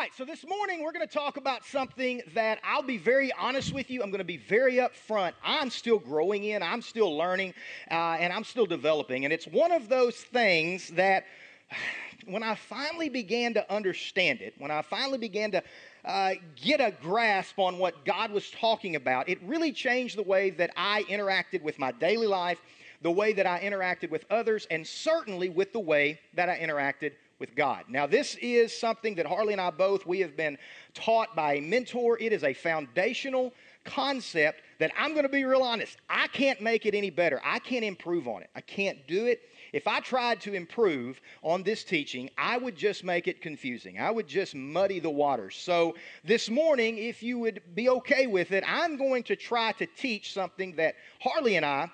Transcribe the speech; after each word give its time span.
right, 0.00 0.14
so 0.16 0.24
this 0.24 0.46
morning 0.48 0.82
we're 0.82 0.92
going 0.92 1.06
to 1.06 1.12
talk 1.12 1.36
about 1.36 1.62
something 1.62 2.22
that 2.32 2.58
I'll 2.64 2.82
be 2.82 2.96
very 2.96 3.30
honest 3.38 3.74
with 3.74 3.90
you. 3.90 4.02
I'm 4.02 4.08
going 4.08 4.20
to 4.20 4.24
be 4.24 4.38
very 4.38 4.76
upfront. 4.76 5.34
I'm 5.44 5.68
still 5.68 5.98
growing 5.98 6.44
in, 6.44 6.62
I'm 6.62 6.80
still 6.80 7.14
learning, 7.14 7.52
uh, 7.90 8.16
and 8.18 8.32
I'm 8.32 8.44
still 8.44 8.64
developing. 8.64 9.26
And 9.26 9.34
it's 9.34 9.46
one 9.46 9.70
of 9.70 9.90
those 9.90 10.16
things 10.16 10.88
that 10.92 11.26
when 12.24 12.42
I 12.42 12.54
finally 12.54 13.10
began 13.10 13.52
to 13.52 13.70
understand 13.70 14.40
it, 14.40 14.54
when 14.56 14.70
I 14.70 14.80
finally 14.80 15.18
began 15.18 15.50
to 15.50 15.62
uh, 16.06 16.32
get 16.56 16.80
a 16.80 16.94
grasp 17.02 17.58
on 17.58 17.76
what 17.76 18.06
God 18.06 18.30
was 18.30 18.50
talking 18.50 18.96
about, 18.96 19.28
it 19.28 19.38
really 19.42 19.70
changed 19.70 20.16
the 20.16 20.22
way 20.22 20.48
that 20.48 20.70
I 20.78 21.02
interacted 21.10 21.60
with 21.60 21.78
my 21.78 21.92
daily 21.92 22.26
life, 22.26 22.62
the 23.02 23.10
way 23.10 23.34
that 23.34 23.46
I 23.46 23.60
interacted 23.60 24.08
with 24.08 24.24
others, 24.30 24.66
and 24.70 24.86
certainly 24.86 25.50
with 25.50 25.74
the 25.74 25.80
way 25.80 26.20
that 26.32 26.48
I 26.48 26.58
interacted 26.58 27.12
with 27.40 27.56
God. 27.56 27.84
Now, 27.88 28.06
this 28.06 28.36
is 28.36 28.78
something 28.78 29.16
that 29.16 29.26
Harley 29.26 29.52
and 29.52 29.60
I 29.60 29.70
both 29.70 30.06
we 30.06 30.20
have 30.20 30.36
been 30.36 30.58
taught 30.94 31.34
by 31.34 31.54
a 31.54 31.60
mentor. 31.60 32.18
It 32.20 32.32
is 32.32 32.44
a 32.44 32.52
foundational 32.52 33.52
concept 33.84 34.62
that 34.78 34.92
I'm 34.96 35.12
going 35.12 35.24
to 35.24 35.30
be 35.30 35.44
real 35.44 35.62
honest. 35.62 35.96
I 36.08 36.28
can't 36.28 36.60
make 36.60 36.86
it 36.86 36.94
any 36.94 37.10
better. 37.10 37.40
I 37.42 37.58
can't 37.58 37.84
improve 37.84 38.28
on 38.28 38.42
it. 38.42 38.50
I 38.54 38.60
can't 38.60 38.98
do 39.08 39.26
it. 39.26 39.40
If 39.72 39.86
I 39.86 40.00
tried 40.00 40.40
to 40.42 40.52
improve 40.52 41.20
on 41.42 41.62
this 41.62 41.84
teaching, 41.84 42.28
I 42.36 42.58
would 42.58 42.76
just 42.76 43.04
make 43.04 43.28
it 43.28 43.40
confusing. 43.40 44.00
I 44.00 44.10
would 44.10 44.26
just 44.26 44.54
muddy 44.54 44.98
the 44.98 45.10
waters. 45.10 45.56
So, 45.56 45.94
this 46.24 46.50
morning, 46.50 46.98
if 46.98 47.22
you 47.22 47.38
would 47.38 47.62
be 47.74 47.88
okay 47.88 48.26
with 48.26 48.52
it, 48.52 48.64
I'm 48.66 48.96
going 48.96 49.22
to 49.24 49.36
try 49.36 49.72
to 49.72 49.86
teach 49.86 50.32
something 50.32 50.74
that 50.76 50.96
Harley 51.20 51.56
and 51.56 51.64
I 51.64 51.88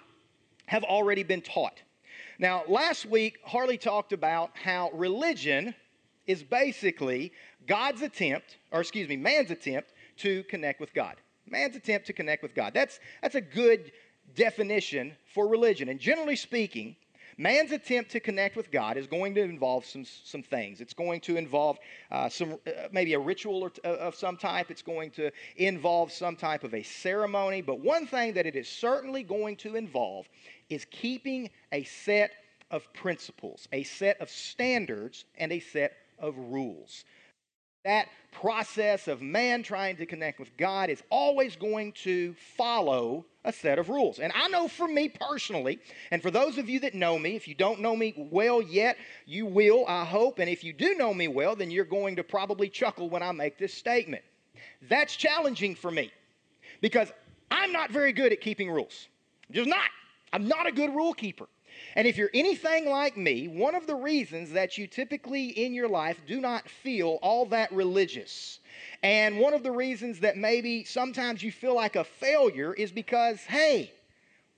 have 0.66 0.84
already 0.84 1.22
been 1.22 1.42
taught. 1.42 1.82
Now, 2.38 2.64
last 2.68 3.06
week, 3.06 3.38
Harley 3.44 3.78
talked 3.78 4.12
about 4.12 4.50
how 4.54 4.90
religion 4.92 5.74
is 6.26 6.42
basically 6.42 7.32
God's 7.66 8.02
attempt, 8.02 8.58
or 8.72 8.80
excuse 8.80 9.08
me, 9.08 9.16
man's 9.16 9.50
attempt 9.50 9.94
to 10.18 10.42
connect 10.44 10.80
with 10.80 10.92
God. 10.92 11.16
Man's 11.48 11.76
attempt 11.76 12.06
to 12.08 12.12
connect 12.12 12.42
with 12.42 12.54
God. 12.54 12.74
That's, 12.74 12.98
that's 13.22 13.36
a 13.36 13.40
good 13.40 13.92
definition 14.34 15.16
for 15.32 15.46
religion. 15.46 15.88
And 15.88 16.00
generally 16.00 16.36
speaking, 16.36 16.96
Man's 17.38 17.72
attempt 17.72 18.10
to 18.12 18.20
connect 18.20 18.56
with 18.56 18.70
God 18.70 18.96
is 18.96 19.06
going 19.06 19.34
to 19.34 19.42
involve 19.42 19.84
some, 19.84 20.04
some 20.04 20.42
things. 20.42 20.80
It's 20.80 20.94
going 20.94 21.20
to 21.22 21.36
involve 21.36 21.78
uh, 22.10 22.28
some, 22.28 22.54
uh, 22.66 22.88
maybe 22.92 23.12
a 23.14 23.18
ritual 23.18 23.62
or, 23.62 23.72
uh, 23.84 23.96
of 23.96 24.14
some 24.14 24.36
type. 24.36 24.70
It's 24.70 24.82
going 24.82 25.10
to 25.12 25.30
involve 25.56 26.12
some 26.12 26.36
type 26.36 26.64
of 26.64 26.74
a 26.74 26.82
ceremony. 26.82 27.60
But 27.60 27.80
one 27.80 28.06
thing 28.06 28.32
that 28.34 28.46
it 28.46 28.56
is 28.56 28.68
certainly 28.68 29.22
going 29.22 29.56
to 29.56 29.76
involve 29.76 30.28
is 30.70 30.86
keeping 30.90 31.50
a 31.72 31.84
set 31.84 32.30
of 32.70 32.90
principles, 32.94 33.68
a 33.72 33.82
set 33.82 34.20
of 34.20 34.30
standards, 34.30 35.24
and 35.36 35.52
a 35.52 35.60
set 35.60 35.92
of 36.18 36.36
rules 36.38 37.04
that 37.86 38.08
process 38.32 39.06
of 39.06 39.22
man 39.22 39.62
trying 39.62 39.96
to 39.96 40.04
connect 40.04 40.40
with 40.40 40.54
God 40.56 40.90
is 40.90 41.02
always 41.08 41.54
going 41.54 41.92
to 41.92 42.34
follow 42.56 43.24
a 43.44 43.52
set 43.52 43.78
of 43.78 43.88
rules. 43.88 44.18
And 44.18 44.32
I 44.34 44.48
know 44.48 44.66
for 44.66 44.88
me 44.88 45.08
personally, 45.08 45.78
and 46.10 46.20
for 46.20 46.32
those 46.32 46.58
of 46.58 46.68
you 46.68 46.80
that 46.80 46.94
know 46.94 47.16
me, 47.16 47.36
if 47.36 47.46
you 47.46 47.54
don't 47.54 47.80
know 47.80 47.94
me 47.94 48.12
well 48.30 48.60
yet, 48.60 48.98
you 49.24 49.46
will, 49.46 49.84
I 49.86 50.04
hope. 50.04 50.40
And 50.40 50.50
if 50.50 50.64
you 50.64 50.72
do 50.72 50.96
know 50.96 51.14
me 51.14 51.28
well, 51.28 51.54
then 51.54 51.70
you're 51.70 51.84
going 51.84 52.16
to 52.16 52.24
probably 52.24 52.68
chuckle 52.68 53.08
when 53.08 53.22
I 53.22 53.30
make 53.30 53.56
this 53.56 53.72
statement. 53.72 54.24
That's 54.88 55.14
challenging 55.14 55.76
for 55.76 55.92
me 55.92 56.10
because 56.80 57.12
I'm 57.52 57.72
not 57.72 57.92
very 57.92 58.12
good 58.12 58.32
at 58.32 58.40
keeping 58.40 58.68
rules. 58.68 59.06
I'm 59.48 59.54
just 59.54 59.68
not. 59.68 59.88
I'm 60.32 60.48
not 60.48 60.66
a 60.66 60.72
good 60.72 60.92
rule 60.94 61.14
keeper. 61.14 61.46
And 61.96 62.06
if 62.06 62.18
you're 62.18 62.30
anything 62.34 62.90
like 62.90 63.16
me, 63.16 63.48
one 63.48 63.74
of 63.74 63.86
the 63.86 63.94
reasons 63.94 64.52
that 64.52 64.76
you 64.76 64.86
typically 64.86 65.46
in 65.46 65.72
your 65.72 65.88
life 65.88 66.20
do 66.26 66.42
not 66.42 66.68
feel 66.68 67.18
all 67.22 67.46
that 67.46 67.72
religious, 67.72 68.60
and 69.02 69.38
one 69.38 69.54
of 69.54 69.62
the 69.62 69.70
reasons 69.70 70.20
that 70.20 70.36
maybe 70.36 70.84
sometimes 70.84 71.42
you 71.42 71.50
feel 71.50 71.74
like 71.74 71.96
a 71.96 72.04
failure 72.04 72.74
is 72.74 72.92
because, 72.92 73.40
hey, 73.40 73.90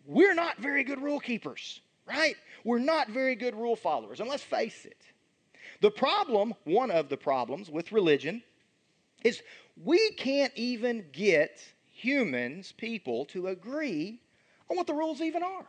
we're 0.05 0.35
not 0.35 0.59
very 0.59 0.83
good 0.83 1.01
rule 1.01 1.21
keepers, 1.21 1.81
right? 2.07 2.35
We're 2.65 2.81
not 2.81 3.11
very 3.11 3.37
good 3.37 3.55
rule 3.55 3.77
followers. 3.77 4.19
And 4.19 4.29
let's 4.29 4.43
face 4.43 4.85
it, 4.85 5.01
the 5.81 5.93
problem, 5.93 6.55
one 6.65 6.91
of 6.91 7.09
the 7.09 7.17
problems 7.17 7.71
with 7.71 7.93
religion, 7.93 8.43
is 9.23 9.43
we 9.85 10.11
can't 10.13 10.53
even 10.57 11.05
get 11.13 11.63
humans, 11.93 12.73
people, 12.73 13.27
to 13.27 13.47
agree 13.49 14.21
on 14.69 14.77
what 14.77 14.89
the 14.89 14.95
rules 14.95 15.21
even 15.21 15.45
are. 15.45 15.67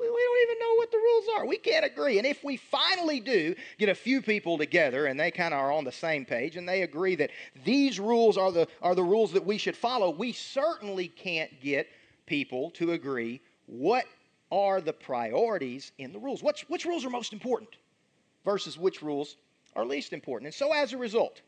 We, 0.00 0.08
we 0.08 0.20
don't 0.20 0.50
even 0.50 0.58
know 0.58 0.74
what 0.76 0.90
the 0.90 0.96
rules 0.96 1.24
are. 1.36 1.46
We 1.46 1.58
can't 1.58 1.84
agree. 1.84 2.18
And 2.18 2.26
if 2.26 2.42
we 2.42 2.56
finally 2.56 3.20
do 3.20 3.54
get 3.78 3.88
a 3.88 3.94
few 3.94 4.22
people 4.22 4.56
together 4.56 5.06
and 5.06 5.20
they 5.20 5.30
kind 5.30 5.52
of 5.52 5.60
are 5.60 5.72
on 5.72 5.84
the 5.84 5.92
same 5.92 6.24
page 6.24 6.56
and 6.56 6.68
they 6.68 6.82
agree 6.82 7.14
that 7.16 7.30
these 7.64 8.00
rules 8.00 8.38
are 8.38 8.50
the, 8.50 8.66
are 8.80 8.94
the 8.94 9.02
rules 9.04 9.32
that 9.32 9.44
we 9.44 9.58
should 9.58 9.76
follow, 9.76 10.10
we 10.10 10.32
certainly 10.32 11.08
can't 11.08 11.60
get 11.60 11.88
people 12.26 12.70
to 12.70 12.92
agree 12.92 13.40
what 13.66 14.06
are 14.50 14.80
the 14.80 14.92
priorities 14.92 15.92
in 15.98 16.12
the 16.12 16.18
rules. 16.18 16.42
What's, 16.42 16.62
which 16.62 16.84
rules 16.84 17.04
are 17.04 17.10
most 17.10 17.32
important 17.32 17.76
versus 18.44 18.78
which 18.78 19.02
rules 19.02 19.36
are 19.76 19.84
least 19.84 20.12
important. 20.12 20.46
And 20.46 20.54
so 20.54 20.72
as 20.72 20.92
a 20.92 20.98
result, 20.98 21.42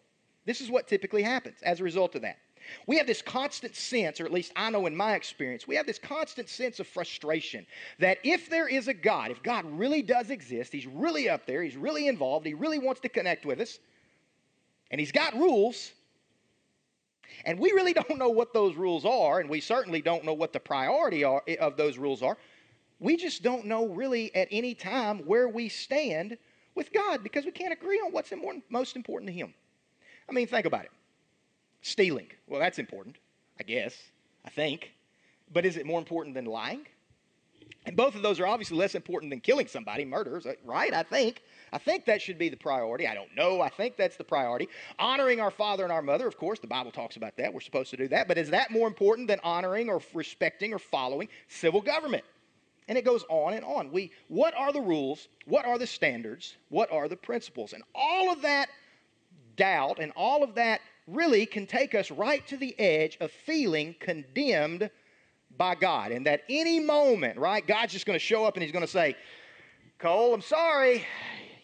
this 0.45 0.61
is 0.61 0.71
what 0.71 0.89
typically 0.89 1.23
happens 1.23 1.57
as 1.63 1.81
a 1.81 1.85
result 1.85 2.15
of 2.15 2.23
that. 2.23 2.39
We 2.87 2.97
have 2.99 3.07
this 3.07 3.23
constant 3.23 3.75
sense, 3.77 4.21
or 4.21 4.25
at 4.25 4.33
least 4.33 4.53
I 4.57 4.71
know 4.71 4.87
in 4.87 4.97
my 4.97 5.15
experience, 5.15 5.67
we 5.67 5.77
have 5.77 5.87
this 5.87 5.99
constant 5.99 6.49
sense 6.49 6.81
of 6.81 6.87
frustration 6.87 7.67
that 7.99 8.19
if 8.25 8.49
there 8.49 8.69
is 8.69 8.89
a 8.89 8.95
God, 8.95 9.31
if 9.31 9.43
God 9.43 9.65
really 9.67 10.03
does 10.03 10.31
exist, 10.31 10.73
He's 10.73 10.87
really 10.87 11.29
up 11.29 11.47
there, 11.47 11.63
He's 11.63 11.77
really 11.77 12.09
involved, 12.09 12.47
He 12.47 12.55
really 12.55 12.79
wants 12.79 13.01
to 13.03 13.09
connect 13.09 13.47
with 13.47 13.61
us, 13.61 13.79
and 14.91 15.01
He's 15.01 15.13
got 15.13 15.35
rules, 15.35 15.93
and 17.45 17.59
we 17.59 17.73
really 17.73 17.93
don't 17.95 18.19
know 18.19 18.31
what 18.31 18.53
those 18.53 18.77
rules 18.77 19.05
are, 19.05 19.41
and 19.41 19.49
we 19.49 19.61
certainly 19.61 20.03
don't 20.03 20.25
know 20.25 20.35
what 20.35 20.53
the 20.53 20.61
priority 20.61 21.25
are, 21.25 21.43
eh, 21.47 21.57
of 21.61 21.77
those 21.77 21.99
rules 21.99 22.23
are. 22.23 22.37
We 23.01 23.17
just 23.17 23.43
don't 23.43 23.67
know 23.67 23.89
really 23.89 24.35
at 24.35 24.49
any 24.51 24.75
time 24.75 25.21
where 25.21 25.49
we 25.49 25.69
stand 25.69 26.39
with 26.75 26.93
God 26.93 27.23
because 27.23 27.45
we 27.45 27.51
can't 27.51 27.73
agree 27.73 27.99
on 27.99 28.13
what's 28.13 28.33
most 28.71 28.97
important 28.97 29.29
to 29.29 29.33
Him. 29.33 29.53
I 30.29 30.33
mean, 30.33 30.47
think 30.47 30.67
about 30.67 30.85
it. 30.85 30.91
Stealing. 31.83 32.29
Well, 32.47 32.61
that's 32.61 32.79
important, 32.79 33.17
I 33.61 33.65
guess, 33.65 33.97
I 34.45 34.51
think. 34.51 34.93
But 35.53 35.67
is 35.67 35.77
it 35.77 35.85
more 35.85 35.99
important 35.99 36.35
than 36.35 36.47
lying? 36.47 36.87
And 37.85 37.97
both 37.97 38.15
of 38.15 38.23
those 38.23 38.39
are 38.39 38.47
obviously 38.47 38.77
less 38.77 38.95
important 38.95 39.31
than 39.31 39.41
killing 39.41 39.67
somebody, 39.67 40.05
murders, 40.05 40.47
right? 40.65 40.95
I 40.95 41.03
think. 41.03 41.43
I 41.73 41.79
think 41.79 42.05
that 42.05 42.23
should 42.23 42.39
be 42.39 42.49
the 42.49 42.57
priority. 42.57 43.09
I 43.09 43.15
don't 43.15 43.35
know. 43.35 43.61
I 43.61 43.69
think 43.69 43.97
that's 43.97 44.17
the 44.17 44.25
priority. 44.25 44.69
Honoring 44.99 45.41
our 45.41 45.51
father 45.51 45.83
and 45.83 45.93
our 45.93 46.03
mother, 46.03 46.29
of 46.29 46.39
course, 46.39 46.61
the 46.61 46.67
Bible 46.69 46.93
talks 46.93 47.17
about 47.17 47.37
that. 47.39 47.53
We're 47.53 47.61
supposed 47.61 47.91
to 47.91 47.97
do 47.97 48.07
that. 48.09 48.29
But 48.29 48.39
is 48.39 48.51
that 48.51 48.71
more 48.71 48.87
important 48.87 49.27
than 49.27 49.41
honoring 49.43 49.89
or 49.89 50.01
respecting 50.15 50.73
or 50.73 50.79
following 50.79 51.29
civil 51.49 51.81
government? 51.81 52.25
And 52.89 52.97
it 52.97 53.05
goes 53.05 53.25
on 53.29 53.55
and 53.55 53.65
on. 53.65 53.91
We, 53.91 54.13
what 54.29 54.55
are 54.55 54.73
the 54.73 54.81
rules? 54.81 55.29
What 55.47 55.65
are 55.65 55.79
the 55.79 55.87
standards? 55.87 56.57
What 56.69 56.93
are 56.93 57.09
the 57.09 57.17
principles? 57.17 57.73
And 57.73 57.83
all 57.95 58.33
of 58.33 58.43
that 58.43 58.69
doubt 59.57 59.99
and 59.99 60.13
all 60.15 60.45
of 60.45 60.55
that 60.55 60.81
really 61.15 61.47
can 61.47 61.67
take 61.67 61.95
us 61.95 62.11
right 62.11 62.47
to 62.49 62.57
the 62.57 62.79
edge 62.79 63.17
of 63.21 63.31
feeling 63.31 63.95
condemned 64.01 64.91
by 65.57 65.75
God. 65.75 66.13
And 66.13 66.27
that 66.27 66.43
any 66.49 66.81
moment, 66.81 67.39
right, 67.39 67.67
God's 67.67 67.93
just 67.93 68.07
going 68.07 68.19
to 68.19 68.25
show 68.25 68.45
up 68.45 68.55
and 68.55 68.63
He's 68.63 68.73
going 68.73 68.85
to 68.85 68.91
say, 68.91 69.17
Cole, 69.99 70.35
I'm 70.35 70.41
sorry, 70.41 71.07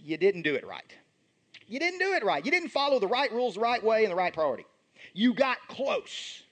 you 0.00 0.16
didn't 0.16 0.42
do 0.42 0.54
it 0.54 0.66
right. 0.66 0.92
You 1.66 1.78
didn't 1.78 1.98
do 1.98 2.12
it 2.14 2.24
right. 2.24 2.44
You 2.44 2.50
didn't 2.50 2.70
follow 2.70 2.98
the 2.98 3.06
right 3.06 3.30
rules 3.32 3.54
the 3.54 3.60
right 3.60 3.82
way 3.82 4.04
and 4.04 4.12
the 4.12 4.16
right 4.16 4.32
priority. 4.32 4.64
You 5.12 5.34
got 5.34 5.58
close. 5.68 6.42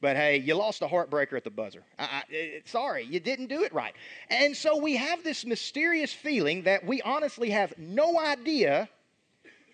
But 0.00 0.16
hey, 0.16 0.36
you 0.36 0.54
lost 0.54 0.82
a 0.82 0.86
heartbreaker 0.86 1.36
at 1.36 1.42
the 1.42 1.50
buzzer. 1.50 1.82
I, 1.98 2.04
I, 2.04 2.34
eh, 2.34 2.60
sorry, 2.64 3.04
you 3.04 3.18
didn't 3.18 3.46
do 3.46 3.64
it 3.64 3.72
right. 3.72 3.94
And 4.30 4.56
so 4.56 4.76
we 4.76 4.94
have 4.96 5.24
this 5.24 5.44
mysterious 5.44 6.12
feeling 6.12 6.62
that 6.62 6.84
we 6.84 7.02
honestly 7.02 7.50
have 7.50 7.76
no 7.78 8.20
idea 8.20 8.88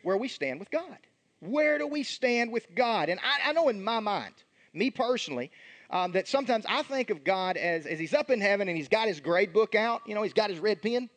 where 0.02 0.16
we 0.16 0.28
stand 0.28 0.60
with 0.60 0.70
God. 0.70 0.96
Where 1.46 1.78
do 1.78 1.86
we 1.86 2.02
stand 2.02 2.52
with 2.52 2.74
God? 2.74 3.08
And 3.08 3.20
I, 3.20 3.50
I 3.50 3.52
know 3.52 3.68
in 3.68 3.82
my 3.82 4.00
mind, 4.00 4.34
me 4.72 4.90
personally, 4.90 5.50
um, 5.90 6.12
that 6.12 6.26
sometimes 6.26 6.64
I 6.68 6.82
think 6.82 7.10
of 7.10 7.22
God 7.22 7.56
as, 7.56 7.86
as 7.86 7.98
he's 7.98 8.14
up 8.14 8.30
in 8.30 8.40
heaven 8.40 8.68
and 8.68 8.76
he's 8.76 8.88
got 8.88 9.08
his 9.08 9.20
grade 9.20 9.52
book 9.52 9.74
out, 9.74 10.02
you 10.06 10.14
know, 10.14 10.22
he's 10.22 10.32
got 10.32 10.50
his 10.50 10.58
red 10.58 10.82
pen, 10.82 11.08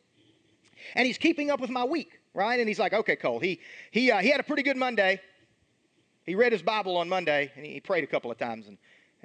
and 0.94 1.06
he's 1.06 1.18
keeping 1.18 1.50
up 1.50 1.60
with 1.60 1.70
my 1.70 1.84
week, 1.84 2.20
right? 2.34 2.60
And 2.60 2.68
he's 2.68 2.78
like, 2.78 2.92
okay, 2.92 3.16
Cole, 3.16 3.40
he, 3.40 3.60
he, 3.90 4.10
uh, 4.10 4.18
he 4.18 4.28
had 4.28 4.40
a 4.40 4.44
pretty 4.44 4.62
good 4.62 4.76
Monday. 4.76 5.20
He 6.24 6.34
read 6.34 6.52
his 6.52 6.62
Bible 6.62 6.96
on 6.98 7.08
Monday, 7.08 7.50
and 7.56 7.64
he 7.64 7.80
prayed 7.80 8.04
a 8.04 8.06
couple 8.06 8.30
of 8.30 8.38
times, 8.38 8.68
and 8.68 8.76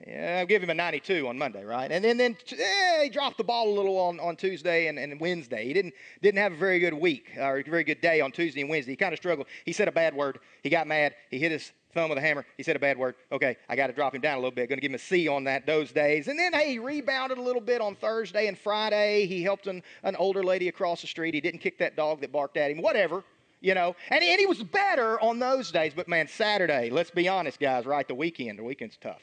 yeah, 0.07 0.37
I'll 0.39 0.45
give 0.45 0.61
him 0.63 0.69
a 0.69 0.73
92 0.73 1.27
on 1.27 1.37
Monday, 1.37 1.63
right? 1.63 1.91
And 1.91 2.03
then, 2.03 2.17
then 2.17 2.35
eh, 2.51 3.03
he 3.03 3.09
dropped 3.09 3.37
the 3.37 3.43
ball 3.43 3.69
a 3.69 3.75
little 3.75 3.97
on, 3.97 4.19
on 4.19 4.35
Tuesday 4.35 4.87
and, 4.87 4.97
and 4.97 5.19
Wednesday. 5.19 5.65
He 5.65 5.73
didn't, 5.73 5.93
didn't 6.21 6.39
have 6.39 6.53
a 6.53 6.57
very 6.57 6.79
good 6.79 6.93
week 6.95 7.31
or 7.37 7.59
a 7.59 7.63
very 7.63 7.83
good 7.83 8.01
day 8.01 8.19
on 8.19 8.31
Tuesday 8.31 8.61
and 8.61 8.69
Wednesday. 8.69 8.93
He 8.93 8.95
kind 8.95 9.13
of 9.13 9.19
struggled. 9.19 9.47
He 9.65 9.71
said 9.71 9.87
a 9.87 9.91
bad 9.91 10.15
word. 10.15 10.39
He 10.63 10.69
got 10.69 10.87
mad. 10.87 11.13
He 11.29 11.37
hit 11.37 11.51
his 11.51 11.71
thumb 11.93 12.09
with 12.09 12.17
a 12.17 12.21
hammer. 12.21 12.43
He 12.57 12.63
said 12.63 12.75
a 12.75 12.79
bad 12.79 12.97
word. 12.97 13.15
Okay, 13.31 13.55
I 13.69 13.75
got 13.75 13.87
to 13.87 13.93
drop 13.93 14.15
him 14.15 14.21
down 14.21 14.35
a 14.35 14.39
little 14.39 14.51
bit. 14.51 14.67
Going 14.67 14.77
to 14.77 14.81
give 14.81 14.91
him 14.91 14.95
a 14.95 14.99
C 14.99 15.27
on 15.27 15.43
that 15.43 15.67
those 15.67 15.91
days. 15.91 16.27
And 16.27 16.39
then, 16.39 16.53
hey, 16.53 16.71
he 16.71 16.79
rebounded 16.79 17.37
a 17.37 17.41
little 17.41 17.61
bit 17.61 17.79
on 17.79 17.95
Thursday 17.95 18.47
and 18.47 18.57
Friday. 18.57 19.27
He 19.27 19.43
helped 19.43 19.67
an, 19.67 19.83
an 20.01 20.15
older 20.15 20.43
lady 20.43 20.69
across 20.69 21.01
the 21.01 21.07
street. 21.07 21.35
He 21.35 21.39
didn't 21.41 21.59
kick 21.59 21.77
that 21.77 21.95
dog 21.95 22.19
that 22.21 22.31
barked 22.31 22.57
at 22.57 22.71
him. 22.71 22.81
Whatever. 22.81 23.23
you 23.61 23.73
know. 23.75 23.95
And, 24.09 24.23
and 24.23 24.39
he 24.39 24.45
was 24.45 24.61
better 24.63 25.19
on 25.21 25.39
those 25.39 25.71
days, 25.71 25.93
but 25.95 26.07
man, 26.07 26.27
Saturday, 26.27 26.89
let's 26.89 27.11
be 27.11 27.27
honest, 27.27 27.59
guys, 27.59 27.85
right? 27.85 28.07
The 28.07 28.15
weekend, 28.15 28.59
the 28.59 28.63
weekend's 28.63 28.97
tough, 28.97 29.21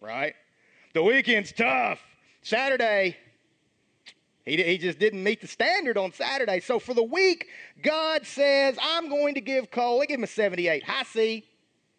right? 0.00 0.34
The 0.94 1.02
weekend's 1.02 1.52
tough. 1.52 2.00
Saturday, 2.42 3.16
he, 4.44 4.62
he 4.62 4.78
just 4.78 4.98
didn't 4.98 5.22
meet 5.22 5.40
the 5.40 5.46
standard 5.46 5.98
on 5.98 6.12
Saturday. 6.12 6.60
So 6.60 6.78
for 6.78 6.94
the 6.94 7.02
week, 7.02 7.48
God 7.82 8.26
says, 8.26 8.78
I'm 8.80 9.08
going 9.08 9.34
to 9.34 9.40
give 9.40 9.70
Cole, 9.70 10.02
I 10.02 10.06
give 10.06 10.18
him 10.18 10.24
a 10.24 10.28
78. 10.28 10.84
High 10.84 11.02
C. 11.02 11.44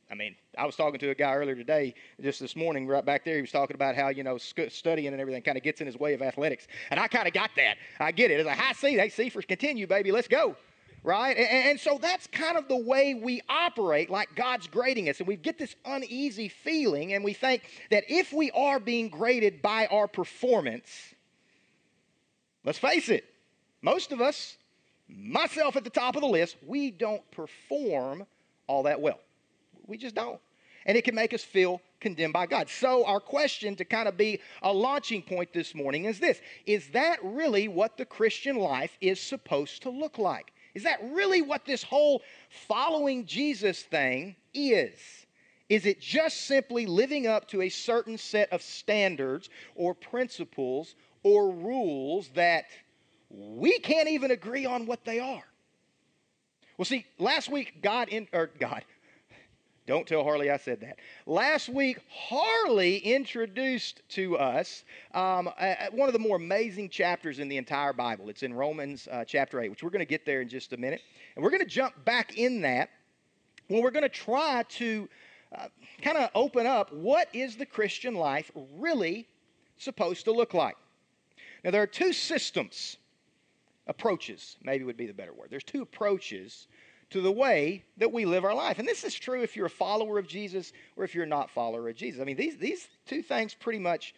I 0.10 0.16
mean, 0.16 0.36
I 0.58 0.66
was 0.66 0.78
talking 0.78 1.00
to 1.02 1.10
a 1.10 1.16
guy 1.16 1.34
earlier 1.34 1.56
today, 1.56 1.94
just 2.22 2.40
this 2.40 2.56
morning, 2.56 2.88
right 2.88 3.04
back 3.04 3.26
there. 3.26 3.36
He 3.36 3.42
was 3.42 3.52
talking 3.52 3.76
about 3.76 3.94
how, 3.96 4.08
you 4.08 4.24
know, 4.24 4.38
studying 4.38 5.12
and 5.12 5.20
everything 5.20 5.42
kind 5.42 5.58
of 5.58 5.64
gets 5.64 5.82
in 5.82 5.88
his 5.88 6.00
way 6.00 6.14
of 6.14 6.22
athletics. 6.22 6.68
And 6.92 7.00
I 7.00 7.10
kind 7.10 7.28
of 7.28 7.34
got 7.34 7.52
that. 7.58 7.76
I 8.00 8.14
get 8.14 8.32
it. 8.32 8.36
It's 8.40 8.48
like, 8.48 8.58
high 8.58 8.72
C, 8.72 8.96
they 8.96 9.10
C 9.10 9.30
for 9.30 9.42
continue, 9.42 9.86
baby. 9.86 10.14
Let's 10.14 10.30
go 10.30 10.56
right? 11.04 11.38
And, 11.38 11.48
and, 11.48 11.80
so 11.80 11.98
that's 12.02 12.28
kind 12.28 12.58
of 12.58 12.68
the 12.68 12.78
way 12.78 13.14
we 13.14 13.42
operate, 13.50 14.10
like 14.10 14.36
God's 14.36 14.68
grading 14.68 15.10
us. 15.10 15.20
And 15.20 15.28
we 15.28 15.36
get 15.36 15.58
this 15.58 15.76
uneasy 15.86 16.50
feeling, 16.50 17.14
and 17.14 17.24
we 17.24 17.34
think 17.34 17.64
that 17.92 18.04
if 18.10 18.34
we 18.34 18.52
are 18.52 18.80
being 18.80 19.10
graded 19.10 19.62
by 19.62 19.88
our 19.88 20.08
performance, 20.08 20.90
let's 22.64 22.80
face 22.80 23.10
it, 23.10 23.26
most 23.82 24.12
of 24.12 24.22
us, 24.22 24.58
myself 25.08 25.76
at 25.76 25.84
the 25.84 25.90
top 25.90 26.16
of 26.16 26.22
the 26.22 26.28
list, 26.28 26.58
we 26.66 26.92
don't 26.92 27.30
perform 27.32 28.26
all 28.68 28.84
that 28.84 29.00
well. 29.00 29.20
We 29.86 29.98
just 29.98 30.16
don't. 30.16 30.40
And 30.86 30.98
it 30.98 31.04
can 31.04 31.16
make 31.16 31.34
us 31.34 31.44
feel 31.44 31.82
condemned 32.00 32.34
by 32.34 32.46
God. 32.46 32.70
So, 32.70 33.06
our 33.06 33.20
question 33.20 33.76
to 33.76 33.86
kind 33.86 34.08
of 34.08 34.18
be 34.18 34.40
a 34.62 34.72
launching 34.72 35.22
point 35.22 35.52
this 35.54 35.76
morning 35.76 36.06
is 36.06 36.20
this 36.20 36.40
Is 36.66 36.90
that 36.90 37.20
really 37.24 37.68
what 37.68 37.98
the 37.98 38.06
Christian 38.06 38.58
life 38.58 38.98
is 39.02 39.20
supposed 39.20 39.84
to 39.84 39.90
look 39.90 40.18
like? 40.18 40.54
Is 40.78 40.84
that 40.84 41.00
really 41.12 41.42
what 41.42 41.66
this 41.66 41.82
whole 41.82 42.22
following 42.68 43.26
Jesus 43.26 43.82
thing 43.82 44.36
is? 44.54 44.94
Is 45.70 45.88
it 45.88 46.00
just 46.00 46.46
simply 46.46 46.86
living 46.86 47.26
up 47.26 47.48
to 47.48 47.64
a 47.64 47.70
certain 47.70 48.16
set 48.16 48.54
of 48.54 48.62
standards 48.62 49.50
or 49.74 49.96
principles 49.96 50.94
or 51.24 51.50
rules 51.50 52.30
that 52.36 52.66
we 53.32 53.80
can't 53.80 54.08
even 54.08 54.30
agree 54.30 54.68
on 54.68 54.86
what 54.86 55.04
they 55.04 55.18
are? 55.20 55.44
Well, 56.78 56.86
see, 56.86 57.08
last 57.18 57.50
week, 57.50 57.82
God, 57.82 58.10
in, 58.10 58.28
or 58.32 58.52
God, 58.60 58.86
don't 59.88 60.06
tell 60.06 60.24
Harley 60.24 60.52
I 60.52 60.58
said 60.58 60.82
that. 60.82 61.00
Last 61.26 61.70
week, 61.70 62.00
Harley 62.10 62.98
introduced 62.98 64.02
to 64.10 64.38
us 64.38 64.84
um, 65.14 65.50
one 65.94 66.10
of 66.10 66.14
the 66.14 66.20
more 66.20 66.36
amazing 66.36 66.90
chapters 66.90 67.40
in 67.40 67.48
the 67.48 67.56
entire 67.56 67.94
Bible. 67.94 68.28
It's 68.28 68.44
in 68.44 68.54
Romans 68.54 69.08
uh, 69.10 69.24
chapter 69.24 69.62
8, 69.62 69.70
which 69.70 69.84
we're 69.84 69.90
going 69.90 70.00
to 70.00 70.06
get 70.06 70.26
there 70.26 70.42
in 70.42 70.50
just 70.50 70.74
a 70.74 70.78
minute. 70.78 71.02
And 71.36 71.44
we're 71.44 71.52
going 71.52 71.62
to 71.62 71.66
jump 71.66 71.94
back 72.04 72.38
in 72.38 72.62
that. 72.62 72.90
Well, 73.70 73.82
we're 73.82 73.92
going 73.92 74.04
to 74.04 74.10
try 74.10 74.66
to 74.68 75.08
uh, 75.58 75.68
kind 76.02 76.18
of 76.18 76.32
open 76.36 76.68
up 76.68 76.92
what 76.92 77.30
is 77.34 77.56
the 77.56 77.66
Christian 77.66 78.14
life 78.14 78.52
really 78.76 79.26
supposed 79.78 80.26
to 80.26 80.34
look 80.34 80.54
like. 80.54 80.76
Now, 81.64 81.72
there 81.72 81.82
are 81.82 81.88
two 81.88 82.12
systems, 82.12 82.98
approaches, 83.88 84.58
maybe 84.62 84.84
would 84.84 84.98
be 84.98 85.08
the 85.08 85.14
better 85.14 85.34
word. 85.34 85.48
There's 85.50 85.64
two 85.64 85.82
approaches 85.82 86.68
to 87.10 87.22
the 87.22 87.32
way 87.32 87.84
that 87.98 88.12
we 88.12 88.26
live 88.26 88.44
our 88.44 88.54
life. 88.54 88.80
And 88.80 88.88
this 88.88 89.04
is 89.04 89.16
true 89.16 89.42
if 89.42 89.56
you're 89.56 89.68
a 89.68 89.70
follower 89.70 90.20
of 90.20 90.28
Jesus 90.28 90.74
or 90.96 91.04
if 91.04 91.16
you're 91.16 91.26
not 91.26 91.50
follower 91.50 91.90
of 91.90 91.96
Jesus. 91.96 92.22
I 92.22 92.26
mean, 92.26 92.36
these, 92.36 92.58
these 92.58 92.88
two 93.06 93.22
things 93.22 93.54
pretty 93.54 93.80
much 93.80 94.14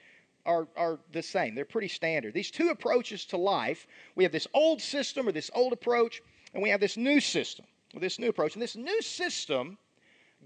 are, 0.46 0.68
are 0.76 1.00
the 1.12 1.22
same. 1.22 1.54
They're 1.54 1.66
pretty 1.66 1.88
standard. 1.88 2.34
These 2.34 2.52
two 2.52 2.70
approaches 2.70 3.26
to 3.26 3.38
life 3.38 3.86
we 4.16 4.24
have 4.24 4.32
this 4.32 4.48
old 4.54 4.82
system 4.82 5.28
or 5.28 5.32
this 5.32 5.52
old 5.54 5.74
approach, 5.74 6.22
and 6.54 6.64
we 6.64 6.70
have 6.70 6.80
this 6.80 6.98
new 6.98 7.20
system, 7.20 7.66
or 7.94 8.00
this 8.00 8.18
new 8.18 8.30
approach. 8.30 8.54
And 8.54 8.62
this 8.62 8.76
new 8.76 9.02
system, 9.02 9.78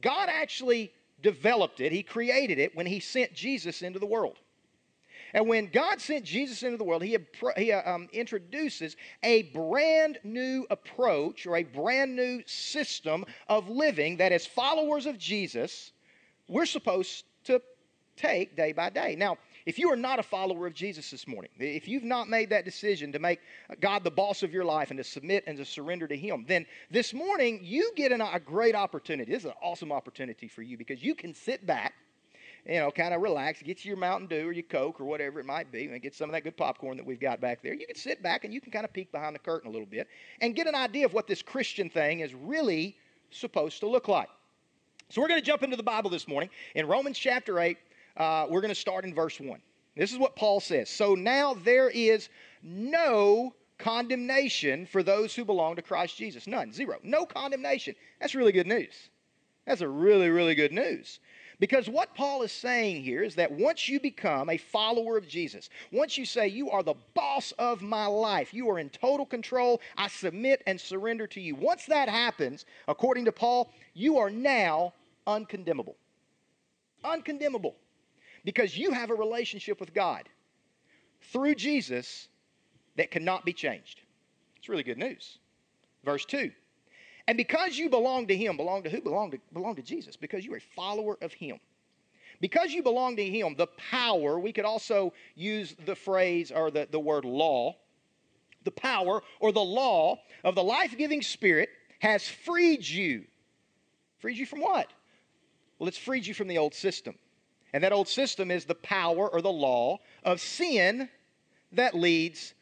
God 0.01 0.29
actually 0.29 0.91
developed 1.21 1.79
it, 1.79 1.91
He 1.91 2.03
created 2.03 2.59
it 2.59 2.75
when 2.75 2.85
He 2.85 2.99
sent 2.99 3.33
Jesus 3.33 3.81
into 3.81 3.99
the 3.99 4.05
world. 4.05 4.39
And 5.33 5.47
when 5.47 5.67
God 5.67 5.99
sent 5.99 6.25
Jesus 6.25 6.61
into 6.63 6.77
the 6.77 6.83
world, 6.83 7.03
He, 7.03 7.17
he 7.57 7.71
uh, 7.71 7.91
um, 7.91 8.07
introduces 8.13 8.95
a 9.23 9.43
brand 9.43 10.19
new 10.23 10.67
approach 10.69 11.47
or 11.47 11.57
a 11.57 11.63
brand 11.63 12.15
new 12.15 12.43
system 12.45 13.25
of 13.47 13.67
living 13.67 14.17
that, 14.17 14.31
as 14.31 14.45
followers 14.45 15.05
of 15.05 15.17
Jesus, 15.17 15.91
we're 16.47 16.67
supposed 16.67 17.25
to 17.45 17.61
take 18.15 18.55
day 18.55 18.73
by 18.73 18.89
day. 18.89 19.15
Now, 19.15 19.37
if 19.65 19.79
you 19.79 19.91
are 19.91 19.95
not 19.95 20.19
a 20.19 20.23
follower 20.23 20.67
of 20.67 20.73
Jesus 20.73 21.09
this 21.09 21.27
morning, 21.27 21.49
if 21.57 21.87
you've 21.87 22.03
not 22.03 22.29
made 22.29 22.49
that 22.49 22.65
decision 22.65 23.11
to 23.13 23.19
make 23.19 23.39
God 23.79 24.03
the 24.03 24.11
boss 24.11 24.43
of 24.43 24.53
your 24.53 24.65
life 24.65 24.91
and 24.91 24.97
to 24.97 25.03
submit 25.03 25.45
and 25.47 25.57
to 25.57 25.65
surrender 25.65 26.07
to 26.07 26.17
Him, 26.17 26.45
then 26.47 26.65
this 26.91 27.13
morning 27.13 27.59
you 27.63 27.91
get 27.95 28.11
an, 28.11 28.21
a 28.21 28.39
great 28.39 28.75
opportunity. 28.75 29.31
This 29.31 29.43
is 29.43 29.49
an 29.49 29.57
awesome 29.63 29.91
opportunity 29.91 30.47
for 30.47 30.61
you 30.61 30.77
because 30.77 31.01
you 31.01 31.15
can 31.15 31.33
sit 31.33 31.65
back 31.65 31.93
you 32.65 32.79
know, 32.79 32.91
kind 32.91 33.13
of 33.13 33.21
relax, 33.21 33.61
get 33.61 33.83
you 33.83 33.89
your 33.89 33.97
Mountain 33.97 34.27
Dew 34.27 34.47
or 34.47 34.51
your 34.51 34.63
Coke 34.63 35.01
or 35.01 35.05
whatever 35.05 35.39
it 35.39 35.45
might 35.45 35.71
be, 35.71 35.85
and 35.85 36.01
get 36.01 36.15
some 36.15 36.29
of 36.29 36.33
that 36.33 36.43
good 36.43 36.55
popcorn 36.55 36.97
that 36.97 37.05
we've 37.05 37.19
got 37.19 37.41
back 37.41 37.61
there. 37.61 37.73
You 37.73 37.85
can 37.85 37.95
sit 37.95 38.23
back 38.23 38.45
and 38.45 38.53
you 38.53 38.61
can 38.61 38.71
kind 38.71 38.85
of 38.85 38.93
peek 38.93 39.11
behind 39.11 39.35
the 39.35 39.39
curtain 39.39 39.69
a 39.69 39.71
little 39.71 39.87
bit 39.87 40.07
and 40.41 40.55
get 40.55 40.67
an 40.67 40.75
idea 40.75 41.05
of 41.05 41.13
what 41.13 41.27
this 41.27 41.41
Christian 41.41 41.89
thing 41.89 42.21
is 42.21 42.33
really 42.33 42.95
supposed 43.31 43.79
to 43.81 43.87
look 43.87 44.07
like. 44.07 44.29
So 45.09 45.21
we're 45.21 45.27
going 45.27 45.39
to 45.39 45.45
jump 45.45 45.63
into 45.63 45.75
the 45.75 45.83
Bible 45.83 46.09
this 46.09 46.27
morning. 46.27 46.49
In 46.75 46.87
Romans 46.87 47.19
chapter 47.19 47.59
8, 47.59 47.77
uh, 48.15 48.47
we're 48.49 48.61
going 48.61 48.69
to 48.69 48.75
start 48.75 49.03
in 49.03 49.13
verse 49.13 49.39
1. 49.39 49.59
This 49.95 50.11
is 50.11 50.17
what 50.17 50.35
Paul 50.35 50.59
says. 50.59 50.89
So 50.89 51.15
now 51.15 51.53
there 51.53 51.89
is 51.89 52.29
no 52.63 53.53
condemnation 53.77 54.85
for 54.85 55.03
those 55.03 55.35
who 55.35 55.43
belong 55.43 55.75
to 55.75 55.81
Christ 55.81 56.17
Jesus. 56.17 56.47
None, 56.47 56.71
zero. 56.71 56.97
No 57.03 57.25
condemnation. 57.25 57.95
That's 58.19 58.33
really 58.33 58.53
good 58.53 58.67
news. 58.67 59.09
That's 59.65 59.81
a 59.81 59.87
really, 59.87 60.29
really 60.29 60.55
good 60.55 60.71
news. 60.71 61.19
Because 61.59 61.89
what 61.89 62.15
Paul 62.15 62.41
is 62.41 62.51
saying 62.51 63.03
here 63.03 63.23
is 63.23 63.35
that 63.35 63.51
once 63.51 63.87
you 63.87 63.99
become 63.99 64.49
a 64.49 64.57
follower 64.57 65.17
of 65.17 65.27
Jesus, 65.27 65.69
once 65.91 66.17
you 66.17 66.25
say, 66.25 66.47
You 66.47 66.71
are 66.71 66.83
the 66.83 66.95
boss 67.13 67.51
of 67.53 67.81
my 67.81 68.05
life, 68.05 68.53
you 68.53 68.69
are 68.69 68.79
in 68.79 68.89
total 68.89 69.25
control, 69.25 69.81
I 69.97 70.07
submit 70.07 70.63
and 70.65 70.79
surrender 70.79 71.27
to 71.27 71.41
you. 71.41 71.55
Once 71.55 71.85
that 71.85 72.09
happens, 72.09 72.65
according 72.87 73.25
to 73.25 73.31
Paul, 73.31 73.71
you 73.93 74.17
are 74.17 74.29
now 74.29 74.93
uncondemnable. 75.27 75.95
Uncondemnable. 77.03 77.75
Because 78.45 78.77
you 78.77 78.91
have 78.91 79.09
a 79.09 79.15
relationship 79.15 79.79
with 79.79 79.93
God 79.93 80.27
through 81.21 81.55
Jesus 81.55 82.27
that 82.97 83.11
cannot 83.11 83.45
be 83.45 83.53
changed. 83.53 84.01
It's 84.57 84.69
really 84.69 84.83
good 84.83 84.97
news. 84.97 85.39
Verse 86.03 86.25
2 86.25 86.51
and 87.27 87.37
because 87.37 87.77
you 87.77 87.89
belong 87.89 88.27
to 88.27 88.35
Him, 88.35 88.57
belong 88.57 88.83
to 88.83 88.89
who? 88.89 89.01
Belong 89.01 89.31
to, 89.31 89.39
belong 89.53 89.75
to 89.75 89.81
Jesus, 89.81 90.15
because 90.15 90.45
you're 90.45 90.57
a 90.57 90.61
follower 90.75 91.17
of 91.21 91.33
Him. 91.33 91.59
Because 92.41 92.73
you 92.73 92.83
belong 92.83 93.15
to 93.15 93.25
Him, 93.25 93.55
the 93.55 93.67
power, 93.67 94.39
we 94.39 94.51
could 94.51 94.65
also 94.65 95.13
use 95.35 95.75
the 95.85 95.95
phrase 95.95 96.51
or 96.51 96.71
the, 96.71 96.87
the 96.91 96.99
word 96.99 97.23
law, 97.23 97.75
the 98.63 98.71
power 98.71 99.21
or 99.39 99.51
the 99.51 99.61
law 99.61 100.19
of 100.43 100.55
the 100.55 100.63
life 100.63 100.97
giving 100.97 101.21
Spirit 101.21 101.69
has 101.99 102.27
freed 102.27 102.85
you. 102.85 103.23
Freed 104.19 104.37
you 104.37 104.45
from 104.45 104.59
what? 104.59 104.91
Well, 105.79 105.87
it's 105.87 105.97
freed 105.97 106.25
you 106.25 106.33
from 106.33 106.47
the 106.47 106.57
old 106.57 106.73
system. 106.73 107.15
And 107.73 107.83
that 107.83 107.93
old 107.93 108.07
system 108.07 108.51
is 108.51 108.65
the 108.65 108.75
power 108.75 109.29
or 109.29 109.41
the 109.41 109.51
law 109.51 109.99
of 110.23 110.39
sin 110.39 111.09
that 111.71 111.95
leads 111.95 112.53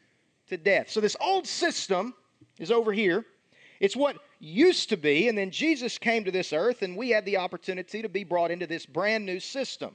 to 0.48 0.56
death. 0.56 0.90
So 0.90 1.00
this 1.00 1.16
old 1.20 1.46
system 1.46 2.14
is 2.58 2.70
over 2.70 2.92
here. 2.92 3.24
It's 3.80 3.96
what 3.96 4.16
used 4.42 4.88
to 4.88 4.96
be, 4.96 5.28
and 5.28 5.38
then 5.38 5.52
Jesus 5.52 5.98
came 5.98 6.24
to 6.24 6.32
this 6.32 6.52
earth, 6.52 6.82
and 6.82 6.96
we 6.96 7.10
had 7.10 7.24
the 7.24 7.36
opportunity 7.36 8.02
to 8.02 8.08
be 8.08 8.24
brought 8.24 8.50
into 8.50 8.66
this 8.66 8.84
brand 8.84 9.24
new 9.24 9.38
system. 9.38 9.94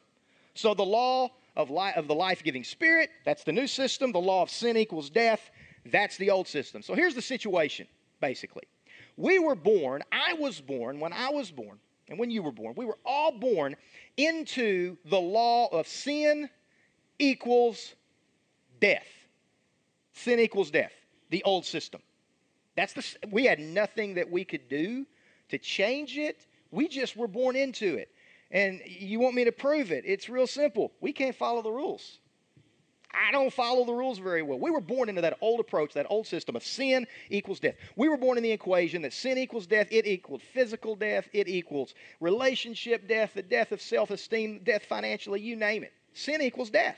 So 0.53 0.73
the 0.73 0.85
law 0.85 1.31
of, 1.57 1.69
li- 1.69 1.91
of 1.97 2.07
the 2.07 2.15
life 2.15 2.43
giving 2.43 2.63
spirit, 2.63 3.09
that's 3.25 3.43
the 3.43 3.51
new 3.51 3.67
system. 3.67 4.13
The 4.13 4.19
law 4.19 4.41
of 4.41 4.49
sin 4.49 4.77
equals 4.77 5.09
death, 5.09 5.51
that's 5.91 6.15
the 6.15 6.31
old 6.31 6.47
system. 6.47 6.81
So 6.81 6.95
here's 6.95 7.13
the 7.13 7.21
situation, 7.21 7.87
basically. 8.21 8.63
We 9.17 9.37
were 9.37 9.55
born, 9.55 10.01
I 10.13 10.33
was 10.33 10.61
born, 10.61 11.01
when 11.01 11.11
I 11.11 11.29
was 11.29 11.51
born, 11.51 11.77
and 12.07 12.17
when 12.17 12.31
you 12.31 12.41
were 12.41 12.53
born, 12.53 12.73
we 12.77 12.85
were 12.85 12.97
all 13.05 13.37
born 13.37 13.75
into 14.15 14.95
the 15.05 15.19
law 15.19 15.67
of 15.73 15.87
sin 15.87 16.49
equals 17.19 17.95
death. 18.79 19.07
Sin 20.13 20.39
equals 20.39 20.71
death, 20.71 20.93
the 21.31 21.43
old 21.43 21.65
system. 21.65 22.01
That's 22.77 22.93
the, 22.93 23.03
we 23.31 23.45
had 23.45 23.59
nothing 23.59 24.13
that 24.13 24.31
we 24.31 24.45
could 24.45 24.69
do 24.69 25.05
to 25.49 25.57
change 25.57 26.17
it. 26.17 26.45
We 26.71 26.87
just 26.87 27.17
were 27.17 27.27
born 27.27 27.55
into 27.55 27.95
it. 27.95 28.09
And 28.51 28.79
you 28.85 29.19
want 29.19 29.35
me 29.35 29.43
to 29.45 29.51
prove 29.51 29.91
it? 29.91 30.03
It's 30.05 30.29
real 30.29 30.47
simple. 30.47 30.93
We 31.01 31.11
can't 31.11 31.35
follow 31.35 31.63
the 31.63 31.71
rules. 31.71 32.19
I 33.11 33.31
don't 33.31 33.51
follow 33.51 33.83
the 33.83 33.93
rules 33.93 34.19
very 34.19 34.43
well. 34.43 34.59
We 34.59 34.69
were 34.69 34.79
born 34.79 35.09
into 35.09 35.21
that 35.21 35.39
old 35.41 35.59
approach, 35.59 35.93
that 35.93 36.05
old 36.09 36.27
system 36.27 36.55
of 36.55 36.63
sin 36.63 37.07
equals 37.29 37.59
death. 37.59 37.75
We 37.95 38.09
were 38.09 38.17
born 38.17 38.37
in 38.37 38.43
the 38.43 38.51
equation 38.51 39.01
that 39.01 39.13
sin 39.13 39.39
equals 39.39 39.65
death, 39.65 39.87
it 39.89 40.05
equals 40.05 40.41
physical 40.53 40.95
death, 40.95 41.27
it 41.33 41.47
equals 41.47 41.95
relationship 42.19 43.07
death, 43.07 43.31
the 43.33 43.41
death 43.41 43.71
of 43.71 43.81
self 43.81 44.11
esteem, 44.11 44.59
death 44.63 44.85
financially, 44.85 45.41
you 45.41 45.55
name 45.55 45.83
it. 45.83 45.93
Sin 46.13 46.41
equals 46.41 46.69
death. 46.69 46.97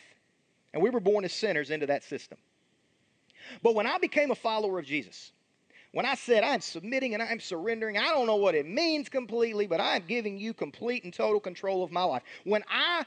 And 0.73 0.83
we 0.83 0.89
were 0.89 0.99
born 0.99 1.23
as 1.23 1.31
sinners 1.31 1.69
into 1.69 1.85
that 1.85 2.03
system. 2.03 2.37
But 3.63 3.75
when 3.75 3.87
I 3.87 3.97
became 3.97 4.31
a 4.31 4.35
follower 4.35 4.77
of 4.77 4.85
Jesus, 4.85 5.31
when 5.91 6.05
I 6.05 6.15
said 6.15 6.43
I'm 6.43 6.61
submitting 6.61 7.13
and 7.13 7.23
I'm 7.23 7.39
surrendering, 7.39 7.97
I 7.97 8.05
don't 8.05 8.27
know 8.27 8.35
what 8.35 8.55
it 8.55 8.67
means 8.67 9.09
completely, 9.09 9.67
but 9.67 9.81
I'm 9.81 10.03
giving 10.07 10.37
you 10.37 10.53
complete 10.53 11.03
and 11.03 11.13
total 11.13 11.39
control 11.39 11.83
of 11.83 11.91
my 11.91 12.03
life. 12.03 12.23
When 12.43 12.63
I 12.69 13.05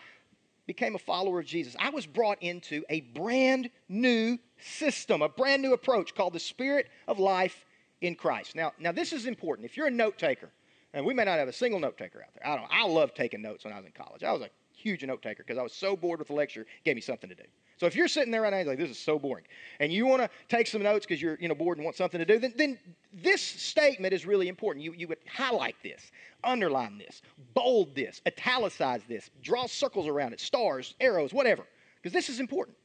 became 0.66 0.94
a 0.94 0.98
follower 0.98 1.40
of 1.40 1.46
Jesus, 1.46 1.76
I 1.78 1.90
was 1.90 2.06
brought 2.06 2.42
into 2.42 2.84
a 2.88 3.00
brand 3.00 3.70
new 3.88 4.38
system, 4.60 5.22
a 5.22 5.28
brand 5.28 5.62
new 5.62 5.74
approach 5.74 6.14
called 6.14 6.32
the 6.32 6.40
Spirit 6.40 6.88
of 7.06 7.18
Life 7.18 7.64
in 8.00 8.14
Christ. 8.14 8.56
Now, 8.56 8.72
now 8.78 8.92
this 8.92 9.12
is 9.12 9.26
important. 9.26 9.66
If 9.66 9.76
you're 9.76 9.86
a 9.86 9.90
note 9.90 10.18
taker, 10.18 10.50
and 10.94 11.06
we 11.06 11.14
may 11.14 11.24
not 11.24 11.38
have 11.38 11.48
a 11.48 11.52
single 11.52 11.80
note 11.80 11.96
taker 11.96 12.22
out 12.22 12.34
there. 12.34 12.46
I 12.46 12.56
don't. 12.56 12.68
I 12.70 12.86
love 12.86 13.14
taking 13.14 13.40
notes 13.40 13.64
when 13.64 13.72
I 13.72 13.78
was 13.78 13.86
in 13.86 13.92
college. 13.92 14.22
I 14.22 14.32
was 14.32 14.42
a 14.42 14.50
huge 14.74 15.04
note 15.04 15.22
taker 15.22 15.42
because 15.42 15.58
I 15.58 15.62
was 15.62 15.72
so 15.72 15.96
bored 15.96 16.18
with 16.18 16.28
the 16.28 16.34
lecture. 16.34 16.62
It 16.62 16.84
gave 16.84 16.96
me 16.96 17.00
something 17.00 17.30
to 17.30 17.36
do. 17.36 17.44
So 17.82 17.86
if 17.86 17.96
you're 17.96 18.06
sitting 18.06 18.30
there 18.30 18.42
right 18.42 18.52
now, 18.52 18.62
like 18.62 18.78
this 18.78 18.90
is 18.90 18.98
so 19.00 19.18
boring, 19.18 19.42
and 19.80 19.92
you 19.92 20.06
want 20.06 20.22
to 20.22 20.30
take 20.48 20.68
some 20.68 20.84
notes 20.84 21.04
because 21.04 21.20
you're 21.20 21.36
you 21.40 21.48
know 21.48 21.54
bored 21.56 21.78
and 21.78 21.84
want 21.84 21.96
something 21.96 22.20
to 22.20 22.24
do, 22.24 22.38
then, 22.38 22.54
then 22.56 22.78
this 23.12 23.42
statement 23.42 24.14
is 24.14 24.24
really 24.24 24.46
important. 24.46 24.84
You 24.84 24.94
you 24.96 25.08
would 25.08 25.18
highlight 25.28 25.74
this, 25.82 26.12
underline 26.44 26.96
this, 26.96 27.22
bold 27.54 27.92
this, 27.96 28.22
italicize 28.24 29.00
this, 29.08 29.30
draw 29.42 29.66
circles 29.66 30.06
around 30.06 30.32
it, 30.32 30.38
stars, 30.38 30.94
arrows, 31.00 31.34
whatever, 31.34 31.64
because 31.96 32.12
this 32.12 32.28
is 32.28 32.38
important. 32.38 32.76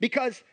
Because 0.00 0.44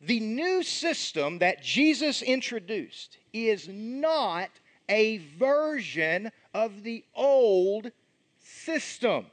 the 0.00 0.20
new 0.20 0.62
system 0.62 1.40
that 1.40 1.62
Jesus 1.62 2.22
introduced 2.22 3.18
is 3.34 3.68
not 3.68 4.48
a 4.88 5.18
version 5.38 6.32
of 6.54 6.82
the 6.82 7.04
old 7.14 7.92
system. 8.38 9.26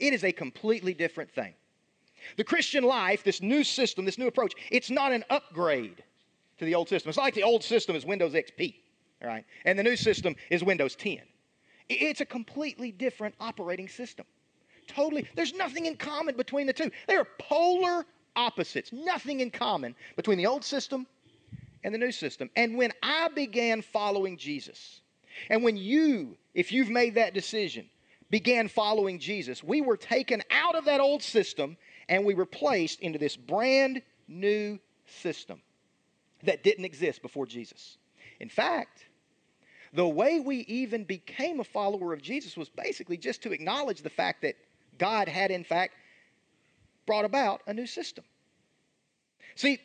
It 0.00 0.14
is 0.14 0.24
a 0.24 0.32
completely 0.32 0.94
different 0.94 1.30
thing. 1.30 1.54
The 2.36 2.44
Christian 2.44 2.84
life, 2.84 3.24
this 3.24 3.42
new 3.42 3.64
system, 3.64 4.04
this 4.04 4.18
new 4.18 4.26
approach, 4.26 4.54
it's 4.70 4.90
not 4.90 5.12
an 5.12 5.24
upgrade 5.30 6.02
to 6.58 6.64
the 6.64 6.74
old 6.74 6.88
system. 6.88 7.08
It's 7.08 7.18
like 7.18 7.34
the 7.34 7.42
old 7.42 7.62
system 7.62 7.96
is 7.96 8.04
Windows 8.04 8.34
XP, 8.34 8.74
all 9.22 9.28
right? 9.28 9.44
And 9.64 9.78
the 9.78 9.82
new 9.82 9.96
system 9.96 10.36
is 10.50 10.62
Windows 10.62 10.94
10. 10.94 11.20
It's 11.88 12.20
a 12.20 12.26
completely 12.26 12.92
different 12.92 13.34
operating 13.40 13.88
system. 13.88 14.26
Totally. 14.86 15.26
There's 15.34 15.54
nothing 15.54 15.86
in 15.86 15.96
common 15.96 16.36
between 16.36 16.66
the 16.66 16.72
two. 16.72 16.90
They 17.06 17.16
are 17.16 17.26
polar 17.38 18.06
opposites. 18.36 18.92
Nothing 18.92 19.40
in 19.40 19.50
common 19.50 19.94
between 20.16 20.38
the 20.38 20.46
old 20.46 20.64
system 20.64 21.06
and 21.84 21.94
the 21.94 21.98
new 21.98 22.12
system. 22.12 22.50
And 22.56 22.76
when 22.76 22.92
I 23.02 23.28
began 23.28 23.82
following 23.82 24.36
Jesus, 24.36 25.00
and 25.48 25.62
when 25.62 25.76
you, 25.76 26.36
if 26.54 26.72
you've 26.72 26.90
made 26.90 27.14
that 27.14 27.34
decision, 27.34 27.88
began 28.30 28.68
following 28.68 29.18
Jesus, 29.18 29.62
we 29.62 29.80
were 29.80 29.96
taken 29.96 30.42
out 30.50 30.74
of 30.74 30.84
that 30.86 31.00
old 31.00 31.22
system 31.22 31.76
and 32.12 32.26
we 32.26 32.34
were 32.34 32.44
placed 32.44 33.00
into 33.00 33.18
this 33.18 33.36
brand 33.36 34.02
new 34.28 34.78
system 35.06 35.62
that 36.42 36.62
didn't 36.62 36.84
exist 36.84 37.22
before 37.22 37.46
Jesus. 37.46 37.96
In 38.38 38.50
fact, 38.50 39.06
the 39.94 40.06
way 40.06 40.38
we 40.38 40.58
even 40.68 41.04
became 41.04 41.60
a 41.60 41.64
follower 41.64 42.12
of 42.12 42.20
Jesus 42.20 42.54
was 42.54 42.68
basically 42.68 43.16
just 43.16 43.42
to 43.44 43.52
acknowledge 43.52 44.02
the 44.02 44.10
fact 44.10 44.42
that 44.42 44.56
God 44.98 45.26
had, 45.26 45.50
in 45.50 45.64
fact, 45.64 45.94
brought 47.06 47.24
about 47.24 47.62
a 47.66 47.72
new 47.72 47.86
system. 47.86 48.24
See, 49.54 49.78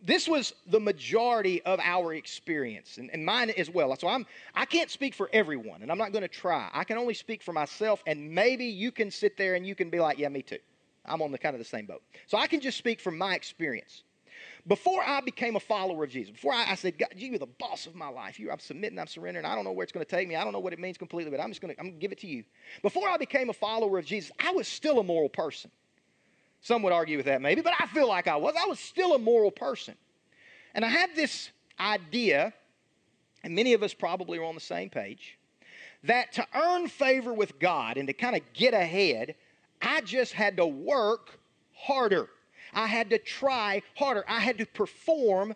this 0.00 0.26
was 0.26 0.54
the 0.68 0.80
majority 0.80 1.60
of 1.64 1.78
our 1.80 2.14
experience 2.14 2.96
and, 2.96 3.10
and, 3.12 3.24
mine 3.24 3.50
as 3.50 3.70
well 3.70 3.96
so 3.96 4.06
i'm 4.06 4.26
i 4.54 4.66
can't 4.66 4.90
speak 4.90 5.14
for 5.14 5.30
everyone 5.32 5.80
and 5.80 5.90
i'm 5.90 5.96
not 5.96 6.12
going 6.12 6.20
to 6.20 6.28
try 6.28 6.68
i 6.74 6.84
can 6.84 6.98
only 6.98 7.14
speak 7.14 7.42
for 7.42 7.54
myself 7.54 8.02
and 8.06 8.30
maybe 8.30 8.66
you 8.66 8.92
can 8.92 9.10
sit 9.10 9.38
there 9.38 9.54
and 9.54 9.66
you 9.66 9.74
can 9.74 9.88
be 9.88 9.98
like 9.98 10.18
yeah 10.18 10.28
me 10.28 10.42
too 10.42 10.58
i'm 11.08 11.22
on 11.22 11.32
the 11.32 11.38
kind 11.38 11.54
of 11.54 11.58
the 11.58 11.64
same 11.64 11.86
boat. 11.86 12.02
So 12.26 12.38
i 12.38 12.46
can 12.46 12.60
just 12.60 12.78
speak 12.78 13.00
from 13.00 13.18
my 13.18 13.34
experience. 13.34 14.02
Before 14.66 15.02
i 15.02 15.20
became 15.20 15.56
a 15.56 15.60
follower 15.60 16.04
of 16.04 16.10
jesus 16.10 16.32
before 16.32 16.52
i, 16.52 16.70
I 16.70 16.74
said 16.74 16.98
god 16.98 17.08
you're 17.16 17.38
the 17.38 17.46
boss 17.46 17.86
of 17.86 17.94
my 17.94 18.08
life. 18.08 18.38
You 18.38 18.50
i'm 18.50 18.58
submitting 18.58 18.98
i'm 18.98 19.06
surrendering. 19.06 19.46
I 19.46 19.54
don't 19.54 19.64
know 19.64 19.72
where 19.72 19.84
it's 19.84 19.92
going 19.92 20.04
to 20.04 20.10
take 20.10 20.28
me. 20.28 20.36
I 20.36 20.44
don't 20.44 20.52
know 20.52 20.60
what 20.60 20.72
it 20.72 20.78
means 20.78 20.98
completely 20.98 21.30
but 21.30 21.40
i'm 21.40 21.50
just 21.50 21.60
going 21.60 21.74
to 21.74 21.80
i'm 21.80 21.86
going 21.86 21.96
to 21.96 22.00
give 22.00 22.12
it 22.12 22.18
to 22.20 22.26
you. 22.26 22.44
Before 22.82 23.08
i 23.08 23.16
became 23.16 23.50
a 23.50 23.54
follower 23.54 23.98
of 23.98 24.04
jesus 24.04 24.30
i 24.38 24.50
was 24.52 24.68
still 24.68 25.00
a 25.00 25.04
moral 25.04 25.28
person. 25.28 25.70
Some 26.60 26.82
would 26.82 26.92
argue 26.92 27.16
with 27.16 27.26
that 27.26 27.40
maybe, 27.40 27.60
but 27.60 27.74
I 27.78 27.86
feel 27.86 28.08
like 28.08 28.26
I 28.26 28.36
was. 28.36 28.54
I 28.60 28.66
was 28.66 28.80
still 28.80 29.14
a 29.14 29.18
moral 29.18 29.50
person. 29.50 29.94
And 30.74 30.84
I 30.84 30.88
had 30.88 31.14
this 31.14 31.50
idea, 31.80 32.52
and 33.44 33.54
many 33.54 33.72
of 33.72 33.82
us 33.82 33.94
probably 33.94 34.38
are 34.38 34.44
on 34.44 34.54
the 34.54 34.60
same 34.60 34.90
page, 34.90 35.38
that 36.04 36.32
to 36.32 36.46
earn 36.54 36.88
favor 36.88 37.32
with 37.32 37.58
God 37.58 37.96
and 37.96 38.06
to 38.08 38.12
kind 38.12 38.36
of 38.36 38.42
get 38.52 38.74
ahead, 38.74 39.36
I 39.80 40.00
just 40.00 40.32
had 40.32 40.56
to 40.56 40.66
work 40.66 41.38
harder. 41.74 42.28
I 42.72 42.86
had 42.86 43.10
to 43.10 43.18
try 43.18 43.82
harder. 43.94 44.24
I 44.28 44.40
had 44.40 44.58
to 44.58 44.66
perform 44.66 45.54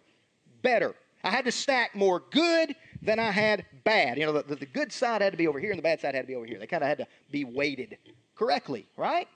better. 0.62 0.94
I 1.22 1.30
had 1.30 1.44
to 1.44 1.52
stack 1.52 1.94
more 1.94 2.22
good 2.30 2.74
than 3.02 3.18
I 3.18 3.30
had 3.30 3.66
bad. 3.84 4.18
You 4.18 4.26
know, 4.26 4.40
the, 4.40 4.54
the 4.54 4.66
good 4.66 4.92
side 4.92 5.22
had 5.22 5.32
to 5.32 5.36
be 5.36 5.46
over 5.46 5.60
here 5.60 5.70
and 5.70 5.78
the 5.78 5.82
bad 5.82 6.00
side 6.00 6.14
had 6.14 6.22
to 6.22 6.26
be 6.26 6.34
over 6.34 6.46
here. 6.46 6.58
They 6.58 6.66
kind 6.66 6.82
of 6.82 6.88
had 6.88 6.98
to 6.98 7.06
be 7.30 7.44
weighted 7.44 7.98
correctly, 8.34 8.86
right? 8.96 9.28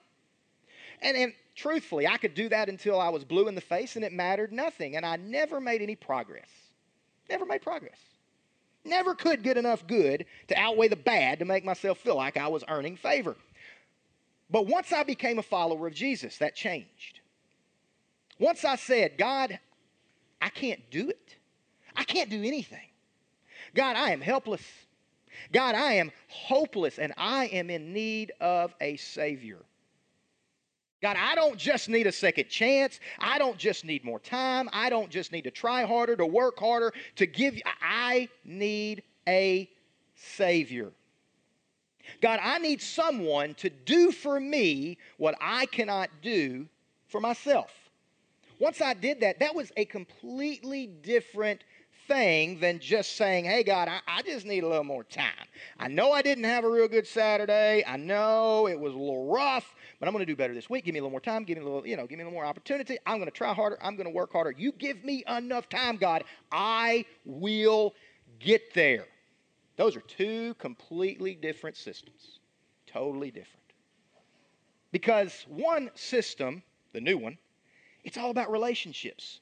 And, 1.02 1.16
and 1.16 1.32
truthfully, 1.54 2.06
I 2.06 2.16
could 2.16 2.34
do 2.34 2.48
that 2.48 2.68
until 2.68 3.00
I 3.00 3.10
was 3.10 3.24
blue 3.24 3.48
in 3.48 3.54
the 3.54 3.60
face 3.60 3.96
and 3.96 4.04
it 4.04 4.12
mattered 4.12 4.52
nothing. 4.52 4.96
And 4.96 5.04
I 5.04 5.16
never 5.16 5.60
made 5.60 5.82
any 5.82 5.96
progress. 5.96 6.48
Never 7.28 7.44
made 7.44 7.62
progress. 7.62 7.98
Never 8.84 9.14
could 9.14 9.42
get 9.42 9.56
enough 9.56 9.86
good 9.86 10.26
to 10.48 10.58
outweigh 10.58 10.88
the 10.88 10.96
bad 10.96 11.38
to 11.38 11.44
make 11.44 11.64
myself 11.64 11.98
feel 11.98 12.16
like 12.16 12.36
I 12.36 12.48
was 12.48 12.64
earning 12.68 12.96
favor. 12.96 13.36
But 14.50 14.66
once 14.66 14.92
I 14.92 15.02
became 15.02 15.38
a 15.38 15.42
follower 15.42 15.86
of 15.86 15.94
Jesus, 15.94 16.38
that 16.38 16.54
changed. 16.54 17.20
Once 18.38 18.64
I 18.64 18.76
said, 18.76 19.16
God, 19.16 19.58
I 20.40 20.48
can't 20.48 20.80
do 20.90 21.08
it. 21.08 21.36
I 21.96 22.04
can't 22.04 22.30
do 22.30 22.42
anything. 22.42 22.88
God, 23.74 23.96
I 23.96 24.10
am 24.10 24.20
helpless. 24.20 24.62
God, 25.52 25.74
I 25.74 25.94
am 25.94 26.12
hopeless 26.28 26.98
and 26.98 27.12
I 27.16 27.46
am 27.46 27.70
in 27.70 27.92
need 27.92 28.32
of 28.40 28.74
a 28.80 28.96
Savior. 28.96 29.64
God, 31.02 31.16
I 31.18 31.34
don't 31.34 31.58
just 31.58 31.88
need 31.88 32.06
a 32.06 32.12
second 32.12 32.48
chance. 32.48 32.98
I 33.18 33.38
don't 33.38 33.58
just 33.58 33.84
need 33.84 34.04
more 34.04 34.20
time. 34.20 34.70
I 34.72 34.88
don't 34.88 35.10
just 35.10 35.32
need 35.32 35.42
to 35.42 35.50
try 35.50 35.84
harder, 35.84 36.16
to 36.16 36.24
work 36.24 36.58
harder, 36.58 36.92
to 37.16 37.26
give. 37.26 37.60
I 37.82 38.28
need 38.44 39.02
a 39.28 39.68
Savior. 40.14 40.92
God, 42.20 42.40
I 42.42 42.58
need 42.58 42.80
someone 42.80 43.54
to 43.54 43.70
do 43.70 44.12
for 44.12 44.38
me 44.40 44.98
what 45.16 45.36
I 45.40 45.66
cannot 45.66 46.10
do 46.22 46.66
for 47.08 47.20
myself. 47.20 47.70
Once 48.58 48.80
I 48.80 48.94
did 48.94 49.20
that, 49.20 49.40
that 49.40 49.54
was 49.54 49.72
a 49.76 49.84
completely 49.84 50.86
different 50.86 51.64
thing 52.06 52.58
than 52.60 52.78
just 52.78 53.16
saying, 53.16 53.44
hey, 53.44 53.62
God, 53.62 53.88
I, 53.88 54.00
I, 54.06 54.22
just 54.22 54.46
need 54.46 54.62
a 54.62 54.68
little 54.68 54.84
more 54.84 55.04
time. 55.04 55.32
I 55.78 55.88
know 55.88 56.12
I 56.12 56.22
didn't 56.22 56.44
have 56.44 56.64
a 56.64 56.70
real 56.70 56.88
good 56.88 57.06
Saturday. 57.06 57.82
I 57.86 57.96
know 57.96 58.66
it 58.68 58.78
was 58.78 58.94
a 58.94 58.98
little 58.98 59.26
rough, 59.30 59.74
but 59.98 60.06
I'm 60.06 60.12
going 60.12 60.24
to 60.24 60.30
do 60.30 60.36
better 60.36 60.54
this 60.54 60.68
week. 60.68 60.84
Give 60.84 60.92
me 60.92 60.98
a 60.98 61.02
little 61.02 61.10
more 61.10 61.20
time. 61.20 61.44
Give 61.44 61.58
me 61.58 61.62
a 61.62 61.66
little, 61.66 61.86
you 61.86 61.96
know, 61.96 62.06
give 62.06 62.18
me 62.18 62.22
a 62.22 62.26
little 62.26 62.36
more 62.36 62.44
opportunity. 62.44 62.98
I'm 63.06 63.16
going 63.16 63.30
to 63.30 63.36
try 63.36 63.52
harder. 63.54 63.78
I'm 63.82 63.96
going 63.96 64.06
to 64.06 64.12
work 64.12 64.32
harder. 64.32 64.52
You 64.56 64.72
give 64.72 65.04
me 65.04 65.24
enough 65.28 65.68
time, 65.68 65.96
God. 65.96 66.24
I 66.52 67.06
will 67.24 67.94
get 68.38 68.74
there. 68.74 69.06
Those 69.76 69.96
are 69.96 70.02
two 70.02 70.54
completely 70.54 71.34
different 71.34 71.76
systems. 71.76 72.38
Totally 72.86 73.30
different. 73.30 73.64
Because 74.92 75.44
one 75.48 75.90
system, 75.94 76.62
the 76.92 77.00
new 77.00 77.18
one, 77.18 77.36
it's 78.04 78.16
all 78.16 78.30
about 78.30 78.50
relationships. 78.50 79.40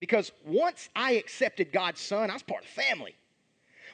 Because 0.00 0.32
once 0.44 0.88
I 0.96 1.12
accepted 1.12 1.72
God's 1.72 2.00
Son, 2.00 2.30
I 2.30 2.34
was 2.34 2.42
part 2.42 2.64
of 2.64 2.74
the 2.74 2.82
family. 2.82 3.14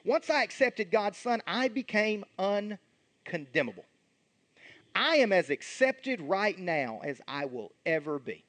Once 0.05 0.31
I 0.31 0.43
accepted 0.43 0.91
God's 0.91 1.19
Son, 1.19 1.43
I 1.47 1.69
became 1.69 2.25
uncondemnable. 2.39 3.85
I 4.95 5.17
am 5.17 5.33
as 5.33 5.51
accepted 5.51 6.21
right 6.21 6.59
now 6.59 7.01
as 7.05 7.21
I 7.29 7.45
will 7.45 7.73
ever 7.87 8.19
be. 8.19 8.45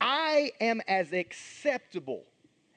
I 0.00 0.52
am 0.60 0.80
as 0.86 1.12
acceptable 1.12 2.24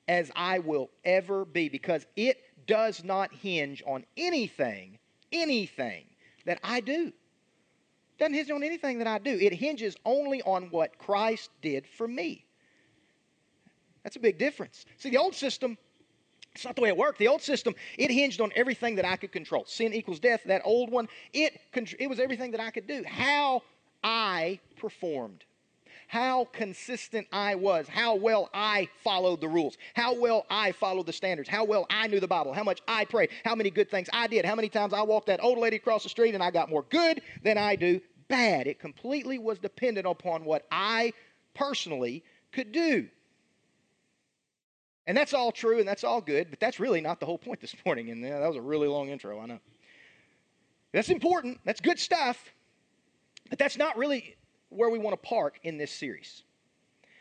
as 0.08 0.32
I 0.36 0.60
will 0.60 0.90
ever 1.04 1.46
be 1.46 1.70
because 1.70 2.06
it 2.16 2.38
does 2.68 3.04
not 3.04 3.34
hinge 3.34 3.84
on 3.86 4.06
anything, 4.18 4.98
anything 5.32 6.06
that 6.46 6.60
I 6.64 6.80
do. 6.80 7.08
It 7.08 8.20
doesn't 8.20 8.34
hinge 8.34 8.52
on 8.52 8.64
anything 8.64 9.00
that 9.00 9.08
I 9.08 9.20
do. 9.20 9.32
It 9.32 9.54
hinges 9.54 9.96
only 10.06 10.42
on 10.44 10.66
what 10.72 10.98
Christ 10.98 11.50
did 11.62 11.88
for 11.88 12.08
me. 12.08 12.46
That's 14.04 14.16
a 14.16 14.20
big 14.20 14.38
difference. 14.38 14.86
See, 14.98 15.10
the 15.10 15.18
old 15.18 15.34
system, 15.34 15.78
it's 16.54 16.64
not 16.64 16.76
the 16.76 16.82
way 16.84 16.90
it 16.90 16.98
worked. 16.98 17.18
The 17.18 17.28
old 17.28 17.42
system, 17.42 17.74
it 17.98 18.12
hinged 18.12 18.40
on 18.40 18.52
everything 18.56 18.96
that 18.96 19.06
I 19.06 19.16
could 19.16 19.32
control. 19.32 19.66
Sin 19.66 19.94
equals 19.94 20.20
death. 20.20 20.42
That 20.46 20.62
old 20.64 20.92
one, 20.92 21.08
it, 21.34 21.60
it 22.00 22.08
was 22.08 22.20
everything 22.20 22.52
that 22.52 22.62
I 22.62 22.70
could 22.70 22.88
do. 22.88 23.04
How 23.06 23.64
I 24.04 24.60
performed. 24.78 25.44
How 26.08 26.46
consistent 26.54 27.28
I 27.32 27.56
was, 27.56 27.88
how 27.88 28.16
well 28.16 28.50
I 28.54 28.88
followed 29.04 29.42
the 29.42 29.48
rules, 29.48 29.78
how 29.96 30.14
well 30.20 30.46
I 30.50 30.72
followed 30.72 31.08
the 31.08 31.14
standards, 31.14 31.50
how 31.50 31.64
well 31.64 31.88
I 31.90 32.08
knew 32.08 32.20
the 32.20 32.28
Bible, 32.28 32.54
how 32.54 32.64
much 32.64 32.82
I 32.88 33.06
prayed, 33.06 33.30
how 33.44 33.56
many 33.56 33.70
good 33.70 33.90
things 33.90 34.08
I 34.14 34.28
did, 34.28 34.46
how 34.46 34.56
many 34.56 34.70
times 34.70 34.94
I 34.94 35.02
walked 35.02 35.28
that 35.28 35.44
old 35.44 35.58
lady 35.58 35.78
across 35.78 36.04
the 36.04 36.10
street 36.10 36.36
and 36.36 36.44
I 36.44 36.52
got 36.52 36.70
more 36.70 36.86
good 36.90 37.22
than 37.44 37.58
I 37.58 37.76
do 37.76 38.00
bad. 38.28 38.68
It 38.68 38.80
completely 38.80 39.40
was 39.40 39.60
dependent 39.60 40.08
upon 40.08 40.46
what 40.46 40.66
I 40.72 41.14
personally 41.54 42.24
could 42.52 42.72
do. 42.72 43.08
And 45.08 45.16
that's 45.16 45.34
all 45.34 45.52
true 45.52 45.80
and 45.80 45.88
that's 45.88 46.04
all 46.04 46.22
good, 46.22 46.50
but 46.50 46.60
that's 46.60 46.80
really 46.80 47.02
not 47.02 47.20
the 47.20 47.26
whole 47.26 47.38
point 47.38 47.62
this 47.62 47.76
morning. 47.86 48.10
And 48.10 48.24
that 48.24 48.48
was 48.48 48.56
a 48.56 48.62
really 48.62 48.88
long 48.88 49.10
intro, 49.10 49.40
I 49.40 49.46
know. 49.46 49.60
That's 50.94 51.10
important, 51.10 51.60
that's 51.66 51.82
good 51.82 52.00
stuff, 52.00 52.54
but 53.50 53.60
that's 53.60 53.78
not 53.78 53.98
really 53.98 54.36
where 54.70 54.90
we 54.90 55.00
want 55.00 55.14
to 55.14 55.28
park 55.28 55.60
in 55.64 55.78
this 55.78 55.92
series. 55.92 56.44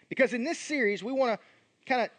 Because 0.08 0.34
in 0.34 0.44
this 0.44 0.58
series, 0.58 1.02
we 1.02 1.12
want 1.12 1.38
to 1.38 1.86
kind 1.86 2.02
of 2.02 2.10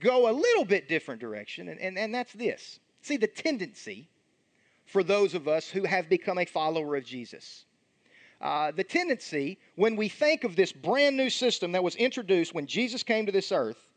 go 0.00 0.30
a 0.30 0.32
little 0.32 0.64
bit 0.64 0.88
different 0.88 1.20
direction, 1.20 1.68
and, 1.68 1.80
and, 1.80 1.98
and 1.98 2.14
that's 2.14 2.32
this. 2.32 2.80
See, 3.02 3.16
the 3.16 3.26
tendency 3.26 4.08
for 4.86 5.02
those 5.02 5.34
of 5.34 5.46
us 5.48 5.68
who 5.68 5.84
have 5.84 6.08
become 6.08 6.38
a 6.38 6.44
follower 6.44 6.96
of 6.96 7.04
Jesus. 7.04 7.64
Uh, 8.40 8.72
the 8.72 8.82
tendency, 8.82 9.58
when 9.76 9.96
we 9.96 10.08
think 10.08 10.44
of 10.44 10.56
this 10.56 10.72
brand 10.72 11.16
new 11.16 11.30
system 11.30 11.72
that 11.72 11.84
was 11.84 11.94
introduced 11.96 12.54
when 12.54 12.66
Jesus 12.66 13.02
came 13.02 13.26
to 13.26 13.32
this 13.32 13.52
earth, 13.52 13.89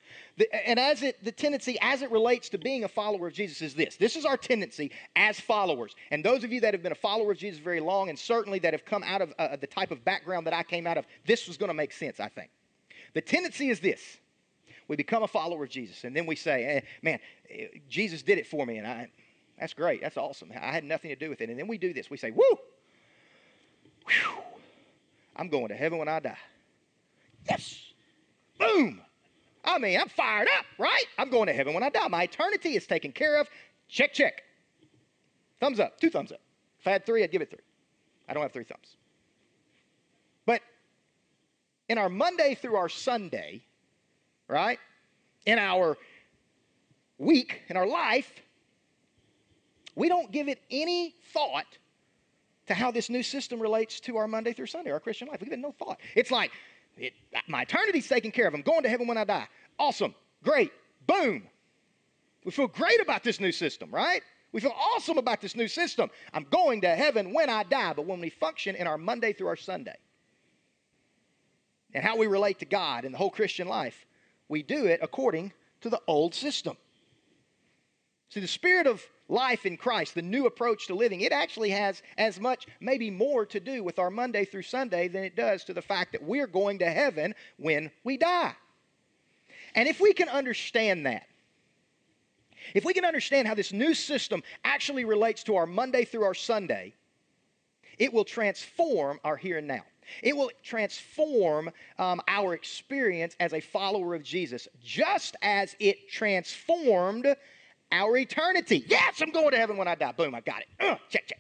and 0.66 0.80
as 0.80 1.04
it, 1.04 1.24
the 1.24 1.32
tendency 1.32 1.78
as 1.82 2.02
it 2.02 2.10
relates 2.10 2.50
to 2.50 2.58
being 2.58 2.84
a 2.84 2.88
follower 2.88 3.28
of 3.28 3.34
Jesus 3.34 3.62
is 3.62 3.76
this. 3.76 3.98
This 3.98 4.16
is 4.16 4.26
our 4.26 4.38
tendency 4.38 4.92
as 5.16 5.40
followers. 5.40 5.96
And 6.10 6.26
those 6.26 6.44
of 6.44 6.52
you 6.52 6.60
that 6.62 6.74
have 6.74 6.82
been 6.82 6.92
a 6.92 6.96
follower 6.96 7.32
of 7.32 7.38
Jesus 7.38 7.60
very 7.60 7.80
long, 7.80 8.10
and 8.10 8.18
certainly 8.18 8.60
that 8.60 8.74
have 8.74 8.84
come 8.86 9.04
out 9.04 9.22
of 9.22 9.34
uh, 9.38 9.56
the 9.58 9.68
type 9.68 9.92
of 9.92 10.04
background 10.04 10.48
that 10.48 10.54
I 10.54 10.64
came 10.64 10.88
out 10.88 10.98
of, 10.98 11.06
this 11.26 11.48
was 11.48 11.58
going 11.58 11.70
to 11.70 11.76
make 11.76 11.92
sense, 11.92 12.20
I 12.20 12.30
think. 12.30 12.50
The 13.14 13.22
tendency 13.22 13.70
is 13.70 13.80
this. 13.80 14.02
We 14.88 14.96
become 14.96 15.24
a 15.24 15.28
follower 15.28 15.64
of 15.64 15.70
Jesus, 15.70 16.04
and 16.04 16.16
then 16.16 16.26
we 16.26 16.36
say, 16.36 16.66
eh, 16.66 16.82
man, 17.02 17.20
eh, 17.50 17.68
Jesus 17.88 18.22
did 18.22 18.38
it 18.38 18.48
for 18.48 18.66
me, 18.66 18.78
and 18.78 18.88
I, 18.88 19.10
that's 19.60 19.74
great. 19.74 20.02
That's 20.02 20.18
awesome. 20.18 20.52
I 20.52 20.72
had 20.72 20.84
nothing 20.84 21.10
to 21.10 21.16
do 21.16 21.30
with 21.30 21.42
it. 21.42 21.50
And 21.50 21.58
then 21.58 21.68
we 21.68 21.78
do 21.78 21.94
this. 21.94 22.10
We 22.10 22.18
say, 22.18 22.32
woo, 22.32 22.44
whew, 24.08 24.44
I'm 25.36 25.48
going 25.48 25.70
to 25.70 25.76
heaven 25.76 26.00
when 26.00 26.08
I 26.08 26.20
die. 26.20 26.38
Yes. 27.50 27.94
Boom. 28.58 29.02
I 29.64 29.78
mean, 29.80 30.00
I'm 30.00 30.10
fired 30.10 30.48
up, 30.60 30.66
right? 30.78 31.06
I'm 31.18 31.30
going 31.30 31.48
to 31.48 31.54
heaven 31.54 31.74
when 31.74 31.84
I 31.84 31.90
die. 31.90 32.08
My 32.08 32.24
eternity 32.24 32.76
is 32.76 32.86
taken 32.86 33.12
care 33.12 33.40
of. 33.40 33.50
Check, 33.88 34.14
check. 34.14 34.44
Thumbs 35.60 35.80
up, 35.80 36.00
two 36.00 36.10
thumbs 36.10 36.32
up. 36.32 36.42
If 36.80 36.88
I 36.88 36.92
had 36.92 37.06
three, 37.06 37.24
I'd 37.24 37.32
give 37.32 37.42
it 37.42 37.50
three. 37.50 37.64
I 38.28 38.34
don't 38.34 38.44
have 38.44 38.52
three 38.52 38.66
thumbs. 38.66 38.98
But 40.46 40.62
in 41.88 41.98
our 41.98 42.10
Monday 42.10 42.56
through 42.56 42.76
our 42.76 42.90
Sunday, 42.90 43.64
right? 44.48 44.80
In 45.46 45.60
our 45.60 45.98
week, 47.18 47.62
in 47.70 47.78
our 47.78 47.88
life, 47.88 48.32
we 49.96 50.10
don't 50.10 50.32
give 50.32 50.50
it 50.50 50.60
any 50.70 51.16
thought 51.34 51.78
to 52.68 52.74
how 52.74 52.92
this 52.92 53.10
new 53.10 53.24
system 53.24 53.62
relates 53.62 54.00
to 54.02 54.18
our 54.18 54.28
Monday 54.28 54.54
through 54.54 54.68
Sunday, 54.68 54.92
our 54.92 55.00
Christian 55.00 55.28
life. 55.28 55.40
We 55.42 55.46
give 55.46 55.54
it 55.54 55.60
no 55.60 55.72
thought. 55.72 56.00
It's 56.16 56.32
like, 56.32 56.52
it, 56.98 57.14
my 57.48 57.64
eternity's 57.64 58.08
taken 58.08 58.32
care 58.32 58.48
of. 58.48 58.54
I'm 58.54 58.62
going 58.62 58.84
to 58.84 58.90
heaven 58.90 59.08
when 59.08 59.18
I 59.18 59.24
die. 59.24 59.48
Awesome. 59.80 60.14
Great. 60.44 60.72
Boom. 61.08 61.44
We 62.46 62.52
feel 62.52 62.68
great 62.68 63.02
about 63.02 63.24
this 63.24 63.40
new 63.40 63.52
system, 63.52 63.90
right? 63.92 64.22
We 64.52 64.62
feel 64.62 64.76
awesome 64.96 65.18
about 65.18 65.42
this 65.42 65.56
new 65.56 65.68
system. 65.68 66.10
I'm 66.34 66.46
going 66.52 66.82
to 66.82 66.90
heaven 66.96 67.34
when 67.34 67.50
I 67.50 67.64
die. 67.64 67.94
But 67.94 68.06
when 68.06 68.20
we 68.20 68.30
function 68.30 68.76
in 68.76 68.86
our 68.86 68.98
Monday 68.98 69.34
through 69.34 69.48
our 69.48 69.56
Sunday 69.56 69.96
and 71.94 72.04
how 72.04 72.18
we 72.18 72.28
relate 72.28 72.60
to 72.60 72.66
God 72.66 73.06
and 73.06 73.14
the 73.14 73.18
whole 73.18 73.32
Christian 73.32 73.68
life, 73.68 74.06
we 74.50 74.62
do 74.62 74.86
it 74.86 75.00
according 75.02 75.54
to 75.82 75.90
the 75.90 76.02
old 76.08 76.36
system. 76.36 76.78
See, 78.30 78.40
the 78.40 78.48
spirit 78.48 78.88
of 78.88 79.04
life 79.30 79.66
in 79.66 79.78
Christ, 79.78 80.16
the 80.16 80.22
new 80.22 80.46
approach 80.46 80.88
to 80.88 80.96
living, 80.96 81.22
it 81.22 81.32
actually 81.32 81.70
has 81.70 82.02
as 82.18 82.40
much, 82.40 82.68
maybe 82.80 83.10
more 83.10 83.46
to 83.48 83.60
do 83.60 83.84
with 83.84 84.00
our 84.00 84.10
Monday 84.10 84.46
through 84.46 84.64
Sunday 84.64 85.08
than 85.08 85.24
it 85.24 85.36
does 85.36 85.64
to 85.66 85.74
the 85.74 85.82
fact 85.82 86.12
that 86.12 86.24
we're 86.24 86.48
going 86.48 86.80
to 86.80 86.90
heaven 86.90 87.34
when 87.58 87.92
we 88.04 88.18
die. 88.18 88.54
And 89.76 89.88
if 89.88 90.00
we 90.00 90.14
can 90.14 90.30
understand 90.30 91.06
that, 91.06 91.28
if 92.74 92.86
we 92.86 92.94
can 92.94 93.06
understand 93.06 93.48
how 93.48 93.56
this 93.56 93.74
new 93.74 93.94
system 93.94 94.44
actually 94.64 95.06
relates 95.06 95.44
to 95.44 95.56
our 95.56 95.66
Monday 95.66 96.06
through 96.06 96.24
our 96.24 96.34
Sunday, 96.34 96.94
it 97.98 98.14
will 98.14 98.26
transform 98.26 99.20
our 99.24 99.36
here 99.36 99.58
and 99.58 99.68
now. 99.68 99.84
It 100.22 100.36
will 100.36 100.52
transform 100.64 101.72
um, 101.98 102.22
our 102.28 102.54
experience 102.54 103.36
as 103.40 103.54
a 103.54 103.62
follower 103.62 104.16
of 104.16 104.24
Jesus, 104.24 104.68
just 104.84 105.36
as 105.42 105.76
it 105.80 106.10
transformed 106.10 107.36
our 107.94 108.18
eternity. 108.18 108.84
Yes, 108.88 109.22
I'm 109.22 109.32
going 109.32 109.52
to 109.52 109.58
heaven 109.58 109.78
when 109.78 109.88
I 109.88 109.96
die. 109.96 110.12
Boom, 110.12 110.34
I 110.36 110.42
got 110.42 110.62
it. 110.62 110.68
Uh, 110.80 110.96
check, 111.10 111.28
check. 111.28 111.40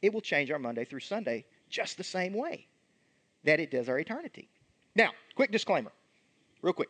It 0.00 0.14
will 0.14 0.20
change 0.20 0.50
our 0.50 0.58
Monday 0.58 0.84
through 0.84 1.00
Sunday 1.00 1.44
just 1.68 1.96
the 1.96 2.04
same 2.04 2.32
way 2.32 2.66
that 3.44 3.60
it 3.60 3.70
does 3.70 3.88
our 3.88 3.98
eternity. 3.98 4.48
Now, 4.94 5.10
quick 5.34 5.50
disclaimer, 5.50 5.90
real 6.62 6.72
quick. 6.72 6.88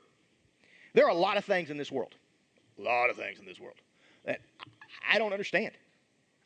There 0.92 1.06
are 1.06 1.10
a 1.10 1.14
lot 1.14 1.36
of 1.36 1.44
things 1.44 1.70
in 1.70 1.78
this 1.78 1.90
world, 1.90 2.14
a 2.78 2.82
lot 2.82 3.10
of 3.10 3.16
things 3.16 3.38
in 3.38 3.46
this 3.46 3.58
world 3.58 3.76
that 4.24 4.40
I 5.10 5.18
don't 5.18 5.32
understand. 5.32 5.72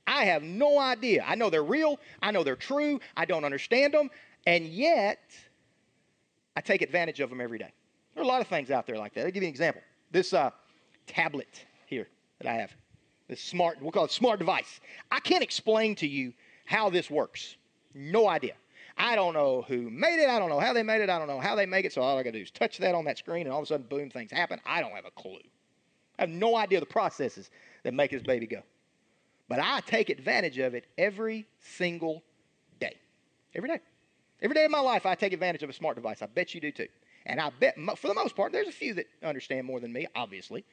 I 0.06 0.24
have 0.24 0.42
no 0.42 0.78
idea. 0.78 1.24
I 1.26 1.34
know 1.34 1.50
they're 1.50 1.62
real, 1.62 1.98
I 2.22 2.30
know 2.30 2.42
they're 2.44 2.56
true, 2.56 3.00
I 3.16 3.24
don't 3.24 3.44
understand 3.44 3.94
them, 3.94 4.10
and 4.46 4.66
yet 4.66 5.20
I 6.56 6.60
take 6.60 6.82
advantage 6.82 7.20
of 7.20 7.30
them 7.30 7.40
every 7.40 7.58
day. 7.58 7.72
There 8.14 8.22
are 8.22 8.24
a 8.24 8.28
lot 8.28 8.40
of 8.40 8.48
things 8.48 8.70
out 8.70 8.86
there 8.86 8.98
like 8.98 9.14
that. 9.14 9.24
I'll 9.24 9.30
give 9.30 9.42
you 9.42 9.48
an 9.48 9.52
example. 9.52 9.82
This 10.10 10.32
uh, 10.32 10.50
tablet 11.06 11.64
here 11.86 12.08
that 12.42 12.50
I 12.50 12.54
have. 12.56 12.72
This 13.28 13.40
smart, 13.40 13.80
we'll 13.80 13.92
call 13.92 14.04
it 14.04 14.10
smart 14.10 14.38
device. 14.38 14.80
I 15.10 15.20
can't 15.20 15.42
explain 15.42 15.94
to 15.96 16.06
you 16.06 16.32
how 16.64 16.90
this 16.90 17.10
works. 17.10 17.56
No 17.94 18.28
idea. 18.28 18.54
I 18.98 19.16
don't 19.16 19.32
know 19.32 19.62
who 19.62 19.90
made 19.90 20.22
it. 20.22 20.28
I 20.28 20.38
don't 20.38 20.50
know 20.50 20.60
how 20.60 20.72
they 20.72 20.82
made 20.82 21.00
it. 21.00 21.08
I 21.08 21.18
don't 21.18 21.28
know 21.28 21.40
how 21.40 21.54
they 21.54 21.66
make 21.66 21.84
it. 21.84 21.92
So 21.92 22.02
all 22.02 22.18
I 22.18 22.22
got 22.22 22.32
to 22.32 22.38
do 22.38 22.42
is 22.42 22.50
touch 22.50 22.78
that 22.78 22.94
on 22.94 23.04
that 23.06 23.18
screen, 23.18 23.46
and 23.46 23.52
all 23.52 23.60
of 23.60 23.64
a 23.64 23.66
sudden, 23.66 23.86
boom, 23.88 24.10
things 24.10 24.30
happen. 24.30 24.60
I 24.66 24.80
don't 24.80 24.92
have 24.92 25.06
a 25.06 25.10
clue. 25.10 25.38
I 26.18 26.22
have 26.22 26.30
no 26.30 26.56
idea 26.56 26.80
the 26.80 26.86
processes 26.86 27.50
that 27.84 27.94
make 27.94 28.10
this 28.10 28.22
baby 28.22 28.46
go. 28.46 28.62
But 29.48 29.60
I 29.60 29.80
take 29.80 30.10
advantage 30.10 30.58
of 30.58 30.74
it 30.74 30.86
every 30.98 31.46
single 31.60 32.22
day. 32.80 32.96
Every 33.54 33.68
day. 33.68 33.80
Every 34.40 34.54
day 34.54 34.64
of 34.64 34.70
my 34.70 34.80
life, 34.80 35.06
I 35.06 35.14
take 35.14 35.32
advantage 35.32 35.62
of 35.62 35.70
a 35.70 35.72
smart 35.72 35.96
device. 35.96 36.20
I 36.20 36.26
bet 36.26 36.54
you 36.54 36.60
do 36.60 36.72
too. 36.72 36.88
And 37.24 37.40
I 37.40 37.50
bet, 37.60 37.76
for 37.96 38.08
the 38.08 38.14
most 38.14 38.34
part, 38.34 38.52
there's 38.52 38.68
a 38.68 38.72
few 38.72 38.94
that 38.94 39.06
understand 39.22 39.66
more 39.66 39.80
than 39.80 39.92
me, 39.92 40.06
obviously. 40.14 40.64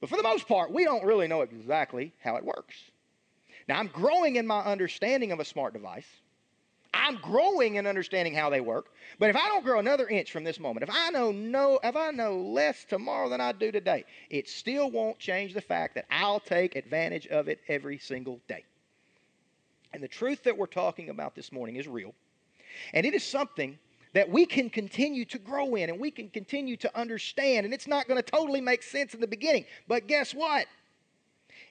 But 0.00 0.10
for 0.10 0.16
the 0.16 0.22
most 0.22 0.46
part, 0.46 0.72
we 0.72 0.84
don't 0.84 1.04
really 1.04 1.28
know 1.28 1.42
exactly 1.42 2.12
how 2.22 2.36
it 2.36 2.44
works. 2.44 2.76
Now, 3.68 3.78
I'm 3.78 3.88
growing 3.88 4.36
in 4.36 4.46
my 4.46 4.60
understanding 4.60 5.32
of 5.32 5.40
a 5.40 5.44
smart 5.44 5.72
device. 5.72 6.06
I'm 6.94 7.16
growing 7.16 7.74
in 7.74 7.86
understanding 7.86 8.34
how 8.34 8.48
they 8.48 8.60
work. 8.60 8.86
But 9.18 9.30
if 9.30 9.36
I 9.36 9.46
don't 9.48 9.64
grow 9.64 9.78
another 9.78 10.08
inch 10.08 10.32
from 10.32 10.44
this 10.44 10.58
moment, 10.58 10.84
if 10.84 10.90
I 10.92 11.10
know 11.10 11.32
no, 11.32 11.78
if 11.84 11.96
I 11.96 12.10
know 12.10 12.38
less 12.38 12.84
tomorrow 12.84 13.28
than 13.28 13.40
I 13.40 13.52
do 13.52 13.70
today, 13.70 14.04
it 14.30 14.48
still 14.48 14.90
won't 14.90 15.18
change 15.18 15.52
the 15.52 15.60
fact 15.60 15.94
that 15.96 16.06
I'll 16.10 16.40
take 16.40 16.76
advantage 16.76 17.26
of 17.26 17.48
it 17.48 17.60
every 17.68 17.98
single 17.98 18.40
day. 18.48 18.64
And 19.92 20.02
the 20.02 20.08
truth 20.08 20.44
that 20.44 20.56
we're 20.56 20.66
talking 20.66 21.10
about 21.10 21.34
this 21.34 21.52
morning 21.52 21.76
is 21.76 21.86
real. 21.86 22.14
And 22.94 23.04
it 23.04 23.14
is 23.14 23.24
something 23.24 23.78
that 24.14 24.28
we 24.28 24.46
can 24.46 24.70
continue 24.70 25.24
to 25.26 25.38
grow 25.38 25.74
in 25.74 25.90
and 25.90 25.98
we 25.98 26.10
can 26.10 26.28
continue 26.28 26.76
to 26.78 26.98
understand. 26.98 27.64
And 27.64 27.74
it's 27.74 27.86
not 27.86 28.08
going 28.08 28.22
to 28.22 28.30
totally 28.30 28.60
make 28.60 28.82
sense 28.82 29.14
in 29.14 29.20
the 29.20 29.26
beginning. 29.26 29.64
But 29.86 30.06
guess 30.06 30.32
what? 30.32 30.66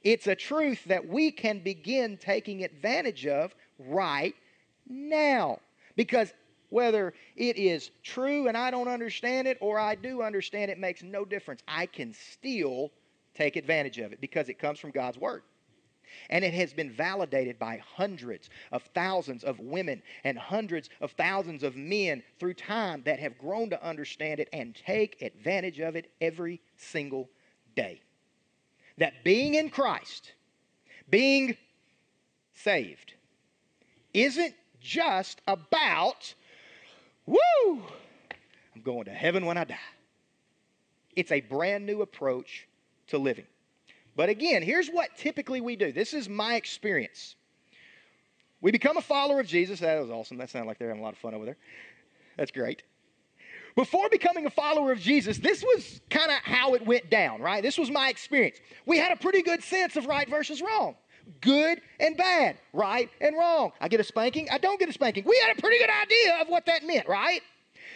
It's 0.04 0.28
a 0.28 0.36
truth 0.36 0.84
that 0.86 1.08
we 1.08 1.32
can 1.32 1.60
begin 1.60 2.18
taking 2.18 2.64
advantage 2.64 3.26
of 3.26 3.56
right 3.80 4.36
now. 4.88 5.60
Because 5.96 6.34
whether 6.70 7.14
it 7.36 7.58
is 7.58 7.92
true 8.04 8.48
and 8.48 8.58
I 8.58 8.72
don't 8.72 8.88
understand 8.88 9.48
it 9.48 9.58
or 9.62 9.80
I 9.80 9.96
do 9.96 10.22
understand 10.22 10.70
it 10.70 10.80
makes 10.80 11.02
no 11.02 11.26
difference. 11.26 11.62
I 11.68 11.86
can 11.86 12.14
still 12.14 12.92
take 13.34 13.56
advantage 13.56 14.00
of 14.00 14.12
it 14.14 14.22
because 14.22 14.50
it 14.50 14.60
comes 14.60 14.80
from 14.80 14.92
God's 14.92 15.18
Word. 15.18 15.44
And 16.30 16.44
it 16.44 16.54
has 16.54 16.74
been 16.74 16.92
validated 16.92 17.60
by 17.60 17.82
hundreds 17.96 18.50
of 18.72 18.84
thousands 18.94 19.44
of 19.44 19.60
women 19.60 20.02
and 20.24 20.38
hundreds 20.38 20.90
of 21.02 21.12
thousands 21.12 21.64
of 21.64 21.76
men 21.76 22.24
through 22.40 22.56
time 22.56 23.04
that 23.06 23.20
have 23.20 23.38
grown 23.38 23.70
to 23.70 23.84
understand 23.86 24.40
it 24.40 24.50
and 24.54 24.76
take 24.76 25.22
advantage 25.22 25.80
of 25.80 25.96
it 25.96 26.12
every 26.22 26.62
single 26.76 27.30
day. 27.76 28.02
That 28.98 29.24
being 29.24 29.54
in 29.54 29.70
Christ, 29.70 30.34
being 31.10 31.56
saved, 32.54 33.14
isn't 34.14 34.56
just 34.82 35.42
about, 35.48 36.34
woo, 37.26 37.38
I'm 38.76 38.82
going 38.84 39.06
to 39.06 39.12
heaven 39.12 39.46
when 39.46 39.58
I 39.58 39.64
die. 39.64 39.78
It's 41.16 41.32
a 41.32 41.42
brand 41.42 41.86
new 41.86 42.02
approach 42.02 42.68
to 43.08 43.18
living. 43.18 43.48
But 44.18 44.30
again, 44.30 44.64
here's 44.64 44.90
what 44.90 45.16
typically 45.16 45.62
we 45.62 45.76
do. 45.76 45.92
This 45.92 46.14
is 46.16 46.28
my 46.28 46.56
experience. 46.56 47.36
We 48.62 48.72
become 48.72 48.98
a 48.98 49.02
follower 49.02 49.40
of 49.40 49.46
Jesus. 49.46 49.80
That 49.80 50.02
was 50.02 50.10
awesome. 50.10 50.38
That 50.38 50.50
sounded 50.50 50.68
like 50.68 50.80
they're 50.80 50.88
having 50.88 51.04
a 51.04 51.06
lot 51.06 51.14
of 51.14 51.20
fun 51.20 51.36
over 51.36 51.46
there. 51.46 51.58
That's 52.36 52.50
great. 52.50 52.82
Before 53.76 54.10
becoming 54.10 54.48
a 54.48 54.50
follower 54.50 54.92
of 54.92 55.00
Jesus, 55.00 55.38
this 55.38 55.62
was 55.62 56.02
kind 56.10 56.32
of 56.32 56.38
how 56.38 56.74
it 56.74 56.84
went 56.84 57.12
down, 57.12 57.42
right? 57.42 57.62
This 57.62 57.78
was 57.78 57.92
my 57.92 58.10
experience. 58.10 58.58
We 58.88 58.98
had 58.98 59.12
a 59.12 59.16
pretty 59.16 59.44
good 59.44 59.62
sense 59.62 59.96
of 59.96 60.08
right 60.08 60.28
versus 60.28 60.64
wrong, 60.64 60.96
good 61.42 61.80
and 62.00 62.18
bad, 62.18 62.58
right 62.74 63.12
and 63.22 63.38
wrong. 63.38 63.72
I 63.80 63.88
get 63.88 64.00
a 64.00 64.04
spanking, 64.04 64.48
I 64.50 64.58
don't 64.58 64.80
get 64.80 64.90
a 64.90 64.94
spanking. 64.94 65.26
We 65.28 65.40
had 65.46 65.56
a 65.56 65.62
pretty 65.62 65.78
good 65.78 65.92
idea 65.92 66.42
of 66.42 66.48
what 66.48 66.66
that 66.66 66.88
meant, 66.88 67.08
right? 67.08 67.42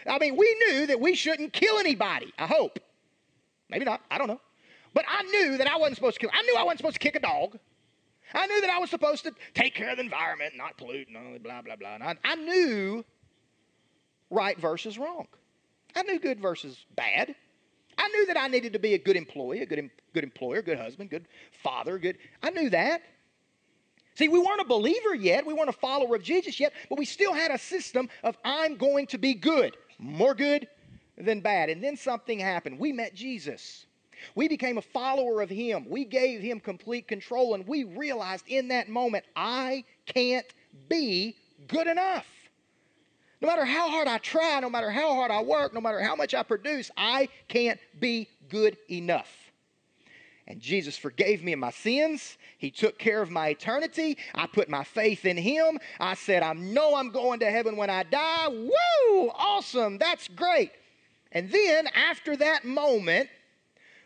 I 0.07 0.19
mean, 0.19 0.37
we 0.37 0.55
knew 0.67 0.85
that 0.85 0.99
we 0.99 1.15
shouldn't 1.15 1.51
kill 1.51 1.79
anybody, 1.79 2.31
I 2.37 2.45
hope. 2.45 2.77
Maybe 3.67 3.85
not, 3.85 4.01
I 4.11 4.19
don't 4.19 4.27
know. 4.27 4.41
But 4.93 5.05
I 5.07 5.23
knew 5.23 5.57
that 5.57 5.67
I 5.67 5.77
wasn't 5.77 5.95
supposed 5.95 6.15
to 6.15 6.19
kill. 6.21 6.29
I 6.33 6.41
knew 6.43 6.55
I 6.57 6.63
wasn't 6.63 6.79
supposed 6.79 6.95
to 6.95 6.99
kick 6.99 7.15
a 7.15 7.19
dog. 7.19 7.57
I 8.33 8.47
knew 8.47 8.61
that 8.61 8.69
I 8.69 8.79
was 8.79 8.89
supposed 8.89 9.23
to 9.23 9.33
take 9.53 9.75
care 9.75 9.89
of 9.89 9.97
the 9.97 10.03
environment, 10.03 10.53
not 10.55 10.77
pollute, 10.77 11.07
and 11.09 11.43
blah, 11.43 11.61
blah, 11.61 11.75
blah. 11.75 11.95
And 11.95 12.03
I, 12.03 12.15
I 12.23 12.35
knew 12.35 13.03
right 14.29 14.57
versus 14.57 14.97
wrong. 14.97 15.27
I 15.95 16.03
knew 16.03 16.19
good 16.19 16.39
versus 16.39 16.85
bad. 16.95 17.35
I 17.97 18.07
knew 18.09 18.25
that 18.27 18.37
I 18.37 18.47
needed 18.47 18.73
to 18.73 18.79
be 18.79 18.93
a 18.93 18.97
good 18.97 19.17
employee, 19.17 19.61
a 19.61 19.65
good, 19.65 19.89
good 20.13 20.23
employer, 20.23 20.61
good 20.61 20.77
husband, 20.77 21.09
good 21.09 21.25
father, 21.63 21.99
good. 21.99 22.17
I 22.41 22.49
knew 22.51 22.69
that. 22.69 23.01
See, 24.15 24.29
we 24.29 24.39
weren't 24.39 24.61
a 24.61 24.65
believer 24.65 25.15
yet. 25.15 25.45
We 25.45 25.53
weren't 25.53 25.69
a 25.69 25.73
follower 25.73 26.15
of 26.15 26.23
Jesus 26.23 26.59
yet, 26.59 26.73
but 26.89 26.97
we 26.97 27.05
still 27.05 27.33
had 27.33 27.51
a 27.51 27.57
system 27.57 28.09
of 28.23 28.37
I'm 28.43 28.77
going 28.77 29.07
to 29.07 29.17
be 29.17 29.33
good, 29.33 29.75
more 29.99 30.33
good 30.33 30.67
than 31.17 31.41
bad. 31.41 31.69
And 31.69 31.83
then 31.83 31.97
something 31.97 32.39
happened. 32.39 32.79
We 32.79 32.91
met 32.91 33.13
Jesus. 33.13 33.85
We 34.35 34.47
became 34.47 34.77
a 34.77 34.81
follower 34.81 35.41
of 35.41 35.49
Him. 35.49 35.85
We 35.89 36.05
gave 36.05 36.41
Him 36.41 36.59
complete 36.59 37.07
control, 37.07 37.53
and 37.53 37.67
we 37.67 37.83
realized 37.83 38.45
in 38.47 38.69
that 38.69 38.89
moment, 38.89 39.25
I 39.35 39.83
can't 40.05 40.45
be 40.89 41.35
good 41.67 41.87
enough. 41.87 42.27
No 43.41 43.47
matter 43.47 43.65
how 43.65 43.89
hard 43.89 44.07
I 44.07 44.19
try, 44.19 44.59
no 44.59 44.69
matter 44.69 44.91
how 44.91 45.15
hard 45.15 45.31
I 45.31 45.41
work, 45.41 45.73
no 45.73 45.81
matter 45.81 45.99
how 45.99 46.15
much 46.15 46.33
I 46.35 46.43
produce, 46.43 46.91
I 46.95 47.27
can't 47.47 47.79
be 47.99 48.27
good 48.49 48.77
enough. 48.89 49.51
And 50.47 50.59
Jesus 50.59 50.97
forgave 50.97 51.43
me 51.43 51.53
of 51.53 51.59
my 51.59 51.71
sins. 51.71 52.37
He 52.57 52.69
took 52.69 52.99
care 52.99 53.21
of 53.21 53.31
my 53.31 53.47
eternity. 53.49 54.17
I 54.35 54.47
put 54.47 54.69
my 54.69 54.83
faith 54.83 55.25
in 55.25 55.37
Him. 55.37 55.79
I 55.99 56.13
said, 56.13 56.43
I 56.43 56.53
know 56.53 56.95
I'm 56.95 57.09
going 57.09 57.39
to 57.39 57.49
heaven 57.49 57.77
when 57.77 57.89
I 57.89 58.03
die. 58.03 58.47
Woo! 58.49 59.29
Awesome. 59.29 59.97
That's 59.97 60.27
great. 60.27 60.71
And 61.31 61.49
then 61.49 61.87
after 61.87 62.35
that 62.35 62.65
moment, 62.65 63.29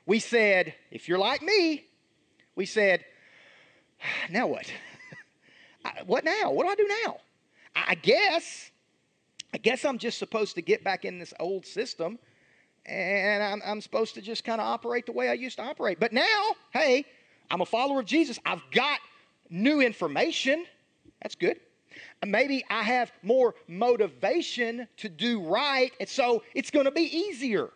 we 0.06 0.20
said, 0.20 0.74
if 0.92 1.08
you're 1.08 1.18
like 1.18 1.42
me, 1.42 1.86
we 2.56 2.66
said, 2.66 3.04
now 4.30 4.48
what? 4.48 4.72
what 6.06 6.24
now? 6.24 6.52
What 6.52 6.66
do 6.66 6.70
I 6.70 6.76
do 6.76 6.88
now? 7.06 7.18
I 7.76 7.96
guess, 7.96 8.72
I 9.54 9.58
guess 9.58 9.84
I'm 9.84 9.98
just 9.98 10.18
supposed 10.18 10.56
to 10.56 10.62
get 10.62 10.84
back 10.84 11.06
in 11.06 11.20
this 11.20 11.34
old 11.40 11.66
system 11.66 12.20
and 12.86 13.44
I'm, 13.44 13.62
I'm 13.66 13.82
supposed 13.82 14.14
to 14.16 14.22
just 14.22 14.44
kind 14.44 14.62
of 14.62 14.68
operate 14.68 15.06
the 15.06 15.12
way 15.12 15.30
I 15.30 15.34
used 15.34 15.58
to 15.58 15.64
operate. 15.64 16.00
But 16.00 16.14
now, 16.14 16.56
hey, 16.72 17.06
I'm 17.50 17.62
a 17.62 17.66
follower 17.66 18.00
of 18.02 18.06
Jesus. 18.06 18.40
I've 18.46 18.62
got 18.72 19.00
new 19.50 19.82
information. 19.82 20.66
That's 21.22 21.36
good. 21.36 21.60
Maybe 22.26 22.64
I 22.70 22.84
have 22.84 23.12
more 23.24 23.56
motivation 23.68 24.88
to 24.98 25.10
do 25.10 25.42
right, 25.42 25.92
and 26.00 26.10
so 26.10 26.44
it's 26.54 26.70
going 26.70 26.86
to 26.86 26.92
be 26.92 27.04
easier 27.04 27.70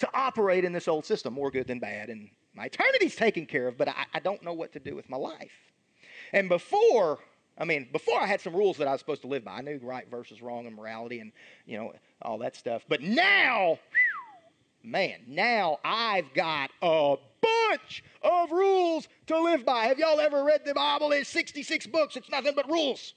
to 0.00 0.08
operate 0.14 0.64
in 0.64 0.72
this 0.72 0.88
old 0.88 1.04
system, 1.04 1.34
more 1.34 1.50
good 1.50 1.66
than 1.66 1.78
bad, 1.78 2.08
and 2.08 2.30
my 2.54 2.66
eternity's 2.66 3.16
taken 3.16 3.46
care 3.46 3.68
of, 3.68 3.78
but 3.78 3.88
I, 3.88 4.06
I 4.14 4.20
don't 4.20 4.42
know 4.42 4.52
what 4.52 4.72
to 4.72 4.80
do 4.80 4.94
with 4.96 5.08
my 5.08 5.16
life. 5.16 5.52
And 6.32 6.48
before, 6.48 7.18
I 7.58 7.64
mean, 7.64 7.88
before 7.92 8.20
I 8.20 8.26
had 8.26 8.40
some 8.40 8.54
rules 8.54 8.76
that 8.78 8.88
I 8.88 8.92
was 8.92 9.00
supposed 9.00 9.22
to 9.22 9.28
live 9.28 9.44
by. 9.44 9.52
I 9.52 9.60
knew 9.60 9.78
right 9.82 10.10
versus 10.10 10.42
wrong 10.42 10.66
and 10.66 10.74
morality 10.74 11.20
and, 11.20 11.32
you 11.66 11.78
know, 11.78 11.92
all 12.22 12.38
that 12.38 12.56
stuff. 12.56 12.84
But 12.88 13.02
now, 13.02 13.78
man, 14.82 15.20
now 15.26 15.78
I've 15.84 16.32
got 16.34 16.70
a 16.82 17.16
bunch 17.40 18.02
of 18.22 18.50
rules 18.50 19.08
to 19.26 19.40
live 19.40 19.64
by. 19.64 19.86
Have 19.86 19.98
y'all 19.98 20.20
ever 20.20 20.42
read 20.44 20.62
the 20.64 20.74
Bible? 20.74 21.12
It's 21.12 21.28
66 21.28 21.86
books, 21.88 22.16
it's 22.16 22.30
nothing 22.30 22.54
but 22.54 22.68
rules. 22.70 23.14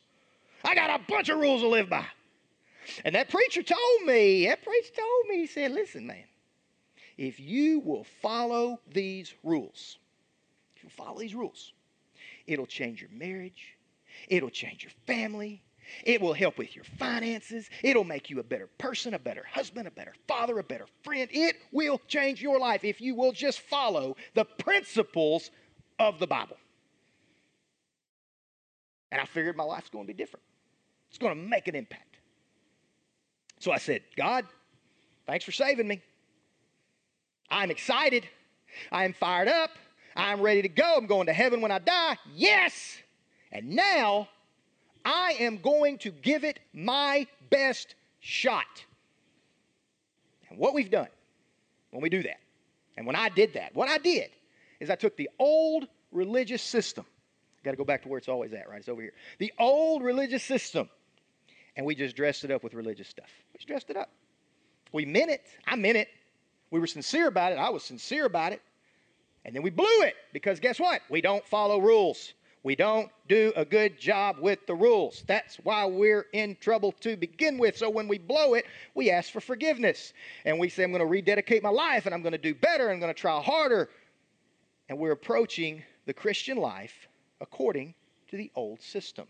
I 0.63 0.75
got 0.75 0.99
a 0.99 1.03
bunch 1.11 1.29
of 1.29 1.39
rules 1.39 1.61
to 1.61 1.67
live 1.67 1.89
by. 1.89 2.05
And 3.05 3.15
that 3.15 3.29
preacher 3.29 3.63
told 3.63 4.03
me, 4.05 4.45
that 4.47 4.63
preacher 4.63 4.91
told 4.95 5.27
me, 5.29 5.37
he 5.37 5.47
said, 5.47 5.71
listen, 5.71 6.05
man, 6.05 6.25
if 7.17 7.39
you 7.39 7.79
will 7.79 8.03
follow 8.03 8.79
these 8.91 9.33
rules, 9.43 9.97
if 10.75 10.83
you 10.83 10.89
follow 10.89 11.19
these 11.19 11.35
rules, 11.35 11.73
it'll 12.47 12.65
change 12.65 13.01
your 13.01 13.11
marriage, 13.11 13.77
it'll 14.27 14.49
change 14.49 14.83
your 14.83 14.91
family, 15.05 15.63
it 16.03 16.21
will 16.21 16.33
help 16.33 16.57
with 16.57 16.75
your 16.75 16.85
finances, 16.85 17.69
it'll 17.81 18.03
make 18.03 18.29
you 18.29 18.39
a 18.39 18.43
better 18.43 18.67
person, 18.77 19.13
a 19.13 19.19
better 19.19 19.45
husband, 19.51 19.87
a 19.87 19.91
better 19.91 20.13
father, 20.27 20.59
a 20.59 20.63
better 20.63 20.87
friend. 21.03 21.29
It 21.31 21.57
will 21.71 21.99
change 22.07 22.41
your 22.41 22.59
life 22.59 22.83
if 22.83 23.01
you 23.01 23.15
will 23.15 23.31
just 23.31 23.59
follow 23.59 24.15
the 24.33 24.45
principles 24.45 25.51
of 25.99 26.19
the 26.19 26.27
Bible. 26.27 26.57
And 29.11 29.21
I 29.21 29.25
figured 29.25 29.55
my 29.55 29.63
life's 29.63 29.89
going 29.89 30.05
to 30.05 30.13
be 30.13 30.17
different. 30.17 30.43
It's 31.09 31.19
going 31.19 31.35
to 31.35 31.47
make 31.47 31.67
an 31.67 31.75
impact. 31.75 32.17
So 33.59 33.71
I 33.71 33.77
said, 33.77 34.01
God, 34.17 34.45
thanks 35.27 35.45
for 35.45 35.51
saving 35.51 35.87
me. 35.87 36.01
I'm 37.53 37.71
excited. 37.71 38.27
I 38.91 39.05
am 39.05 39.13
fired 39.13 39.47
up. 39.47 39.69
I'm 40.15 40.41
ready 40.41 40.61
to 40.63 40.69
go. 40.69 40.95
I'm 40.97 41.05
going 41.05 41.27
to 41.27 41.33
heaven 41.33 41.61
when 41.61 41.71
I 41.71 41.79
die. 41.79 42.17
Yes. 42.33 42.97
And 43.51 43.69
now 43.69 44.27
I 45.05 45.35
am 45.39 45.57
going 45.57 45.99
to 45.99 46.11
give 46.11 46.43
it 46.43 46.59
my 46.73 47.27
best 47.49 47.95
shot. 48.19 48.83
And 50.49 50.57
what 50.57 50.73
we've 50.73 50.89
done 50.89 51.07
when 51.91 52.01
we 52.01 52.09
do 52.09 52.23
that, 52.23 52.39
and 52.97 53.05
when 53.05 53.15
I 53.15 53.29
did 53.29 53.53
that, 53.53 53.75
what 53.75 53.87
I 53.87 53.99
did 53.99 54.31
is 54.79 54.89
I 54.89 54.95
took 54.95 55.15
the 55.15 55.29
old 55.37 55.87
religious 56.11 56.61
system. 56.61 57.05
Got 57.63 57.71
to 57.71 57.77
go 57.77 57.85
back 57.85 58.01
to 58.03 58.09
where 58.09 58.17
it's 58.17 58.27
always 58.27 58.51
at, 58.53 58.67
right? 58.67 58.79
It's 58.79 58.89
over 58.89 59.01
here. 59.01 59.13
The 59.37 59.53
old 59.59 60.03
religious 60.03 60.43
system. 60.43 60.89
And 61.75 61.85
we 61.85 61.95
just 61.95 62.15
dressed 62.15 62.43
it 62.43 62.51
up 62.51 62.63
with 62.63 62.73
religious 62.73 63.07
stuff. 63.07 63.29
We 63.53 63.57
just 63.57 63.67
dressed 63.67 63.89
it 63.89 63.97
up. 63.97 64.09
We 64.91 65.05
meant 65.05 65.31
it. 65.31 65.45
I 65.65 65.75
meant 65.75 65.97
it. 65.97 66.07
We 66.73 66.79
were 66.79 66.87
sincere 66.87 67.27
about 67.27 67.51
it. 67.51 67.59
I 67.59 67.69
was 67.69 67.83
sincere 67.83 68.25
about 68.25 68.51
it. 68.51 68.59
And 69.45 69.55
then 69.55 69.61
we 69.61 69.69
blew 69.69 70.01
it 70.01 70.15
because 70.33 70.59
guess 70.59 70.79
what? 70.79 71.01
We 71.07 71.21
don't 71.21 71.45
follow 71.45 71.79
rules. 71.79 72.33
We 72.63 72.75
don't 72.75 73.11
do 73.29 73.53
a 73.55 73.63
good 73.63 73.99
job 73.99 74.37
with 74.39 74.65
the 74.65 74.73
rules. 74.73 75.23
That's 75.27 75.57
why 75.57 75.85
we're 75.85 76.25
in 76.33 76.55
trouble 76.59 76.91
to 77.01 77.15
begin 77.15 77.59
with. 77.59 77.77
So 77.77 77.91
when 77.91 78.07
we 78.07 78.17
blow 78.17 78.55
it, 78.55 78.65
we 78.95 79.11
ask 79.11 79.31
for 79.31 79.39
forgiveness. 79.39 80.13
And 80.45 80.57
we 80.57 80.67
say, 80.67 80.83
I'm 80.83 80.89
going 80.89 81.01
to 81.01 81.05
rededicate 81.05 81.61
my 81.61 81.69
life 81.69 82.07
and 82.07 82.15
I'm 82.15 82.23
going 82.23 82.31
to 82.31 82.39
do 82.39 82.55
better. 82.55 82.89
I'm 82.89 82.99
going 82.99 83.13
to 83.13 83.21
try 83.21 83.39
harder. 83.39 83.91
And 84.89 84.97
we're 84.97 85.11
approaching 85.11 85.83
the 86.07 86.13
Christian 86.13 86.57
life 86.57 87.07
according 87.39 87.93
to 88.31 88.37
the 88.37 88.49
old 88.55 88.81
system. 88.81 89.27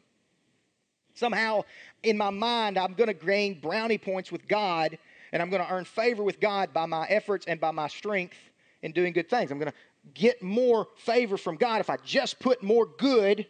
Somehow, 1.13 1.65
in 2.03 2.17
my 2.17 2.29
mind, 2.29 2.77
I'm 2.77 2.93
going 2.93 3.08
to 3.08 3.13
gain 3.13 3.60
brownie 3.60 3.97
points 3.97 4.32
with 4.32 4.47
God 4.47 4.97
and 5.34 5.41
I'm 5.41 5.50
going 5.50 5.65
to 5.65 5.74
earn 5.74 5.84
favor 5.84 6.24
with 6.24 6.39
God 6.39 6.74
by 6.74 6.86
my 6.86 7.08
efforts 7.08 7.48
and 7.48 7.60
by 7.60 7.72
my 7.72 7.88
strength 7.88 8.38
in 8.84 8.91
doing 8.91 9.12
good 9.12 9.30
things. 9.30 9.52
I'm 9.52 9.58
going 9.58 9.72
to 9.72 9.78
get 10.13 10.43
more 10.43 10.88
favor 10.96 11.38
from 11.38 11.58
God 11.58 11.82
if 11.82 11.89
I 11.89 11.98
just 12.06 12.39
put 12.39 12.62
more 12.62 12.86
good 12.86 13.48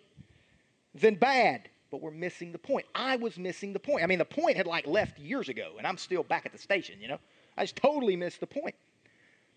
than 0.96 1.16
bad. 1.16 1.70
But 1.92 2.02
we're 2.02 2.12
missing 2.12 2.54
the 2.54 2.58
point. 2.58 2.86
I 2.96 3.18
was 3.18 3.38
missing 3.38 3.74
the 3.74 3.80
point. 3.80 4.02
I 4.02 4.08
mean, 4.08 4.18
the 4.18 4.26
point 4.26 4.56
had 4.56 4.66
like 4.66 4.88
left 4.88 5.20
years 5.20 5.50
ago, 5.50 5.74
and 5.78 5.86
I'm 5.86 5.98
still 5.98 6.24
back 6.24 6.46
at 6.46 6.54
the 6.54 6.58
station, 6.58 7.00
you 7.02 7.10
know? 7.10 7.20
I 7.58 7.64
just 7.64 7.76
totally 7.76 8.16
missed 8.16 8.40
the 8.40 8.48
point. 8.48 8.76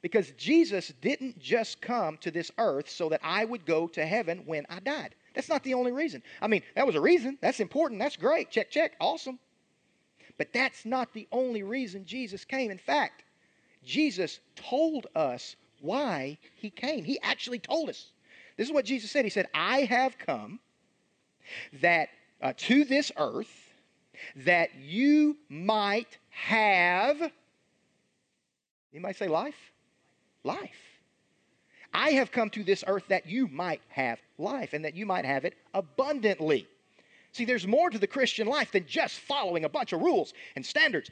Because 0.02 0.32
Jesus 0.32 0.92
didn't 1.00 1.38
just 1.38 1.80
come 1.80 2.18
to 2.18 2.30
this 2.30 2.50
earth 2.58 2.90
so 2.90 3.08
that 3.08 3.20
I 3.22 3.44
would 3.44 3.64
go 3.64 3.86
to 3.88 4.04
heaven 4.04 4.42
when 4.46 4.66
I 4.68 4.80
died. 4.80 5.14
That's 5.34 5.48
not 5.48 5.62
the 5.62 5.74
only 5.74 5.92
reason. 5.92 6.22
I 6.42 6.48
mean, 6.48 6.62
that 6.74 6.86
was 6.86 6.96
a 6.96 7.00
reason. 7.00 7.38
That's 7.40 7.60
important. 7.60 8.00
That's 8.00 8.16
great. 8.16 8.50
Check, 8.50 8.70
check. 8.70 8.92
Awesome. 9.00 9.38
But 10.38 10.52
that's 10.52 10.84
not 10.84 11.12
the 11.12 11.26
only 11.32 11.62
reason 11.62 12.04
Jesus 12.04 12.44
came. 12.44 12.70
In 12.70 12.78
fact, 12.78 13.24
Jesus 13.84 14.40
told 14.54 15.06
us 15.14 15.56
why 15.80 16.38
he 16.56 16.70
came. 16.70 17.04
He 17.04 17.18
actually 17.22 17.58
told 17.58 17.88
us. 17.88 18.10
This 18.56 18.68
is 18.68 18.74
what 18.74 18.84
Jesus 18.84 19.10
said. 19.10 19.24
He 19.24 19.30
said, 19.30 19.48
I 19.54 19.82
have 19.82 20.18
come 20.18 20.60
that 21.80 22.08
uh, 22.42 22.52
to 22.56 22.84
this 22.84 23.12
earth 23.16 23.72
that 24.36 24.74
you 24.74 25.36
might 25.48 26.18
have, 26.30 27.30
you 28.92 29.00
might 29.00 29.16
say 29.16 29.28
life? 29.28 29.72
Life. 30.42 30.70
I 31.92 32.10
have 32.10 32.30
come 32.30 32.50
to 32.50 32.64
this 32.64 32.84
earth 32.86 33.04
that 33.08 33.26
you 33.26 33.48
might 33.48 33.80
have 33.88 34.18
life 34.38 34.72
and 34.72 34.84
that 34.84 34.96
you 34.96 35.06
might 35.06 35.24
have 35.24 35.44
it 35.44 35.54
abundantly. 35.72 36.66
See, 37.36 37.44
there's 37.44 37.66
more 37.66 37.90
to 37.90 37.98
the 37.98 38.06
Christian 38.06 38.46
life 38.46 38.72
than 38.72 38.86
just 38.86 39.18
following 39.18 39.66
a 39.66 39.68
bunch 39.68 39.92
of 39.92 40.00
rules 40.00 40.32
and 40.54 40.64
standards 40.64 41.10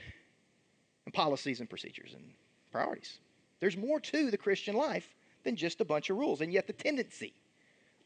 and 1.05 1.13
policies 1.13 1.61
and 1.61 1.69
procedures 1.69 2.15
and 2.15 2.25
priorities. 2.73 3.19
There's 3.61 3.77
more 3.77 4.01
to 4.01 4.31
the 4.31 4.39
Christian 4.39 4.75
life 4.75 5.07
than 5.43 5.55
just 5.55 5.83
a 5.83 5.85
bunch 5.85 6.09
of 6.09 6.17
rules. 6.17 6.41
And 6.41 6.51
yet, 6.51 6.67
the 6.67 6.73
tendency, 6.73 7.35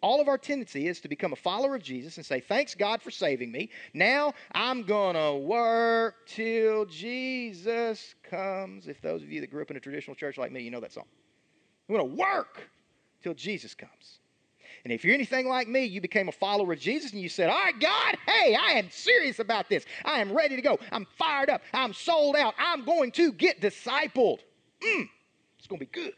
all 0.03 0.21
of 0.21 0.27
our 0.27 0.37
tendency 0.37 0.89
is 0.89 1.01
to 1.03 1.09
become 1.09 1.33
a 1.33 1.37
follower 1.37 1.77
of 1.77 1.83
Jesus 1.85 2.17
and 2.17 2.27
say, 2.27 2.41
Thanks 2.41 2.75
God 2.75 3.01
for 3.01 3.13
saving 3.13 3.53
me. 3.53 3.71
Now 3.95 4.35
I'm 4.51 4.83
going 4.83 5.15
to 5.15 5.35
work 5.35 6.27
till 6.27 6.87
Jesus 6.87 8.17
comes. 8.29 8.89
If 8.89 9.01
those 9.01 9.23
of 9.23 9.31
you 9.31 9.41
that 9.43 9.51
grew 9.53 9.63
up 9.63 9.71
in 9.71 9.77
a 9.77 9.81
traditional 9.81 10.17
church 10.17 10.39
like 10.39 10.51
me, 10.51 10.63
you 10.63 10.73
know 10.73 10.81
that 10.81 10.93
song. 10.93 11.07
I'm 11.89 11.95
going 11.95 12.11
to 12.11 12.17
work 12.17 12.69
till 13.23 13.35
Jesus 13.35 13.77
comes. 13.77 14.19
And 14.85 14.93
if 14.93 15.05
you're 15.05 15.15
anything 15.15 15.49
like 15.49 15.69
me, 15.69 15.85
you 15.85 16.01
became 16.01 16.29
a 16.29 16.33
follower 16.33 16.73
of 16.73 16.81
Jesus 16.81 17.13
and 17.13 17.21
you 17.21 17.29
said, 17.29 17.49
All 17.49 17.59
right, 17.59 17.79
God, 17.79 18.17
hey, 18.27 18.55
I 18.55 18.73
am 18.73 18.91
serious 18.91 19.39
about 19.39 19.69
this. 19.69 19.85
I 20.05 20.21
am 20.21 20.33
ready 20.33 20.57
to 20.57 20.63
go. 20.63 20.79
I'm 20.93 21.07
fired 21.17 21.51
up. 21.51 21.63
I'm 21.73 21.93
sold 21.93 22.37
out. 22.37 22.55
I'm 22.59 22.85
going 22.85 23.11
to 23.13 23.33
get 23.33 23.61
discipled. 23.61 24.41
Mm, 24.83 25.09
it's 25.59 25.67
going 25.67 25.81
to 25.81 25.87
be 25.87 25.91
good. 25.93 26.15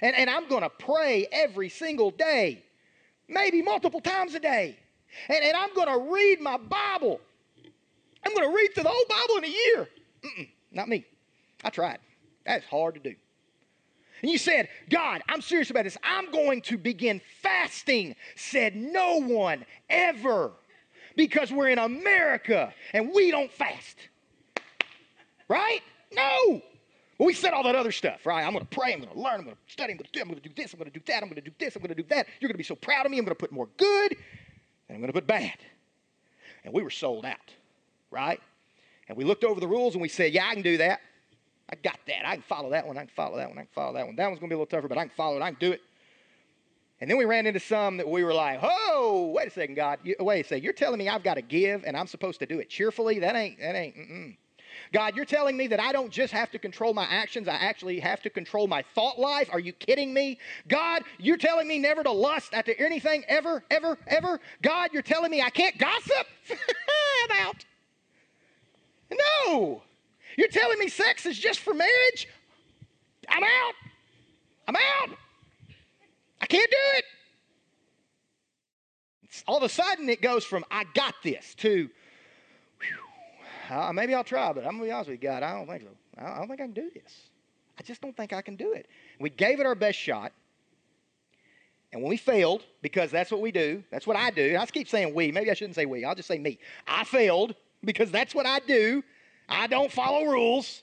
And, 0.00 0.16
and 0.16 0.30
I'm 0.30 0.48
going 0.48 0.62
to 0.62 0.70
pray 0.70 1.26
every 1.32 1.68
single 1.68 2.10
day, 2.10 2.64
maybe 3.28 3.62
multiple 3.62 4.00
times 4.00 4.34
a 4.34 4.40
day. 4.40 4.78
And, 5.28 5.44
and 5.44 5.56
I'm 5.56 5.74
going 5.74 5.88
to 5.88 6.12
read 6.12 6.40
my 6.40 6.56
Bible. 6.56 7.20
I'm 8.24 8.34
going 8.34 8.48
to 8.48 8.56
read 8.56 8.74
through 8.74 8.84
the 8.84 8.88
whole 8.88 9.04
Bible 9.08 9.36
in 9.38 9.44
a 9.44 9.48
year. 9.48 9.88
Mm-mm, 10.24 10.48
not 10.70 10.88
me. 10.88 11.04
I 11.64 11.70
tried. 11.70 11.98
That's 12.46 12.64
hard 12.66 12.94
to 12.94 13.00
do. 13.00 13.14
And 14.22 14.30
you 14.30 14.38
said, 14.38 14.68
God, 14.88 15.22
I'm 15.28 15.42
serious 15.42 15.70
about 15.70 15.84
this. 15.84 15.98
I'm 16.02 16.30
going 16.30 16.62
to 16.62 16.78
begin 16.78 17.20
fasting. 17.40 18.14
Said 18.36 18.76
no 18.76 19.20
one 19.20 19.64
ever 19.90 20.52
because 21.16 21.52
we're 21.52 21.68
in 21.68 21.78
America 21.78 22.72
and 22.92 23.12
we 23.12 23.30
don't 23.32 23.52
fast. 23.52 23.98
Right? 25.48 25.80
No. 26.12 26.62
Well, 27.18 27.26
we 27.26 27.34
said 27.34 27.52
all 27.52 27.64
that 27.64 27.74
other 27.74 27.92
stuff, 27.92 28.24
right? 28.24 28.44
I'm 28.44 28.52
going 28.52 28.64
to 28.64 28.76
pray. 28.78 28.92
I'm 28.92 29.00
going 29.00 29.12
to 29.12 29.18
learn. 29.18 29.40
I'm 29.40 29.44
going 29.44 29.56
to 29.56 29.72
study. 29.72 29.92
I'm 29.92 29.98
going 29.98 30.06
to 30.06 30.12
do. 30.12 30.20
I'm 30.20 30.28
going 30.28 30.40
to 30.40 30.48
do 30.48 30.54
this. 30.56 30.72
I'm 30.72 30.78
going 30.78 30.90
to 30.90 30.98
do 30.98 31.04
that. 31.06 31.22
I'm 31.22 31.28
going 31.28 31.42
to 31.42 31.50
do 31.50 31.54
this. 31.58 31.76
I'm 31.76 31.82
going 31.82 31.94
to 31.94 32.02
do 32.02 32.08
that. 32.08 32.26
You're 32.40 32.48
going 32.48 32.54
to 32.54 32.58
be 32.58 32.64
so 32.64 32.74
proud 32.74 33.04
of 33.04 33.12
me. 33.12 33.18
I'm 33.18 33.24
going 33.24 33.36
to 33.36 33.38
put 33.38 33.52
more 33.52 33.68
good, 33.76 34.12
and 34.88 34.96
I'm 34.96 34.98
going 34.98 35.08
to 35.08 35.12
put 35.12 35.26
bad. 35.26 35.58
And 36.64 36.72
we 36.72 36.82
were 36.82 36.90
sold 36.90 37.24
out, 37.24 37.54
right? 38.10 38.40
And 39.08 39.16
we 39.18 39.24
looked 39.24 39.44
over 39.44 39.60
the 39.60 39.68
rules 39.68 39.94
and 39.94 40.02
we 40.02 40.08
said, 40.08 40.32
yeah, 40.32 40.46
I 40.48 40.54
can 40.54 40.62
do 40.62 40.78
that. 40.78 41.00
I 41.72 41.74
got 41.76 41.98
that. 42.06 42.28
I 42.28 42.34
can 42.34 42.42
follow 42.42 42.70
that 42.70 42.86
one. 42.86 42.98
I 42.98 43.00
can 43.00 43.10
follow 43.16 43.38
that 43.38 43.48
one. 43.48 43.56
I 43.58 43.62
can 43.62 43.70
follow 43.74 43.94
that 43.94 44.06
one. 44.06 44.14
That 44.16 44.26
one's 44.26 44.38
going 44.38 44.50
to 44.50 44.54
be 44.54 44.56
a 44.56 44.58
little 44.58 44.66
tougher, 44.66 44.88
but 44.88 44.98
I 44.98 45.04
can 45.04 45.14
follow 45.16 45.38
it. 45.38 45.42
I 45.42 45.50
can 45.50 45.58
do 45.58 45.72
it. 45.72 45.80
And 47.00 47.10
then 47.10 47.16
we 47.16 47.24
ran 47.24 47.46
into 47.46 47.58
some 47.58 47.96
that 47.96 48.06
we 48.06 48.22
were 48.22 48.34
like, 48.34 48.60
oh, 48.62 49.32
wait 49.34 49.48
a 49.48 49.50
second, 49.50 49.74
God. 49.74 49.98
You, 50.04 50.14
wait 50.20 50.44
a 50.44 50.48
second. 50.48 50.62
You're 50.62 50.74
telling 50.74 50.98
me 50.98 51.08
I've 51.08 51.24
got 51.24 51.34
to 51.34 51.42
give 51.42 51.82
and 51.84 51.96
I'm 51.96 52.06
supposed 52.06 52.38
to 52.40 52.46
do 52.46 52.60
it 52.60 52.68
cheerfully? 52.68 53.18
That 53.18 53.34
ain't, 53.34 53.58
that 53.58 53.74
ain't, 53.74 53.96
mm-mm. 53.96 54.36
God, 54.92 55.16
you're 55.16 55.24
telling 55.24 55.56
me 55.56 55.66
that 55.68 55.80
I 55.80 55.92
don't 55.92 56.10
just 56.10 56.32
have 56.32 56.50
to 56.52 56.58
control 56.58 56.94
my 56.94 57.04
actions, 57.04 57.48
I 57.48 57.54
actually 57.54 57.98
have 58.00 58.22
to 58.22 58.30
control 58.30 58.66
my 58.66 58.84
thought 58.94 59.18
life. 59.18 59.48
Are 59.50 59.58
you 59.58 59.72
kidding 59.72 60.12
me? 60.14 60.38
God, 60.68 61.02
you're 61.18 61.36
telling 61.36 61.66
me 61.66 61.78
never 61.78 62.02
to 62.02 62.12
lust 62.12 62.54
after 62.54 62.72
anything 62.78 63.24
ever, 63.28 63.64
ever, 63.70 63.98
ever. 64.06 64.40
God, 64.62 64.90
you're 64.92 65.02
telling 65.02 65.30
me 65.30 65.42
I 65.42 65.50
can't 65.50 65.76
gossip? 65.78 66.26
I'm 66.50 67.46
out. 67.46 67.64
No. 69.10 69.82
You're 70.36 70.48
telling 70.48 70.78
me 70.78 70.88
sex 70.88 71.26
is 71.26 71.38
just 71.38 71.60
for 71.60 71.74
marriage? 71.74 72.28
I'm 73.28 73.42
out. 73.42 73.74
I'm 74.68 74.76
out. 74.76 75.16
I 76.40 76.46
can't 76.46 76.70
do 76.70 76.76
it. 76.96 77.04
All 79.46 79.56
of 79.56 79.62
a 79.62 79.68
sudden, 79.68 80.08
it 80.08 80.20
goes 80.20 80.44
from 80.44 80.64
I 80.70 80.84
got 80.94 81.14
this 81.22 81.54
to 81.56 81.88
uh, 83.72 83.92
maybe 83.92 84.14
I'll 84.14 84.24
try, 84.24 84.52
but 84.52 84.66
I'm 84.66 84.78
to 84.78 84.84
be 84.84 84.90
honest 84.90 85.08
with 85.08 85.22
you, 85.22 85.28
God, 85.28 85.42
I 85.42 85.54
don't 85.54 85.66
think 85.66 85.82
so. 85.82 85.88
I 86.18 86.38
don't 86.38 86.48
think 86.48 86.60
I 86.60 86.64
can 86.64 86.72
do 86.72 86.90
this. 86.94 87.30
I 87.78 87.82
just 87.82 88.02
don't 88.02 88.14
think 88.14 88.32
I 88.32 88.42
can 88.42 88.56
do 88.56 88.72
it. 88.72 88.86
We 89.18 89.30
gave 89.30 89.60
it 89.60 89.66
our 89.66 89.74
best 89.74 89.98
shot. 89.98 90.32
And 91.92 92.02
when 92.02 92.10
we 92.10 92.16
failed, 92.16 92.64
because 92.82 93.10
that's 93.10 93.30
what 93.30 93.40
we 93.40 93.50
do, 93.50 93.82
that's 93.90 94.06
what 94.06 94.16
I 94.16 94.30
do. 94.30 94.56
I 94.58 94.66
keep 94.66 94.88
saying 94.88 95.14
we. 95.14 95.32
Maybe 95.32 95.50
I 95.50 95.54
shouldn't 95.54 95.74
say 95.74 95.86
we. 95.86 96.04
I'll 96.04 96.14
just 96.14 96.28
say 96.28 96.38
me. 96.38 96.58
I 96.86 97.04
failed 97.04 97.54
because 97.84 98.10
that's 98.10 98.34
what 98.34 98.46
I 98.46 98.58
do. 98.60 99.02
I 99.52 99.66
don't 99.66 99.92
follow 99.92 100.24
rules. 100.24 100.82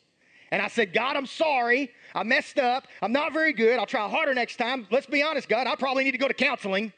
And 0.52 0.62
I 0.62 0.68
said, 0.68 0.94
God, 0.94 1.16
I'm 1.16 1.26
sorry. 1.26 1.92
I 2.16 2.24
messed 2.24 2.58
up. 2.58 2.88
I'm 3.02 3.12
not 3.12 3.34
very 3.34 3.54
good. 3.54 3.78
I'll 3.78 3.86
try 3.86 4.08
harder 4.08 4.34
next 4.34 4.56
time. 4.56 4.88
Let's 4.90 5.06
be 5.06 5.22
honest, 5.22 5.48
God, 5.48 5.68
I 5.68 5.76
probably 5.76 6.04
need 6.04 6.12
to 6.12 6.18
go 6.18 6.28
to 6.28 6.34
counseling 6.34 6.92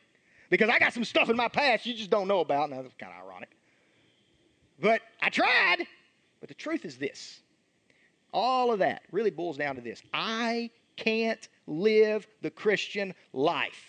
because 0.50 0.70
I 0.70 0.80
got 0.80 0.94
some 0.94 1.04
stuff 1.04 1.30
in 1.30 1.36
my 1.36 1.48
past 1.48 1.86
you 1.86 1.94
just 1.94 2.10
don't 2.10 2.28
know 2.28 2.40
about. 2.40 2.70
Now, 2.70 2.82
that's 2.82 2.94
kind 3.00 3.12
of 3.12 3.26
ironic. 3.28 3.50
But 4.80 5.02
I 5.22 5.30
tried. 5.30 5.86
But 6.40 6.50
the 6.50 6.56
truth 6.56 6.86
is 6.86 6.98
this 6.98 7.42
all 8.34 8.72
of 8.72 8.80
that 8.80 9.02
really 9.12 9.30
boils 9.30 9.58
down 9.58 9.76
to 9.76 9.82
this 9.82 10.02
I 10.14 10.70
can't 10.96 11.48
live 11.68 12.28
the 12.42 12.50
Christian 12.50 13.14
life. 13.34 13.86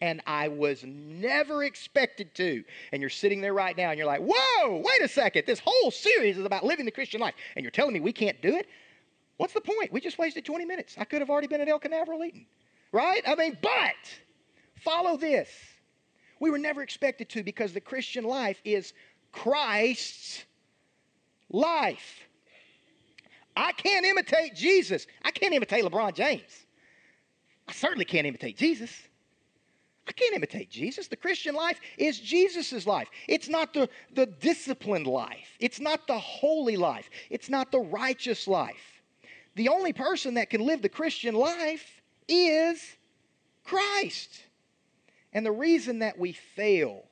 And 0.00 0.22
I 0.26 0.48
was 0.48 0.82
never 0.84 1.64
expected 1.64 2.34
to. 2.36 2.64
And 2.92 3.00
you're 3.00 3.10
sitting 3.10 3.40
there 3.40 3.52
right 3.52 3.76
now 3.76 3.90
and 3.90 3.98
you're 3.98 4.06
like, 4.06 4.20
whoa, 4.20 4.76
wait 4.76 5.02
a 5.02 5.08
second. 5.08 5.44
This 5.46 5.60
whole 5.62 5.90
series 5.90 6.38
is 6.38 6.46
about 6.46 6.64
living 6.64 6.86
the 6.86 6.90
Christian 6.90 7.20
life. 7.20 7.34
And 7.54 7.62
you're 7.62 7.70
telling 7.70 7.92
me 7.92 8.00
we 8.00 8.12
can't 8.12 8.40
do 8.40 8.56
it? 8.56 8.66
What's 9.36 9.52
the 9.52 9.60
point? 9.60 9.92
We 9.92 10.00
just 10.00 10.18
wasted 10.18 10.44
20 10.44 10.64
minutes. 10.64 10.96
I 10.98 11.04
could 11.04 11.20
have 11.20 11.30
already 11.30 11.46
been 11.46 11.60
at 11.60 11.68
El 11.68 11.78
Canaveral 11.78 12.24
eating. 12.24 12.46
Right? 12.92 13.22
I 13.26 13.34
mean, 13.34 13.56
but 13.60 13.94
follow 14.82 15.16
this. 15.16 15.48
We 16.40 16.50
were 16.50 16.58
never 16.58 16.82
expected 16.82 17.28
to 17.30 17.42
because 17.42 17.72
the 17.72 17.80
Christian 17.80 18.24
life 18.24 18.60
is 18.64 18.94
Christ's 19.32 20.44
life. 21.50 22.20
I 23.56 23.72
can't 23.72 24.06
imitate 24.06 24.54
Jesus. 24.54 25.06
I 25.22 25.30
can't 25.30 25.54
imitate 25.54 25.84
LeBron 25.84 26.14
James. 26.14 26.66
I 27.68 27.72
certainly 27.72 28.04
can't 28.04 28.26
imitate 28.26 28.56
Jesus. 28.56 28.90
I 30.10 30.12
can't 30.12 30.34
imitate 30.34 30.68
Jesus. 30.68 31.06
The 31.06 31.14
Christian 31.14 31.54
life 31.54 31.80
is 31.96 32.18
Jesus' 32.18 32.84
life. 32.84 33.08
It's 33.28 33.48
not 33.48 33.72
the, 33.72 33.88
the 34.12 34.26
disciplined 34.26 35.06
life. 35.06 35.56
It's 35.60 35.78
not 35.78 36.08
the 36.08 36.18
holy 36.18 36.76
life. 36.76 37.08
It's 37.30 37.48
not 37.48 37.70
the 37.70 37.78
righteous 37.78 38.48
life. 38.48 39.02
The 39.54 39.68
only 39.68 39.92
person 39.92 40.34
that 40.34 40.50
can 40.50 40.62
live 40.66 40.82
the 40.82 40.88
Christian 40.88 41.36
life 41.36 42.02
is 42.26 42.82
Christ. 43.62 44.42
And 45.32 45.46
the 45.46 45.52
reason 45.52 46.00
that 46.00 46.18
we 46.18 46.32
fail 46.32 47.04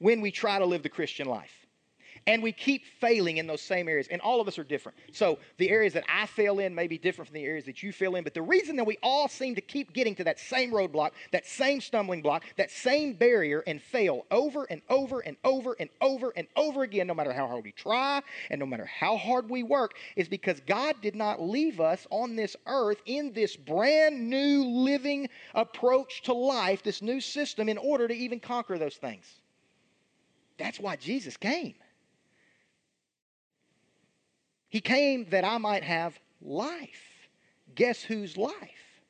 when 0.00 0.20
we 0.20 0.32
try 0.32 0.58
to 0.58 0.66
live 0.66 0.82
the 0.82 0.88
Christian 0.88 1.28
life 1.28 1.59
and 2.26 2.42
we 2.42 2.52
keep 2.52 2.84
failing 3.00 3.38
in 3.38 3.46
those 3.46 3.62
same 3.62 3.88
areas. 3.88 4.08
And 4.10 4.20
all 4.20 4.40
of 4.40 4.48
us 4.48 4.58
are 4.58 4.64
different. 4.64 4.98
So 5.12 5.38
the 5.58 5.70
areas 5.70 5.92
that 5.94 6.04
I 6.08 6.26
fail 6.26 6.58
in 6.58 6.74
may 6.74 6.86
be 6.86 6.98
different 6.98 7.28
from 7.28 7.34
the 7.34 7.44
areas 7.44 7.64
that 7.64 7.82
you 7.82 7.92
fail 7.92 8.16
in. 8.16 8.24
But 8.24 8.34
the 8.34 8.42
reason 8.42 8.76
that 8.76 8.86
we 8.86 8.98
all 9.02 9.28
seem 9.28 9.54
to 9.54 9.60
keep 9.60 9.92
getting 9.92 10.14
to 10.16 10.24
that 10.24 10.38
same 10.38 10.70
roadblock, 10.70 11.10
that 11.32 11.46
same 11.46 11.80
stumbling 11.80 12.22
block, 12.22 12.44
that 12.56 12.70
same 12.70 13.14
barrier 13.14 13.62
and 13.66 13.80
fail 13.80 14.26
over 14.30 14.64
and 14.64 14.82
over 14.88 15.20
and 15.20 15.36
over 15.44 15.76
and 15.78 15.88
over 16.00 16.32
and 16.36 16.46
over 16.56 16.82
again, 16.82 17.06
no 17.06 17.14
matter 17.14 17.32
how 17.32 17.46
hard 17.46 17.64
we 17.64 17.72
try 17.72 18.22
and 18.50 18.58
no 18.58 18.66
matter 18.66 18.86
how 18.86 19.16
hard 19.16 19.48
we 19.48 19.62
work, 19.62 19.94
is 20.16 20.28
because 20.28 20.60
God 20.60 20.96
did 21.00 21.14
not 21.14 21.40
leave 21.40 21.80
us 21.80 22.06
on 22.10 22.36
this 22.36 22.56
earth 22.66 23.00
in 23.06 23.32
this 23.32 23.56
brand 23.56 24.28
new 24.28 24.64
living 24.64 25.28
approach 25.54 26.22
to 26.22 26.32
life, 26.32 26.82
this 26.82 27.02
new 27.02 27.20
system, 27.20 27.68
in 27.68 27.78
order 27.78 28.06
to 28.06 28.14
even 28.14 28.40
conquer 28.40 28.78
those 28.78 28.96
things. 28.96 29.26
That's 30.58 30.78
why 30.78 30.96
Jesus 30.96 31.36
came. 31.36 31.74
He 34.70 34.80
came 34.80 35.26
that 35.30 35.44
I 35.44 35.58
might 35.58 35.82
have 35.82 36.18
life. 36.40 37.28
Guess 37.74 38.02
whose 38.02 38.36
life? 38.36 39.02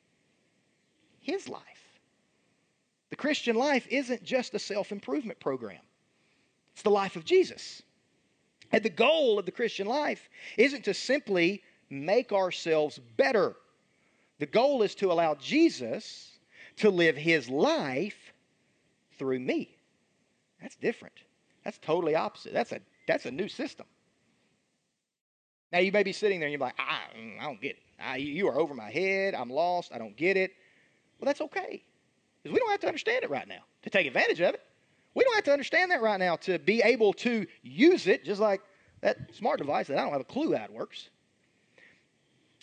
His 1.19 1.47
life. 1.47 1.61
The 3.11 3.15
Christian 3.15 3.55
life 3.55 3.87
isn't 3.89 4.23
just 4.23 4.53
a 4.53 4.59
self 4.59 4.91
improvement 4.91 5.39
program, 5.39 5.81
it's 6.73 6.81
the 6.81 6.89
life 6.89 7.15
of 7.15 7.23
Jesus. 7.23 7.83
And 8.73 8.83
the 8.83 8.89
goal 8.89 9.37
of 9.37 9.45
the 9.45 9.51
Christian 9.51 9.85
life 9.85 10.29
isn't 10.57 10.85
to 10.85 10.93
simply 10.93 11.61
make 11.89 12.31
ourselves 12.31 12.99
better. 13.17 13.55
The 14.39 14.45
goal 14.45 14.81
is 14.81 14.95
to 14.95 15.11
allow 15.11 15.35
Jesus 15.35 16.31
to 16.77 16.89
live 16.89 17.17
his 17.17 17.49
life 17.49 18.33
through 19.19 19.39
me. 19.39 19.75
That's 20.61 20.77
different. 20.77 21.15
That's 21.65 21.77
totally 21.79 22.15
opposite. 22.15 22.53
That's 22.53 22.71
a, 22.71 22.79
that's 23.07 23.25
a 23.25 23.31
new 23.31 23.49
system. 23.49 23.85
Now, 25.71 25.79
you 25.79 25.91
may 25.91 26.03
be 26.03 26.11
sitting 26.11 26.39
there 26.39 26.47
and 26.47 26.53
you're 26.53 26.59
like, 26.59 26.79
I, 26.79 26.99
I 27.39 27.45
don't 27.45 27.61
get 27.61 27.71
it. 27.71 27.83
I, 27.99 28.17
you 28.17 28.47
are 28.47 28.59
over 28.59 28.73
my 28.73 28.89
head. 28.89 29.33
I'm 29.33 29.49
lost. 29.49 29.91
I 29.93 29.97
don't 29.97 30.15
get 30.15 30.37
it. 30.37 30.51
Well, 31.19 31.25
that's 31.25 31.41
okay. 31.41 31.83
Because 32.41 32.53
we 32.53 32.59
don't 32.59 32.71
have 32.71 32.79
to 32.81 32.87
understand 32.87 33.23
it 33.23 33.29
right 33.29 33.47
now 33.47 33.61
to 33.83 33.89
take 33.89 34.07
advantage 34.07 34.41
of 34.41 34.55
it. 34.55 34.61
We 35.13 35.23
don't 35.23 35.35
have 35.35 35.43
to 35.45 35.51
understand 35.51 35.91
that 35.91 36.01
right 36.01 36.19
now 36.19 36.35
to 36.37 36.57
be 36.59 36.81
able 36.81 37.13
to 37.13 37.45
use 37.63 38.07
it, 38.07 38.23
just 38.23 38.41
like 38.41 38.61
that 39.01 39.17
smart 39.33 39.59
device 39.59 39.87
that 39.87 39.97
I 39.97 40.01
don't 40.01 40.13
have 40.13 40.21
a 40.21 40.25
clue 40.25 40.55
how 40.55 40.63
it 40.63 40.71
works. 40.71 41.09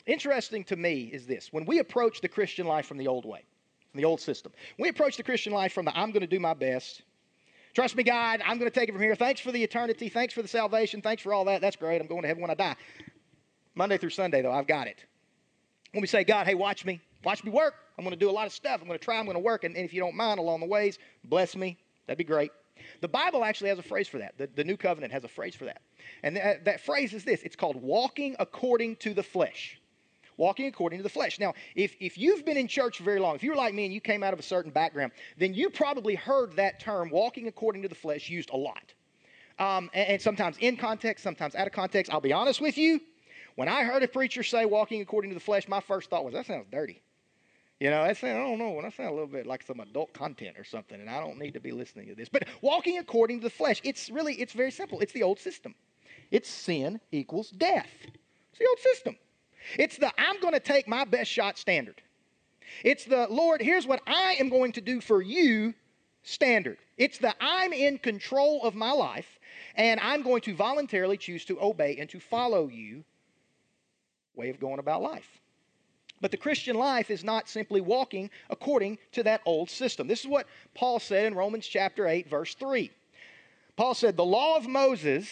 Interesting 0.07 0.65
to 0.65 0.77
me 0.77 1.11
is 1.13 1.27
this 1.27 1.53
when 1.53 1.67
we 1.67 1.81
approach 1.81 2.21
the 2.21 2.29
Christian 2.29 2.67
life 2.67 2.87
from 2.87 2.97
the 2.97 3.07
old 3.07 3.27
way, 3.27 3.45
from 3.93 4.01
the 4.01 4.07
old 4.07 4.21
system, 4.21 4.53
we 4.79 4.89
approach 4.89 5.17
the 5.17 5.23
Christian 5.23 5.53
life 5.53 5.73
from 5.73 5.85
the 5.85 5.97
I'm 5.97 6.11
going 6.11 6.23
to 6.23 6.27
do 6.27 6.41
my 6.41 6.55
best, 6.55 7.03
Trust 7.75 7.97
me, 7.97 8.03
God, 8.03 8.41
I'm 8.45 8.59
going 8.59 8.71
to 8.71 8.75
take 8.75 8.89
it 8.89 8.93
from 8.93 9.03
here. 9.03 9.15
Thanks 9.15 9.41
for 9.41 9.53
the 9.53 9.63
eternity. 9.63 10.09
Thanks 10.09 10.35
for 10.35 10.43
the 10.43 10.49
salvation. 10.49 11.03
Thanks 11.03 11.23
for 11.23 11.33
all 11.33 11.45
that. 11.45 11.61
That's 11.61 11.77
great. 11.77 12.01
I'm 12.01 12.07
going 12.07 12.23
to 12.23 12.29
heaven 12.29 12.41
when 12.41 12.51
I 12.51 12.55
die. 12.55 12.77
Monday 13.75 13.99
through 13.99 14.11
Sunday, 14.11 14.43
though, 14.43 14.53
I've 14.53 14.67
got 14.67 14.87
it. 14.87 15.05
When 15.93 16.01
we 16.01 16.07
say, 16.07 16.25
God, 16.25 16.47
hey, 16.47 16.55
watch 16.55 16.85
me. 16.85 17.01
Watch 17.25 17.45
me 17.45 17.51
work. 17.51 17.75
I'm 17.97 18.05
going 18.05 18.17
to 18.17 18.19
do 18.19 18.31
a 18.31 18.33
lot 18.33 18.47
of 18.47 18.53
stuff. 18.53 18.81
I'm 18.81 18.87
going 18.87 18.99
to 18.99 19.05
try. 19.05 19.19
I'm 19.19 19.25
going 19.25 19.37
to 19.37 19.41
work. 19.41 19.65
And, 19.65 19.77
and 19.77 19.85
if 19.85 19.93
you 19.93 20.01
don't 20.01 20.17
mind 20.17 20.39
along 20.39 20.61
the 20.61 20.67
ways, 20.67 20.99
bless 21.25 21.57
me. 21.57 21.79
That'd 22.07 22.19
be 22.19 22.25
great. 22.25 22.51
The 23.01 23.09
Bible 23.09 23.45
actually 23.45 23.71
has 23.71 23.79
a 23.79 23.83
phrase 23.83 24.09
for 24.09 24.19
that. 24.19 24.39
The, 24.39 24.49
the 24.55 24.65
New 24.65 24.77
Covenant 24.77 25.13
has 25.13 25.25
a 25.25 25.29
phrase 25.29 25.55
for 25.55 25.65
that. 25.65 25.83
And 26.23 26.37
that, 26.37 26.65
that 26.65 26.81
phrase 26.81 27.13
is 27.13 27.25
this 27.25 27.43
it's 27.43 27.57
called 27.57 27.77
walking 27.77 28.37
according 28.39 28.97
to 28.97 29.15
the 29.15 29.23
flesh 29.23 29.78
walking 30.39 30.67
according 30.67 30.99
to 31.01 31.03
the 31.03 31.09
flesh. 31.11 31.39
Now, 31.39 31.53
if, 31.75 31.95
if 32.01 32.17
you've 32.17 32.47
been 32.47 32.57
in 32.57 32.67
church 32.67 33.01
very 33.01 33.21
long, 33.21 33.35
if 33.35 33.43
you're 33.43 33.57
like 33.57 33.75
me 33.75 33.85
and 33.85 33.93
you 33.93 34.01
came 34.01 34.23
out 34.23 34.33
of 34.33 34.39
a 34.39 34.43
certain 34.43 34.71
background, 34.71 35.13
then 35.37 35.53
you 35.53 35.69
probably 35.69 36.15
heard 36.15 36.57
that 36.57 36.81
term, 36.81 37.11
walking 37.11 37.49
according 37.49 37.83
to 37.83 37.89
the 37.89 37.95
flesh, 37.95 38.31
used 38.31 38.49
a 38.51 38.57
lot. 38.57 38.95
Um, 39.59 39.91
and, 39.93 40.09
and 40.09 40.23
sometimes 40.23 40.57
in 40.61 40.77
context, 40.77 41.23
sometimes 41.23 41.55
out 41.55 41.67
of 41.67 41.73
context. 41.75 42.11
I'll 42.13 42.21
be 42.21 42.33
honest 42.33 42.61
with 42.61 42.79
you. 42.79 43.01
When 43.57 43.69
I 43.69 43.83
heard 43.83 44.03
a 44.05 44.09
preacher 44.09 44.45
say 44.45 44.65
walking 44.65 45.03
according 45.03 45.33
to 45.33 45.35
the 45.35 45.41
flesh, 45.41 45.67
my 45.69 45.81
first 45.81 46.09
thought 46.09 46.25
was, 46.25 46.33
that 46.33 46.47
sounds 46.47 46.67
dirty. 46.71 47.03
You 47.81 47.91
know, 47.91 48.03
I 48.03 48.13
say, 48.13 48.33
I 48.33 48.39
don't 48.39 48.59
know, 48.59 48.71
when 48.71 48.85
I 48.85 48.91
sound 48.91 49.11
a 49.11 49.13
little 49.13 49.29
bit 49.29 49.47
like 49.47 49.63
some 49.63 49.79
adult 49.79 50.13
content 50.13 50.57
or 50.59 50.65
something, 50.65 51.01
and 51.01 51.09
I 51.09 51.21
don't 51.21 51.39
need 51.39 51.55
to 51.55 51.61
be 51.61 51.71
listening 51.71 52.09
to 52.09 52.15
this. 52.15 52.29
But 52.29 52.45
walking 52.61 52.99
according 52.99 53.41
to 53.41 53.45
the 53.45 53.51
flesh, 53.51 53.81
it's 53.85 54.11
really, 54.11 54.35
it's 54.35 54.53
very 54.53 54.73
simple. 54.73 55.01
It's 55.01 55.13
the 55.13 55.23
old 55.23 55.39
system. 55.39 55.75
It's 56.31 56.49
sin 56.49 57.01
equals 57.13 57.51
death. 57.51 57.89
It's 58.51 58.59
the 58.59 58.67
old 58.67 58.79
system. 58.81 59.17
It's 59.77 59.99
the 59.99 60.13
I'm 60.19 60.41
going 60.41 60.55
to 60.55 60.61
take 60.61 60.89
my 60.89 61.05
best 61.05 61.31
shot 61.31 61.59
standard. 61.59 62.01
It's 62.85 63.05
the 63.05 63.27
Lord, 63.29 63.61
here's 63.61 63.87
what 63.87 64.03
I 64.07 64.37
am 64.39 64.49
going 64.49 64.73
to 64.73 64.81
do 64.81 65.01
for 65.01 65.23
you 65.23 65.75
standard. 66.23 66.79
It's 66.97 67.19
the 67.19 67.35
I'm 67.41 67.73
in 67.73 67.99
control 67.99 68.63
of 68.63 68.75
my 68.75 68.93
life, 68.93 69.39
and 69.75 69.99
I'm 70.01 70.23
going 70.23 70.43
to 70.43 70.55
voluntarily 70.55 71.17
choose 71.17 71.45
to 71.47 71.61
obey 71.61 71.97
and 71.99 72.09
to 72.11 72.21
follow 72.21 72.69
you 72.69 73.05
way 74.35 74.51
of 74.51 74.61
going 74.61 74.79
about 74.79 75.03
life. 75.03 75.41
But 76.21 76.31
the 76.31 76.37
Christian 76.37 76.77
life 76.77 77.11
is 77.11 77.23
not 77.23 77.49
simply 77.49 77.81
walking 77.81 78.31
according 78.51 78.99
to 79.13 79.23
that 79.23 79.41
old 79.45 79.71
system. 79.71 80.09
This 80.09 80.21
is 80.21 80.27
what 80.27 80.47
Paul 80.75 80.99
said 80.99 81.27
in 81.27 81.35
Romans 81.35 81.67
chapter 81.67 82.07
8, 82.07 82.29
verse 82.29 82.55
3. 82.55 82.91
Paul 83.77 83.95
said, 83.95 84.17
The 84.17 84.25
law 84.25 84.57
of 84.57 84.67
Moses 84.67 85.29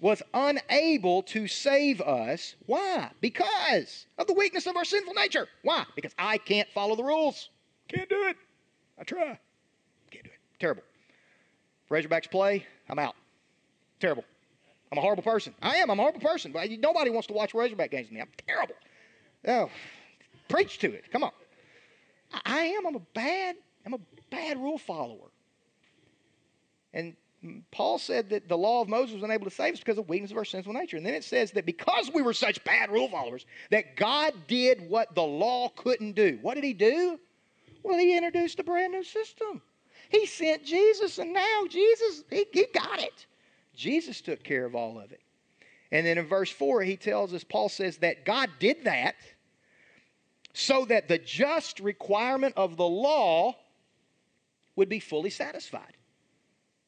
was 0.00 0.22
unable 0.32 1.22
to 1.24 1.48
save 1.48 2.00
us. 2.00 2.54
Why? 2.66 3.10
Because 3.20 4.06
of 4.16 4.26
the 4.26 4.34
weakness 4.34 4.66
of 4.66 4.76
our 4.76 4.84
sinful 4.84 5.14
nature. 5.14 5.48
Why? 5.62 5.84
Because 5.96 6.14
I 6.18 6.38
can't 6.38 6.68
follow 6.70 6.94
the 6.94 7.04
rules. 7.04 7.50
Can't 7.88 8.08
do 8.08 8.26
it. 8.28 8.36
I 8.98 9.04
try. 9.04 9.38
Can't 10.10 10.24
do 10.24 10.30
it. 10.30 10.38
Terrible. 10.60 10.82
Razorbacks 11.90 12.30
play, 12.30 12.66
I'm 12.88 12.98
out. 12.98 13.16
Terrible. 13.98 14.24
I'm 14.92 14.98
a 14.98 15.00
horrible 15.00 15.22
person. 15.22 15.54
I 15.62 15.76
am. 15.76 15.90
I'm 15.90 15.98
a 15.98 16.02
horrible 16.02 16.20
person. 16.20 16.52
But 16.52 16.70
nobody 16.70 17.10
wants 17.10 17.26
to 17.28 17.34
watch 17.34 17.52
Razorback 17.54 17.90
games 17.90 18.06
with 18.06 18.14
me. 18.14 18.20
I'm 18.20 18.28
terrible. 18.46 18.74
Oh, 19.46 19.70
Preach 20.48 20.78
to 20.78 20.92
it. 20.92 21.10
Come 21.12 21.22
on. 21.22 21.30
I 22.44 22.60
am. 22.60 22.86
I'm 22.86 22.96
a 22.96 23.02
bad, 23.14 23.56
I'm 23.86 23.94
a 23.94 24.00
bad 24.30 24.58
rule 24.58 24.78
follower. 24.78 25.30
And 26.92 27.14
Paul 27.70 27.98
said 27.98 28.30
that 28.30 28.48
the 28.48 28.58
law 28.58 28.82
of 28.82 28.88
Moses 28.88 29.14
was 29.14 29.22
unable 29.22 29.44
to 29.44 29.54
save 29.54 29.74
us 29.74 29.78
because 29.78 29.98
of 29.98 30.08
weakness 30.08 30.32
of 30.32 30.36
our 30.36 30.44
sinful 30.44 30.72
nature. 30.72 30.96
And 30.96 31.06
then 31.06 31.14
it 31.14 31.22
says 31.22 31.52
that 31.52 31.66
because 31.66 32.10
we 32.12 32.22
were 32.22 32.32
such 32.32 32.62
bad 32.64 32.90
rule 32.90 33.08
followers, 33.08 33.46
that 33.70 33.94
God 33.96 34.34
did 34.48 34.88
what 34.88 35.14
the 35.14 35.22
law 35.22 35.68
couldn't 35.68 36.12
do. 36.12 36.38
What 36.42 36.54
did 36.54 36.64
he 36.64 36.74
do? 36.74 37.18
Well, 37.84 37.98
he 37.98 38.16
introduced 38.16 38.58
a 38.58 38.64
brand 38.64 38.92
new 38.92 39.04
system. 39.04 39.62
He 40.08 40.26
sent 40.26 40.64
Jesus, 40.64 41.18
and 41.18 41.32
now 41.32 41.66
Jesus, 41.68 42.24
he, 42.28 42.46
he 42.52 42.66
got 42.74 43.00
it. 43.00 43.26
Jesus 43.76 44.20
took 44.20 44.42
care 44.42 44.64
of 44.64 44.74
all 44.74 44.98
of 44.98 45.12
it. 45.12 45.20
And 45.92 46.04
then 46.04 46.18
in 46.18 46.26
verse 46.26 46.50
4, 46.50 46.82
he 46.82 46.96
tells 46.96 47.32
us, 47.32 47.44
Paul 47.44 47.68
says 47.68 47.98
that 47.98 48.24
God 48.24 48.50
did 48.58 48.84
that 48.84 49.14
so 50.54 50.84
that 50.86 51.06
the 51.06 51.18
just 51.18 51.78
requirement 51.78 52.54
of 52.56 52.76
the 52.76 52.88
law 52.88 53.54
would 54.74 54.88
be 54.88 54.98
fully 54.98 55.30
satisfied 55.30 55.97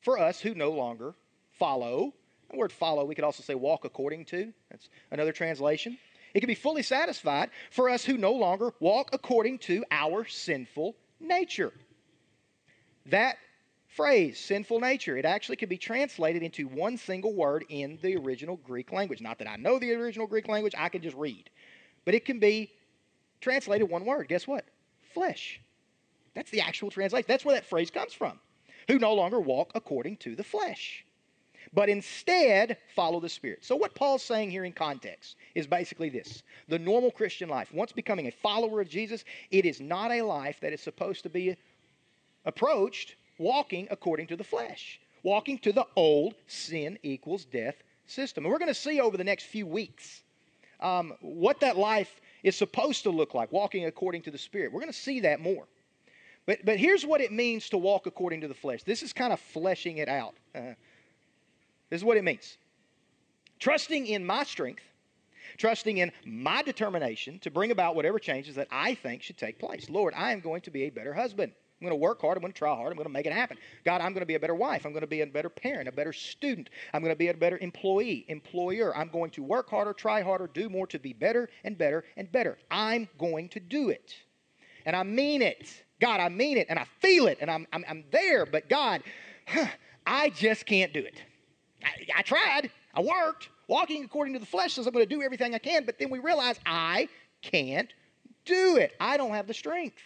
for 0.01 0.19
us 0.19 0.41
who 0.41 0.55
no 0.55 0.71
longer 0.71 1.15
follow. 1.59 2.13
The 2.51 2.57
word 2.57 2.73
follow, 2.73 3.05
we 3.05 3.15
could 3.15 3.25
also 3.25 3.43
say 3.43 3.55
walk 3.55 3.85
according 3.85 4.25
to. 4.27 4.53
That's 4.71 4.89
another 5.11 5.33
translation. 5.33 5.99
It 6.35 6.41
can 6.41 6.49
be 6.49 6.55
fully 6.55 6.83
satisfied 6.83 7.51
for 7.71 7.89
us 7.89 8.05
who 8.05 8.17
no 8.17 8.33
longer 8.33 8.73
walk 8.81 9.11
according 9.13 9.59
to 9.61 9.85
our 9.91 10.25
sinful 10.27 10.97
nature. 11.21 11.73
That 13.07 13.37
phrase, 13.89 14.39
sinful 14.39 14.81
nature, 14.81 15.17
it 15.17 15.25
actually 15.25 15.57
can 15.57 15.69
be 15.69 15.77
translated 15.77 16.43
into 16.43 16.69
one 16.69 16.97
single 16.97 17.35
word 17.35 17.65
in 17.69 17.99
the 18.03 18.17
original 18.17 18.57
Greek 18.57 18.93
language. 18.93 19.21
Not 19.21 19.39
that 19.39 19.49
I 19.49 19.57
know 19.57 19.79
the 19.79 19.93
original 19.95 20.27
Greek 20.27 20.49
language, 20.49 20.75
I 20.77 20.89
can 20.89 21.03
just 21.03 21.17
read. 21.17 21.51
But 22.05 22.15
it 22.15 22.25
can 22.25 22.39
be 22.39 22.71
translated 23.41 23.89
one 23.89 24.05
word. 24.05 24.29
Guess 24.29 24.47
what? 24.47 24.65
Flesh. 25.13 25.61
That's 26.35 26.51
the 26.51 26.61
actual 26.61 26.91
translation. 26.91 27.27
That's 27.27 27.45
where 27.45 27.57
that 27.57 27.67
phrase 27.67 27.91
comes 27.91 28.13
from. 28.13 28.39
Who 28.89 28.99
no 28.99 29.15
longer 29.15 29.41
walk 29.41 29.73
according 29.75 30.19
to 30.19 30.35
the 30.35 30.45
flesh, 30.45 31.05
but 31.73 31.89
instead 31.89 32.77
follow 32.95 33.21
the 33.21 33.29
Spirit. 33.29 33.65
So, 33.65 33.77
what 33.77 33.95
Paul's 33.95 34.23
saying 34.23 34.51
here 34.51 34.65
in 34.65 34.73
context 34.73 35.37
is 35.55 35.67
basically 35.67 36.09
this 36.09 36.43
the 36.69 36.79
normal 36.79 37.11
Christian 37.11 37.49
life, 37.49 37.73
once 37.73 37.93
becoming 37.93 38.27
a 38.27 38.33
follower 38.33 38.81
of 38.81 38.89
Jesus, 38.89 39.25
it 39.51 39.65
is 39.65 39.81
not 39.81 40.11
a 40.11 40.23
life 40.23 40.61
that 40.61 40.73
is 40.73 40.81
supposed 40.81 41.23
to 41.23 41.29
be 41.29 41.57
approached 42.45 43.15
walking 43.39 43.89
according 43.91 44.27
to 44.29 44.37
the 44.37 44.45
flesh, 44.45 45.01
walking 45.23 45.59
to 45.59 45.73
the 45.73 45.87
old 45.97 46.35
sin 46.47 46.99
equals 47.03 47.45
death 47.45 47.77
system. 48.07 48.45
And 48.45 48.53
we're 48.53 48.59
going 48.59 48.69
to 48.69 48.75
see 48.75 49.01
over 49.01 49.17
the 49.17 49.25
next 49.25 49.45
few 49.45 49.67
weeks 49.67 50.23
um, 50.81 51.15
what 51.21 51.61
that 51.61 51.77
life 51.77 52.21
is 52.43 52.57
supposed 52.57 53.03
to 53.05 53.11
look 53.11 53.35
like, 53.35 53.51
walking 53.51 53.87
according 53.87 54.23
to 54.23 54.31
the 54.31 54.39
Spirit. 54.39 54.73
We're 54.73 54.81
going 54.81 54.93
to 54.93 54.99
see 54.99 55.21
that 55.21 55.41
more. 55.41 55.67
But, 56.51 56.65
but 56.65 56.79
here's 56.79 57.07
what 57.07 57.21
it 57.21 57.31
means 57.31 57.69
to 57.69 57.79
walk 57.79 58.07
according 58.07 58.41
to 58.41 58.49
the 58.49 58.55
flesh. 58.55 58.83
This 58.83 59.05
is 59.05 59.13
kind 59.13 59.33
of 59.33 59.39
fleshing 59.39 59.99
it 59.99 60.09
out. 60.09 60.35
Uh, 60.53 60.75
this 61.91 62.01
is 62.01 62.05
what 62.05 62.17
it 62.17 62.25
means 62.25 62.59
trusting 63.61 64.09
in 64.09 64.27
my 64.27 64.43
strength, 64.43 64.83
trusting 65.59 65.99
in 65.99 66.11
my 66.27 66.61
determination 66.63 67.39
to 67.39 67.53
bring 67.53 67.71
about 67.71 67.95
whatever 67.95 68.19
changes 68.19 68.57
that 68.57 68.67
I 68.69 68.97
think 68.97 69.23
should 69.23 69.39
take 69.39 69.61
place. 69.61 69.89
Lord, 69.89 70.13
I 70.17 70.33
am 70.33 70.41
going 70.41 70.61
to 70.63 70.73
be 70.73 70.87
a 70.87 70.91
better 70.91 71.15
husband. 71.15 71.53
I'm 71.81 71.87
going 71.87 71.97
to 71.97 72.03
work 72.03 72.21
hard. 72.21 72.37
I'm 72.37 72.41
going 72.41 72.53
to 72.53 72.59
try 72.59 72.75
hard. 72.75 72.91
I'm 72.91 72.97
going 72.97 73.07
to 73.07 73.13
make 73.13 73.27
it 73.27 73.33
happen. 73.33 73.57
God, 73.85 74.01
I'm 74.01 74.13
going 74.13 74.23
to 74.23 74.27
be 74.27 74.35
a 74.35 74.41
better 74.41 74.57
wife. 74.57 74.85
I'm 74.85 74.93
going 74.93 75.03
to 75.03 75.07
be 75.07 75.21
a 75.21 75.27
better 75.29 75.51
parent, 75.51 75.89
a 75.89 75.93
better 75.93 76.13
student. 76.13 76.69
I'm 76.93 77.01
going 77.01 77.15
to 77.15 77.17
be 77.17 77.29
a 77.29 77.35
better 77.35 77.59
employee, 77.59 78.25
employer. 78.27 78.93
I'm 78.97 79.11
going 79.11 79.31
to 79.31 79.45
work 79.45 79.71
harder, 79.71 79.93
try 79.93 80.21
harder, 80.21 80.49
do 80.49 80.69
more 80.69 80.89
to 80.89 80.99
be 80.99 81.13
better 81.13 81.49
and 81.63 81.79
better 81.79 82.03
and 82.17 82.33
better. 82.33 82.59
I'm 82.73 83.09
going 83.19 83.51
to 83.51 83.61
do 83.61 83.91
it. 83.91 84.17
And 84.85 84.97
I 84.97 85.05
mean 85.05 85.43
it. 85.43 85.85
God, 86.01 86.21
I 86.21 86.29
mean 86.29 86.57
it 86.57 86.67
and 86.71 86.79
I 86.79 86.87
feel 87.01 87.27
it 87.27 87.39
and 87.41 87.51
I'm, 87.51 87.67
I'm, 87.73 87.85
I'm 87.89 88.05
there, 88.11 88.47
but 88.47 88.69
God, 88.69 89.03
I 90.07 90.31
just 90.31 90.67
can't 90.67 90.93
do 90.93 91.01
it. 91.01 91.23
I, 91.85 92.19
I 92.19 92.23
tried. 92.23 92.71
I 92.95 93.01
worked. 93.01 93.49
Walking 93.69 94.05
according 94.05 94.35
to 94.35 94.41
the 94.41 94.47
flesh 94.47 94.75
says 94.75 94.87
I'm 94.87 94.93
going 94.93 95.07
to 95.07 95.15
do 95.15 95.23
everything 95.23 95.55
I 95.55 95.59
can, 95.59 95.85
but 95.85 95.99
then 95.99 96.11
we 96.11 96.19
realize 96.19 96.59
I 96.67 97.09
can't 97.43 97.93
do 98.45 98.77
it. 98.77 98.93
I 98.99 99.17
don't 99.17 99.33
have 99.33 99.47
the 99.47 99.55
strength. 99.55 100.03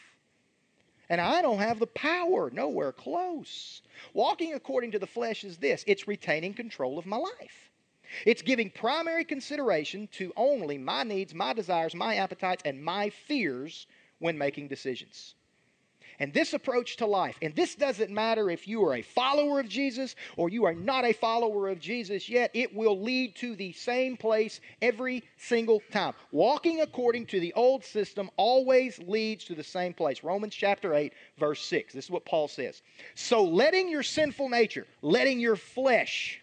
And 1.09 1.21
I 1.21 1.43
don't 1.43 1.59
have 1.59 1.79
the 1.79 1.87
power, 1.87 2.51
nowhere 2.51 2.93
close. 2.93 3.83
Walking 4.15 4.55
according 4.55 4.91
to 4.93 4.99
the 4.99 5.07
flesh 5.07 5.45
is 5.45 5.59
this 5.59 5.85
it's 5.87 6.09
retaining 6.09 6.55
control 6.55 6.99
of 6.99 7.07
my 7.07 7.17
life. 7.17 7.71
It's 8.27 8.43
giving 8.43 8.71
primary 8.71 9.25
consideration 9.25 10.09
to 10.13 10.33
only 10.37 10.79
my 10.79 11.03
needs, 11.03 11.35
my 11.35 11.53
desires, 11.53 11.95
my 11.95 12.17
appetites, 12.17 12.63
and 12.65 12.83
my 12.83 13.11
fears 13.11 13.87
when 14.19 14.39
making 14.39 14.69
decisions. 14.69 15.35
And 16.19 16.33
this 16.33 16.53
approach 16.53 16.97
to 16.97 17.07
life, 17.07 17.37
and 17.43 17.55
this 17.55 17.75
doesn't 17.75 18.11
matter 18.11 18.51
if 18.51 18.69
you 18.69 18.85
are 18.85 18.97
a 18.97 19.03
follower 19.03 19.61
of 19.61 19.69
Jesus 19.69 20.15
or 20.37 20.49
you 20.49 20.65
are 20.65 20.75
not 20.75 21.05
a 21.05 21.13
follower 21.13 21.69
of 21.69 21.81
Jesus 21.81 22.29
yet, 22.29 22.51
it 22.55 22.75
will 22.75 23.01
lead 23.01 23.35
to 23.37 23.57
the 23.57 23.73
same 23.73 24.17
place 24.17 24.61
every 24.81 25.25
single 25.37 25.83
time. 25.91 26.15
Walking 26.31 26.81
according 26.81 27.27
to 27.27 27.41
the 27.41 27.53
old 27.55 27.85
system 27.85 28.31
always 28.37 28.99
leads 29.01 29.45
to 29.47 29.55
the 29.55 29.65
same 29.65 29.93
place. 29.93 30.23
Romans 30.23 30.55
chapter 30.55 30.95
8, 30.95 31.13
verse 31.39 31.65
6. 31.65 31.95
This 31.95 32.05
is 32.05 32.11
what 32.11 32.25
Paul 32.25 32.49
says. 32.49 32.83
So 33.15 33.45
letting 33.45 33.89
your 33.89 34.03
sinful 34.03 34.49
nature, 34.49 34.87
letting 35.03 35.41
your 35.41 35.57
flesh 35.57 36.41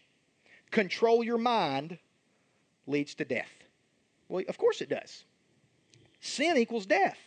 control 0.72 1.24
your 1.24 1.38
mind 1.38 1.98
leads 2.88 3.16
to 3.16 3.26
death. 3.26 3.52
Well, 4.28 4.44
of 4.48 4.58
course 4.58 4.82
it 4.82 4.90
does. 4.90 5.24
Sin 6.22 6.58
equals 6.58 6.86
death. 6.86 7.18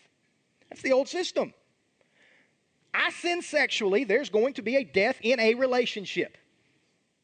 That's 0.71 0.83
the 0.83 0.93
old 0.93 1.09
system. 1.09 1.53
I 2.95 3.11
sin 3.11 3.43
sexually, 3.43 4.05
there's 4.05 4.31
going 4.31 4.55
to 4.55 4.63
be 4.63 4.77
a 4.77 4.85
death 4.85 5.19
in 5.23 5.41
a 5.41 5.55
relationship. 5.55 6.39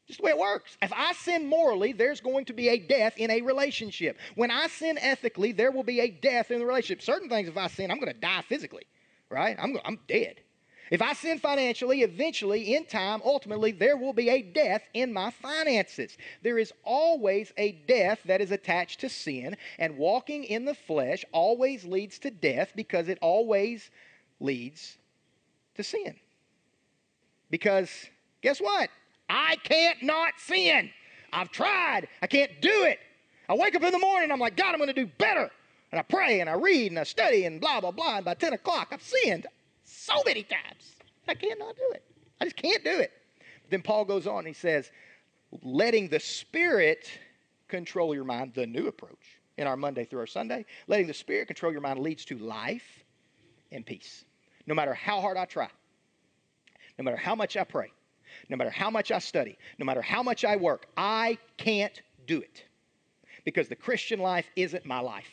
Just 0.07 0.19
the 0.19 0.25
way 0.25 0.31
it 0.31 0.37
works. 0.37 0.77
If 0.81 0.91
I 0.91 1.13
sin 1.13 1.47
morally, 1.47 1.93
there's 1.93 2.19
going 2.19 2.45
to 2.45 2.53
be 2.53 2.67
a 2.67 2.77
death 2.77 3.13
in 3.17 3.31
a 3.31 3.41
relationship. 3.41 4.17
When 4.35 4.51
I 4.51 4.67
sin 4.67 4.97
ethically, 4.97 5.53
there 5.53 5.71
will 5.71 5.83
be 5.83 6.01
a 6.01 6.09
death 6.09 6.51
in 6.51 6.59
the 6.59 6.65
relationship. 6.65 7.01
Certain 7.01 7.29
things, 7.29 7.47
if 7.47 7.55
I 7.55 7.67
sin, 7.67 7.89
I'm 7.89 7.99
going 7.99 8.13
to 8.13 8.19
die 8.19 8.43
physically, 8.49 8.83
right? 9.29 9.55
I'm, 9.57 9.77
I'm 9.85 9.99
dead. 10.09 10.41
If 10.89 11.01
I 11.01 11.13
sin 11.13 11.39
financially, 11.39 12.01
eventually, 12.01 12.75
in 12.75 12.85
time, 12.85 13.21
ultimately, 13.23 13.71
there 13.71 13.95
will 13.95 14.11
be 14.11 14.27
a 14.27 14.41
death 14.41 14.83
in 14.93 15.13
my 15.13 15.31
finances. 15.31 16.17
There 16.41 16.57
is 16.57 16.73
always 16.83 17.53
a 17.55 17.71
death 17.71 18.19
that 18.25 18.41
is 18.41 18.51
attached 18.51 18.99
to 18.99 19.07
sin, 19.07 19.55
and 19.79 19.97
walking 19.97 20.43
in 20.43 20.65
the 20.65 20.75
flesh 20.75 21.23
always 21.31 21.85
leads 21.85 22.19
to 22.19 22.31
death 22.31 22.73
because 22.75 23.07
it 23.07 23.19
always 23.21 23.89
leads 24.41 24.97
to 25.75 25.83
sin. 25.83 26.15
Because 27.49 27.89
guess 28.41 28.59
what? 28.59 28.89
I 29.29 29.55
can't 29.63 30.01
not 30.03 30.33
sin. 30.37 30.89
I've 31.31 31.51
tried. 31.51 32.07
I 32.21 32.27
can't 32.27 32.61
do 32.61 32.83
it. 32.83 32.99
I 33.47 33.55
wake 33.55 33.75
up 33.75 33.83
in 33.83 33.91
the 33.91 33.99
morning, 33.99 34.31
I'm 34.31 34.39
like, 34.39 34.55
God, 34.55 34.73
I'm 34.73 34.77
going 34.77 34.87
to 34.87 34.93
do 34.93 35.09
better. 35.17 35.49
And 35.91 35.99
I 35.99 36.03
pray 36.03 36.39
and 36.39 36.49
I 36.49 36.53
read 36.53 36.91
and 36.91 36.99
I 36.99 37.03
study 37.03 37.45
and 37.45 37.59
blah, 37.59 37.81
blah, 37.81 37.91
blah. 37.91 38.17
And 38.17 38.25
by 38.25 38.33
10 38.33 38.53
o'clock, 38.53 38.89
I've 38.91 39.01
sinned 39.01 39.47
so 39.83 40.13
many 40.25 40.43
times. 40.43 40.95
I 41.27 41.33
can't 41.33 41.59
not 41.59 41.75
do 41.75 41.91
it. 41.93 42.03
I 42.39 42.45
just 42.45 42.55
can't 42.55 42.83
do 42.83 42.99
it. 42.99 43.11
But 43.61 43.71
then 43.71 43.81
Paul 43.81 44.05
goes 44.05 44.25
on, 44.25 44.45
he 44.45 44.53
says, 44.53 44.89
letting 45.63 46.07
the 46.07 46.19
Spirit 46.19 47.09
control 47.67 48.15
your 48.15 48.23
mind, 48.23 48.53
the 48.53 48.65
new 48.65 48.87
approach 48.87 49.39
in 49.57 49.67
our 49.67 49.75
Monday 49.75 50.05
through 50.05 50.19
our 50.19 50.27
Sunday, 50.27 50.65
letting 50.87 51.07
the 51.07 51.13
Spirit 51.13 51.47
control 51.47 51.71
your 51.71 51.81
mind 51.81 51.99
leads 51.99 52.25
to 52.25 52.37
life 52.37 53.03
and 53.71 53.85
peace. 53.85 54.23
No 54.67 54.75
matter 54.75 54.93
how 54.93 55.21
hard 55.21 55.37
I 55.37 55.45
try, 55.45 55.69
no 56.97 57.03
matter 57.03 57.17
how 57.17 57.35
much 57.35 57.57
I 57.57 57.63
pray, 57.63 57.91
no 58.49 58.57
matter 58.57 58.69
how 58.69 58.89
much 58.89 59.11
I 59.11 59.19
study, 59.19 59.57
no 59.77 59.85
matter 59.85 60.01
how 60.01 60.23
much 60.23 60.45
I 60.45 60.55
work, 60.55 60.87
I 60.95 61.37
can't 61.57 62.01
do 62.27 62.39
it 62.39 62.63
because 63.43 63.67
the 63.67 63.75
Christian 63.75 64.19
life 64.19 64.45
isn't 64.55 64.85
my 64.85 64.99
life. 64.99 65.29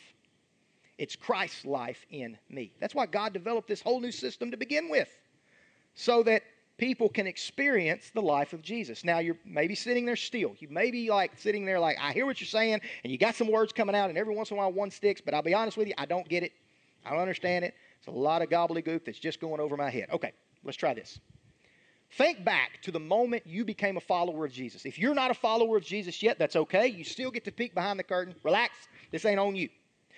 It's 0.97 1.15
Christ's 1.15 1.65
life 1.65 2.05
in 2.11 2.37
me. 2.49 2.73
That's 2.81 2.93
why 2.93 3.05
God 3.05 3.31
developed 3.31 3.67
this 3.69 3.81
whole 3.81 4.01
new 4.01 4.11
system 4.11 4.51
to 4.51 4.57
begin 4.57 4.89
with, 4.89 5.09
so 5.95 6.23
that 6.23 6.43
people 6.77 7.07
can 7.09 7.27
experience 7.27 8.11
the 8.13 8.21
life 8.21 8.53
of 8.53 8.61
Jesus. 8.61 9.03
Now, 9.03 9.19
you're 9.19 9.37
maybe 9.45 9.75
sitting 9.75 10.05
there 10.05 10.15
still. 10.15 10.55
You 10.59 10.69
may 10.69 10.91
be 10.91 11.09
like 11.09 11.37
sitting 11.37 11.65
there, 11.65 11.79
like, 11.79 11.97
I 12.01 12.13
hear 12.13 12.25
what 12.25 12.41
you're 12.41 12.47
saying, 12.47 12.81
and 13.03 13.11
you 13.11 13.17
got 13.17 13.35
some 13.35 13.51
words 13.51 13.71
coming 13.71 13.95
out, 13.95 14.09
and 14.09 14.17
every 14.17 14.35
once 14.35 14.51
in 14.51 14.57
a 14.57 14.59
while 14.59 14.71
one 14.71 14.91
sticks, 14.91 15.21
but 15.21 15.33
I'll 15.33 15.41
be 15.41 15.53
honest 15.53 15.77
with 15.77 15.87
you, 15.87 15.93
I 15.97 16.05
don't 16.05 16.27
get 16.27 16.43
it. 16.43 16.51
I 17.09 17.13
don't 17.13 17.21
understand 17.21 17.65
it. 17.65 17.73
It's 17.97 18.07
a 18.07 18.11
lot 18.11 18.41
of 18.43 18.49
gobbledygook 18.49 19.05
that's 19.05 19.19
just 19.19 19.41
going 19.41 19.59
over 19.59 19.75
my 19.75 19.89
head. 19.89 20.09
Okay, 20.11 20.31
let's 20.63 20.77
try 20.77 20.93
this. 20.93 21.19
Think 22.13 22.43
back 22.45 22.81
to 22.83 22.91
the 22.91 22.99
moment 22.99 23.43
you 23.45 23.65
became 23.65 23.97
a 23.97 24.01
follower 24.01 24.45
of 24.45 24.51
Jesus. 24.51 24.85
If 24.85 24.97
you're 24.99 25.15
not 25.15 25.31
a 25.31 25.33
follower 25.33 25.77
of 25.77 25.83
Jesus 25.83 26.21
yet, 26.21 26.39
that's 26.39 26.55
okay. 26.55 26.87
You 26.87 27.03
still 27.03 27.31
get 27.31 27.45
to 27.45 27.51
peek 27.51 27.73
behind 27.73 27.99
the 27.99 28.03
curtain. 28.03 28.35
Relax. 28.43 28.73
This 29.11 29.25
ain't 29.25 29.39
on 29.39 29.55
you. 29.55 29.69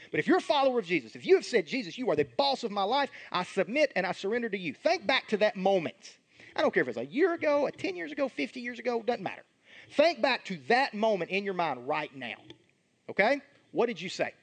But 0.10 0.20
if 0.20 0.28
you're 0.28 0.38
a 0.38 0.42
follower 0.42 0.80
of 0.80 0.86
Jesus, 0.86 1.16
if 1.16 1.26
you 1.26 1.36
have 1.36 1.46
said, 1.46 1.68
Jesus, 1.68 1.98
you 1.98 2.10
are 2.10 2.16
the 2.16 2.28
boss 2.38 2.64
of 2.64 2.72
my 2.72 2.84
life, 2.84 3.10
I 3.32 3.44
submit 3.44 3.92
and 3.96 4.06
I 4.06 4.14
surrender 4.14 4.50
to 4.50 4.58
you. 4.58 4.74
Think 4.74 5.06
back 5.06 5.28
to 5.30 5.38
that 5.38 5.56
moment. 5.56 6.18
I 6.56 6.62
don't 6.62 6.74
care 6.74 6.82
if 6.82 6.90
it's 6.90 6.98
a 6.98 7.06
year 7.06 7.34
ago, 7.34 7.68
a 7.68 7.72
10 7.72 7.96
years 7.96 8.12
ago, 8.12 8.28
50 8.28 8.60
years 8.60 8.80
ago, 8.80 9.02
doesn't 9.02 9.24
matter. 9.24 9.44
Think 9.92 10.22
back 10.22 10.44
to 10.46 10.58
that 10.68 10.94
moment 10.94 11.32
in 11.32 11.44
your 11.44 11.54
mind 11.54 11.88
right 11.88 12.14
now. 12.16 12.36
Okay? 13.10 13.42
What 13.72 13.88
did 13.88 14.02
you 14.02 14.10
say? 14.10 14.34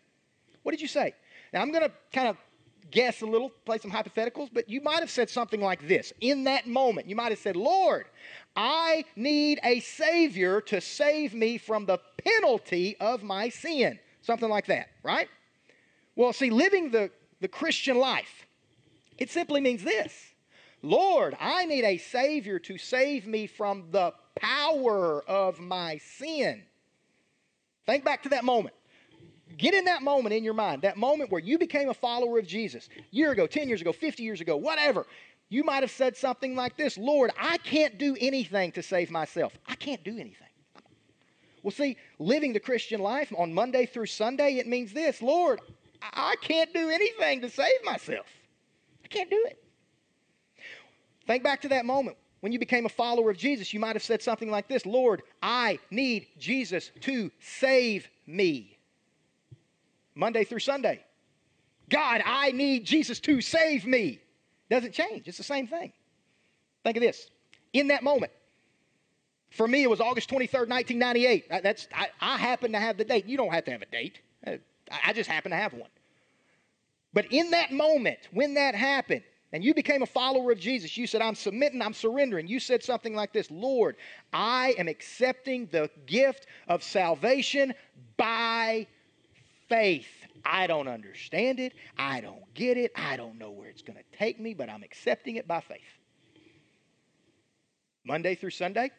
What 0.63 0.73
did 0.73 0.81
you 0.81 0.89
say? 0.89 1.15
Now, 1.53 1.63
I'm 1.63 1.71
going 1.71 1.85
to 1.85 1.93
kind 2.13 2.29
of 2.29 2.37
guess 2.91 3.21
a 3.23 3.27
little, 3.27 3.51
play 3.65 3.79
some 3.79 3.91
hypotheticals, 3.91 4.49
but 4.53 4.69
you 4.69 4.81
might 4.81 5.01
have 5.01 5.11
said 5.11 5.29
something 5.29 5.61
like 5.61 5.87
this. 5.87 6.13
In 6.21 6.45
that 6.45 6.67
moment, 6.67 7.09
you 7.09 7.17
might 7.17 7.31
have 7.31 7.39
said, 7.39 7.57
Lord, 7.57 8.07
I 8.57 9.05
need 9.17 9.61
a 9.63 9.81
Savior 9.81 10.61
to 10.63 10.81
save 10.81 11.35
me 11.35 11.59
from 11.59 11.87
the 11.87 11.99
penalty 12.25 12.97
of 12.99 13.23
my 13.23 13.49
sin. 13.49 13.99
Something 14.23 14.49
like 14.49 14.67
that, 14.67 14.89
right? 15.03 15.29
Well, 16.17 16.33
see, 16.33 16.51
living 16.51 16.91
the, 16.91 17.11
the 17.41 17.49
Christian 17.49 17.99
life, 17.99 18.47
it 19.19 19.31
simply 19.31 19.61
means 19.61 19.83
this 19.83 20.13
Lord, 20.83 21.37
I 21.41 21.65
need 21.67 21.85
a 21.85 21.99
Savior 21.99 22.59
to 22.61 22.79
save 22.79 23.27
me 23.27 23.47
from 23.47 23.91
the 23.91 24.13
power 24.37 25.23
of 25.25 25.59
my 25.59 25.99
sin. 25.99 26.63
Think 27.87 28.05
back 28.05 28.23
to 28.25 28.29
that 28.31 28.45
moment. 28.45 28.75
Get 29.59 29.75
in 29.75 29.85
that 29.87 30.03
moment 30.03 30.35
in 30.35 30.45
your 30.45 30.55
mind, 30.55 30.83
that 30.83 30.97
moment 30.97 31.33
where 31.33 31.41
you 31.41 31.59
became 31.59 31.89
a 31.89 31.95
follower 31.95 32.39
of 32.39 32.47
Jesus, 32.47 32.89
year 33.11 33.33
ago, 33.33 33.47
10 33.47 33.69
years 33.69 33.81
ago, 33.81 33.93
50 33.93 34.23
years 34.23 34.41
ago, 34.41 34.57
whatever. 34.57 35.05
You 35.51 35.65
might 35.65 35.83
have 35.83 35.91
said 35.91 36.17
something 36.17 36.55
like 36.55 36.77
this 36.77 36.97
Lord, 36.97 37.33
I 37.39 37.59
can't 37.59 37.99
do 37.99 38.17
anything 38.21 38.73
to 38.73 38.83
save 38.83 39.11
myself. 39.11 39.53
I 39.67 39.75
can't 39.75 40.03
do 40.05 40.13
anything. 40.13 40.47
Well, 41.63 41.73
see, 41.73 41.97
living 42.19 42.53
the 42.53 42.61
Christian 42.61 43.01
life 43.01 43.33
on 43.37 43.53
Monday 43.53 43.85
through 43.85 44.07
Sunday, 44.07 44.55
it 44.59 44.67
means 44.67 44.93
this 44.93 45.21
Lord, 45.21 45.61
I 46.01 46.37
can't 46.41 46.73
do 46.73 46.89
anything 46.89 47.41
to 47.41 47.51
save 47.51 47.85
myself. 47.85 48.27
I 49.05 49.09
can't 49.09 49.29
do 49.29 49.45
it. 49.49 49.63
Think 51.27 51.43
back 51.43 51.61
to 51.63 51.69
that 51.71 51.85
moment 51.85 52.17
when 52.41 52.53
you 52.53 52.61
became 52.61 52.87
a 52.87 52.91
follower 52.91 53.31
of 53.31 53.37
Jesus. 53.37 53.75
You 53.75 53.81
might 53.81 53.97
have 53.97 54.05
said 54.05 54.23
something 54.23 54.51
like 54.51 54.69
this 54.69 54.87
Lord, 54.87 55.23
I 55.43 55.81
need 55.91 56.29
Jesus 56.39 56.93
to 57.01 57.33
save 57.41 58.09
me. 58.27 58.78
Monday 60.19 60.45
through 60.45 60.59
Sunday. 60.59 61.01
God, 61.89 62.23
I 62.27 62.51
need 62.51 62.85
Jesus 62.85 63.21
to 63.21 63.41
save 63.41 63.87
me. 63.87 64.21
Doesn't 64.69 64.93
change. 64.93 65.29
It's 65.29 65.39
the 65.39 65.45
same 65.45 65.67
thing. 65.67 65.93
Think 66.85 66.97
of 66.97 67.03
this. 67.03 67.31
In 67.73 67.89
that 67.89 68.03
moment, 68.03 68.33
for 69.51 69.67
me, 69.67 69.85
it 69.85 69.89
was 69.89 70.01
August 70.01 70.29
23rd, 70.29 70.69
1998. 70.69 71.47
That's, 71.63 71.89
I, 71.95 72.09
I 72.21 72.37
happen 72.37 72.73
to 72.73 72.81
have 72.81 72.99
the 72.99 73.05
date. 73.05 73.27
You 73.27 73.37
don't 73.37 73.53
have 73.53 73.65
to 73.65 73.71
have 73.71 73.81
a 73.81 73.87
date. 73.87 74.21
Uh, 74.47 74.57
I 75.05 75.13
just 75.13 75.31
happen 75.31 75.53
to 75.53 75.57
have 75.57 75.73
one. 75.73 75.89
But 77.15 77.27
in 77.31 77.51
that 77.53 77.73
moment, 77.73 78.19
when 78.33 78.55
that 78.55 78.75
happened, 78.75 79.23
and 79.53 79.65
you 79.65 79.73
became 79.73 80.03
a 80.03 80.07
follower 80.07 80.53
of 80.53 80.59
Jesus, 80.59 80.97
you 80.99 81.07
said, 81.07 81.23
I'm 81.23 81.35
submitting, 81.35 81.81
I'm 81.81 81.95
surrendering. 81.95 82.49
You 82.49 82.61
said 82.61 82.83
something 82.83 83.15
like 83.15 83.33
this 83.33 83.51
Lord, 83.51 83.97
I 84.33 84.75
am 84.79 84.89
accepting 84.89 85.67
the 85.73 85.89
gift 86.05 86.47
of 86.67 86.83
salvation 86.83 87.73
by 88.19 88.87
faith. 89.69 90.09
I 90.45 90.67
don't 90.67 90.89
understand 90.89 91.61
it. 91.61 91.75
I 91.97 92.21
don't 92.21 92.43
get 92.55 92.77
it. 92.77 92.93
I 92.97 93.17
don't 93.17 93.39
know 93.39 93.51
where 93.51 93.69
it's 93.69 93.83
going 93.83 93.99
to 93.99 94.19
take 94.19 94.41
me, 94.41 94.55
but 94.55 94.69
I'm 94.69 94.83
accepting 94.83 95.37
it 95.37 95.47
by 95.47 95.61
faith. 95.61 95.81
Monday 98.05 98.35
through 98.35 98.51
Sunday, 98.51 98.91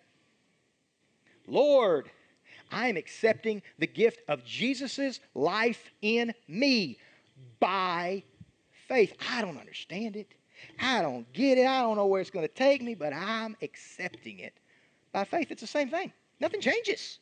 Lord, 1.47 2.11
I 2.71 2.87
am 2.87 2.97
accepting 2.97 3.61
the 3.79 3.87
gift 3.87 4.21
of 4.27 4.45
Jesus' 4.45 5.19
life 5.33 5.91
in 6.01 6.33
me 6.47 6.99
by 7.59 8.23
faith. 8.87 9.13
I 9.31 9.41
don't 9.41 9.57
understand 9.57 10.15
it. 10.15 10.33
I 10.79 11.01
don't 11.01 11.31
get 11.33 11.57
it. 11.57 11.65
I 11.65 11.81
don't 11.81 11.95
know 11.95 12.05
where 12.05 12.21
it's 12.21 12.29
going 12.29 12.47
to 12.47 12.53
take 12.53 12.81
me, 12.83 12.93
but 12.93 13.13
I'm 13.13 13.55
accepting 13.61 14.39
it 14.39 14.53
by 15.11 15.23
faith. 15.23 15.51
It's 15.51 15.61
the 15.61 15.67
same 15.67 15.89
thing. 15.89 16.11
Nothing 16.39 16.61
changes. 16.61 17.19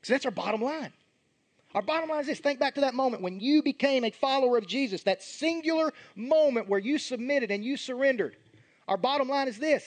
Because 0.00 0.10
that's 0.10 0.24
our 0.24 0.32
bottom 0.32 0.62
line. 0.62 0.92
Our 1.76 1.82
bottom 1.82 2.08
line 2.08 2.22
is 2.22 2.26
this 2.26 2.40
think 2.40 2.58
back 2.58 2.74
to 2.76 2.80
that 2.80 2.94
moment 2.94 3.22
when 3.22 3.38
you 3.38 3.62
became 3.62 4.02
a 4.02 4.10
follower 4.10 4.56
of 4.56 4.66
Jesus, 4.66 5.02
that 5.02 5.22
singular 5.22 5.92
moment 6.14 6.70
where 6.70 6.80
you 6.80 6.96
submitted 6.96 7.50
and 7.50 7.62
you 7.62 7.76
surrendered. 7.76 8.34
Our 8.88 8.96
bottom 8.96 9.28
line 9.28 9.46
is 9.46 9.58
this 9.58 9.84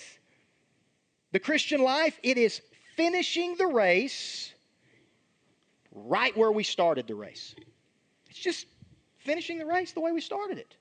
the 1.31 1.39
Christian 1.39 1.81
life, 1.81 2.19
it 2.21 2.37
is 2.37 2.61
finishing 2.95 3.55
the 3.55 3.65
race 3.65 4.53
right 5.91 6.37
where 6.37 6.51
we 6.51 6.61
started 6.61 7.07
the 7.07 7.15
race. 7.15 7.55
It's 8.29 8.37
just 8.37 8.67
finishing 9.17 9.57
the 9.57 9.65
race 9.65 9.91
the 9.91 9.99
way 9.99 10.11
we 10.11 10.21
started 10.21 10.59
it. 10.59 10.75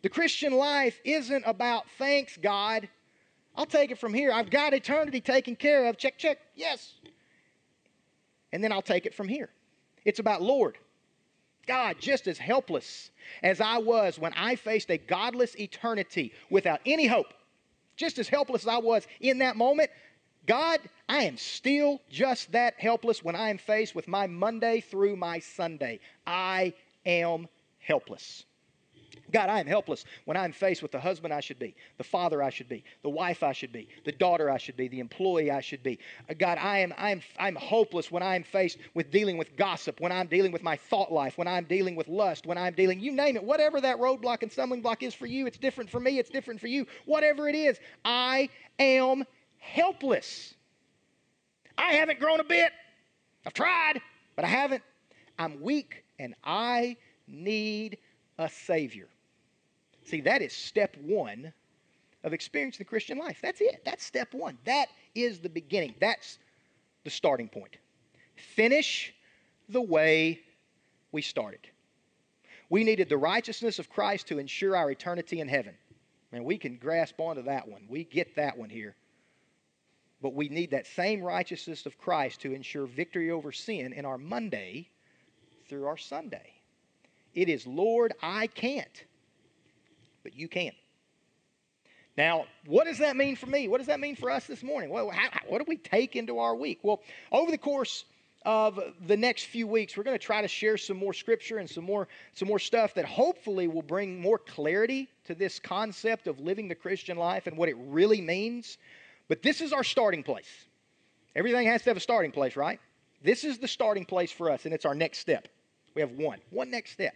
The 0.00 0.08
Christian 0.08 0.54
life 0.54 0.98
isn't 1.04 1.44
about 1.46 1.84
thanks, 1.98 2.38
God. 2.38 2.88
I'll 3.54 3.66
take 3.66 3.90
it 3.90 3.98
from 3.98 4.14
here. 4.14 4.32
I've 4.32 4.48
got 4.48 4.72
eternity 4.72 5.20
taken 5.20 5.54
care 5.54 5.84
of. 5.84 5.98
Check, 5.98 6.16
check. 6.16 6.38
Yes. 6.54 6.94
And 8.52 8.64
then 8.64 8.72
I'll 8.72 8.80
take 8.80 9.04
it 9.04 9.14
from 9.14 9.28
here. 9.28 9.50
It's 10.04 10.18
about 10.18 10.42
Lord. 10.42 10.78
God, 11.66 11.96
just 11.98 12.26
as 12.26 12.36
helpless 12.38 13.10
as 13.42 13.60
I 13.60 13.78
was 13.78 14.18
when 14.18 14.32
I 14.34 14.56
faced 14.56 14.90
a 14.90 14.98
godless 14.98 15.58
eternity 15.58 16.32
without 16.50 16.80
any 16.84 17.06
hope, 17.06 17.32
just 17.96 18.18
as 18.18 18.28
helpless 18.28 18.62
as 18.62 18.68
I 18.68 18.78
was 18.78 19.06
in 19.20 19.38
that 19.38 19.56
moment, 19.56 19.90
God, 20.46 20.80
I 21.08 21.24
am 21.24 21.38
still 21.38 22.00
just 22.10 22.52
that 22.52 22.74
helpless 22.78 23.24
when 23.24 23.34
I 23.34 23.48
am 23.48 23.56
faced 23.56 23.94
with 23.94 24.08
my 24.08 24.26
Monday 24.26 24.80
through 24.80 25.16
my 25.16 25.38
Sunday. 25.38 26.00
I 26.26 26.74
am 27.06 27.48
helpless. 27.78 28.44
God, 29.32 29.48
I 29.48 29.60
am 29.60 29.66
helpless 29.66 30.04
when 30.24 30.36
I'm 30.36 30.52
faced 30.52 30.82
with 30.82 30.92
the 30.92 31.00
husband 31.00 31.32
I 31.32 31.40
should 31.40 31.58
be, 31.58 31.74
the 31.98 32.04
father 32.04 32.42
I 32.42 32.50
should 32.50 32.68
be, 32.68 32.84
the 33.02 33.08
wife 33.08 33.42
I 33.42 33.52
should 33.52 33.72
be, 33.72 33.88
the 34.04 34.12
daughter 34.12 34.50
I 34.50 34.58
should 34.58 34.76
be, 34.76 34.88
the 34.88 35.00
employee 35.00 35.50
I 35.50 35.60
should 35.60 35.82
be. 35.82 35.98
Uh, 36.28 36.34
God, 36.34 36.58
I 36.58 36.78
am 36.78 36.94
I 36.96 37.10
am 37.10 37.22
I'm 37.38 37.56
hopeless 37.56 38.10
when 38.10 38.22
I'm 38.22 38.42
faced 38.42 38.78
with 38.94 39.10
dealing 39.10 39.36
with 39.36 39.56
gossip, 39.56 40.00
when 40.00 40.12
I'm 40.12 40.26
dealing 40.26 40.52
with 40.52 40.62
my 40.62 40.76
thought 40.76 41.12
life, 41.12 41.38
when 41.38 41.48
I'm 41.48 41.64
dealing 41.64 41.96
with 41.96 42.08
lust, 42.08 42.46
when 42.46 42.58
I'm 42.58 42.74
dealing, 42.74 43.00
you 43.00 43.12
name 43.12 43.36
it, 43.36 43.44
whatever 43.44 43.80
that 43.80 43.98
roadblock 43.98 44.42
and 44.42 44.52
stumbling 44.52 44.82
block 44.82 45.02
is 45.02 45.14
for 45.14 45.26
you, 45.26 45.46
it's 45.46 45.58
different 45.58 45.90
for 45.90 46.00
me, 46.00 46.18
it's 46.18 46.30
different 46.30 46.60
for 46.60 46.68
you. 46.68 46.86
Whatever 47.06 47.48
it 47.48 47.54
is, 47.54 47.78
I 48.04 48.48
am 48.78 49.24
helpless. 49.58 50.54
I 51.76 51.94
haven't 51.94 52.20
grown 52.20 52.40
a 52.40 52.44
bit. 52.44 52.72
I've 53.46 53.54
tried, 53.54 54.00
but 54.36 54.44
I 54.44 54.48
haven't. 54.48 54.82
I'm 55.38 55.60
weak 55.60 56.04
and 56.18 56.34
I 56.44 56.96
need 57.26 57.98
a 58.38 58.48
Savior. 58.48 59.08
See, 60.04 60.20
that 60.22 60.42
is 60.42 60.52
step 60.52 60.96
one 61.02 61.52
of 62.22 62.32
experiencing 62.32 62.78
the 62.78 62.88
Christian 62.88 63.18
life. 63.18 63.38
That's 63.42 63.60
it. 63.60 63.82
That's 63.84 64.04
step 64.04 64.32
one. 64.32 64.58
That 64.64 64.88
is 65.14 65.38
the 65.38 65.48
beginning. 65.48 65.94
That's 66.00 66.38
the 67.04 67.10
starting 67.10 67.48
point. 67.48 67.76
Finish 68.36 69.14
the 69.68 69.80
way 69.80 70.40
we 71.12 71.22
started. 71.22 71.60
We 72.70 72.84
needed 72.84 73.08
the 73.08 73.18
righteousness 73.18 73.78
of 73.78 73.90
Christ 73.90 74.26
to 74.28 74.38
ensure 74.38 74.76
our 74.76 74.90
eternity 74.90 75.40
in 75.40 75.48
heaven. 75.48 75.74
And 76.32 76.44
we 76.44 76.58
can 76.58 76.76
grasp 76.76 77.20
onto 77.20 77.42
that 77.42 77.68
one. 77.68 77.82
We 77.88 78.04
get 78.04 78.34
that 78.36 78.58
one 78.58 78.70
here. 78.70 78.96
But 80.20 80.34
we 80.34 80.48
need 80.48 80.70
that 80.70 80.86
same 80.86 81.22
righteousness 81.22 81.86
of 81.86 81.98
Christ 81.98 82.40
to 82.40 82.52
ensure 82.52 82.86
victory 82.86 83.30
over 83.30 83.52
sin 83.52 83.92
in 83.92 84.04
our 84.04 84.18
Monday 84.18 84.88
through 85.68 85.86
our 85.86 85.98
Sunday. 85.98 86.54
It 87.34 87.48
is, 87.48 87.66
Lord, 87.66 88.14
I 88.22 88.46
can't, 88.46 89.04
but 90.24 90.34
you 90.34 90.48
can. 90.48 90.72
Now, 92.16 92.46
what 92.66 92.84
does 92.84 92.98
that 92.98 93.16
mean 93.16 93.36
for 93.36 93.46
me? 93.46 93.68
What 93.68 93.78
does 93.78 93.88
that 93.88 94.00
mean 94.00 94.16
for 94.16 94.30
us 94.30 94.46
this 94.46 94.62
morning? 94.62 94.90
Well, 94.90 95.10
how, 95.10 95.28
what 95.46 95.58
do 95.58 95.64
we 95.68 95.76
take 95.76 96.16
into 96.16 96.38
our 96.38 96.54
week? 96.54 96.80
Well, 96.82 97.00
over 97.30 97.50
the 97.50 97.58
course 97.58 98.04
of 98.44 98.78
the 99.06 99.16
next 99.16 99.44
few 99.44 99.66
weeks, 99.66 99.96
we're 99.96 100.04
going 100.04 100.18
to 100.18 100.24
try 100.24 100.42
to 100.42 100.48
share 100.48 100.76
some 100.76 100.96
more 100.96 101.12
scripture 101.12 101.58
and 101.58 101.68
some 101.68 101.84
more, 101.84 102.08
some 102.34 102.46
more 102.46 102.58
stuff 102.58 102.94
that 102.94 103.04
hopefully 103.04 103.68
will 103.68 103.82
bring 103.82 104.20
more 104.20 104.38
clarity 104.38 105.08
to 105.24 105.34
this 105.34 105.58
concept 105.58 106.26
of 106.26 106.38
living 106.40 106.68
the 106.68 106.74
Christian 106.74 107.16
life 107.16 107.46
and 107.46 107.56
what 107.56 107.68
it 107.68 107.76
really 107.78 108.20
means. 108.20 108.78
But 109.28 109.42
this 109.42 109.60
is 109.60 109.72
our 109.72 109.84
starting 109.84 110.22
place. 110.22 110.66
Everything 111.34 111.66
has 111.66 111.82
to 111.82 111.90
have 111.90 111.96
a 111.96 112.00
starting 112.00 112.30
place, 112.30 112.54
right? 112.54 112.78
This 113.22 113.42
is 113.42 113.58
the 113.58 113.66
starting 113.66 114.04
place 114.04 114.30
for 114.30 114.50
us, 114.50 114.66
and 114.66 114.74
it's 114.74 114.84
our 114.84 114.94
next 114.94 115.18
step. 115.18 115.48
We 115.94 116.02
have 116.02 116.12
one, 116.12 116.38
one 116.50 116.70
next 116.70 116.92
step. 116.92 117.14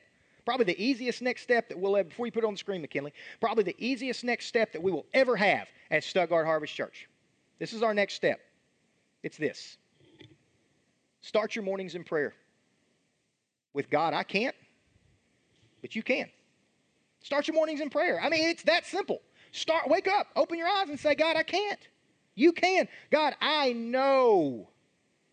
Probably 0.48 0.64
the 0.64 0.82
easiest 0.82 1.20
next 1.20 1.42
step 1.42 1.68
that 1.68 1.78
we'll 1.78 1.94
have, 1.96 2.08
before 2.08 2.24
you 2.24 2.32
put 2.32 2.42
it 2.42 2.46
on 2.46 2.54
the 2.54 2.58
screen, 2.58 2.80
McKinley, 2.80 3.12
probably 3.38 3.64
the 3.64 3.76
easiest 3.76 4.24
next 4.24 4.46
step 4.46 4.72
that 4.72 4.82
we 4.82 4.90
will 4.90 5.04
ever 5.12 5.36
have 5.36 5.68
at 5.90 6.02
Stuttgart 6.02 6.46
Harvest 6.46 6.74
Church. 6.74 7.06
This 7.58 7.74
is 7.74 7.82
our 7.82 7.92
next 7.92 8.14
step. 8.14 8.40
It's 9.22 9.36
this 9.36 9.76
start 11.20 11.54
your 11.54 11.64
mornings 11.64 11.94
in 11.94 12.02
prayer. 12.02 12.32
With 13.74 13.90
God, 13.90 14.14
I 14.14 14.22
can't, 14.22 14.56
but 15.82 15.94
you 15.94 16.02
can. 16.02 16.30
Start 17.20 17.46
your 17.46 17.54
mornings 17.54 17.82
in 17.82 17.90
prayer. 17.90 18.18
I 18.18 18.30
mean, 18.30 18.48
it's 18.48 18.62
that 18.62 18.86
simple. 18.86 19.20
Start, 19.52 19.86
wake 19.86 20.08
up, 20.08 20.28
open 20.34 20.56
your 20.56 20.68
eyes, 20.68 20.88
and 20.88 20.98
say, 20.98 21.14
God, 21.14 21.36
I 21.36 21.42
can't. 21.42 21.80
You 22.36 22.52
can. 22.52 22.88
God, 23.10 23.34
I 23.42 23.74
know 23.74 24.70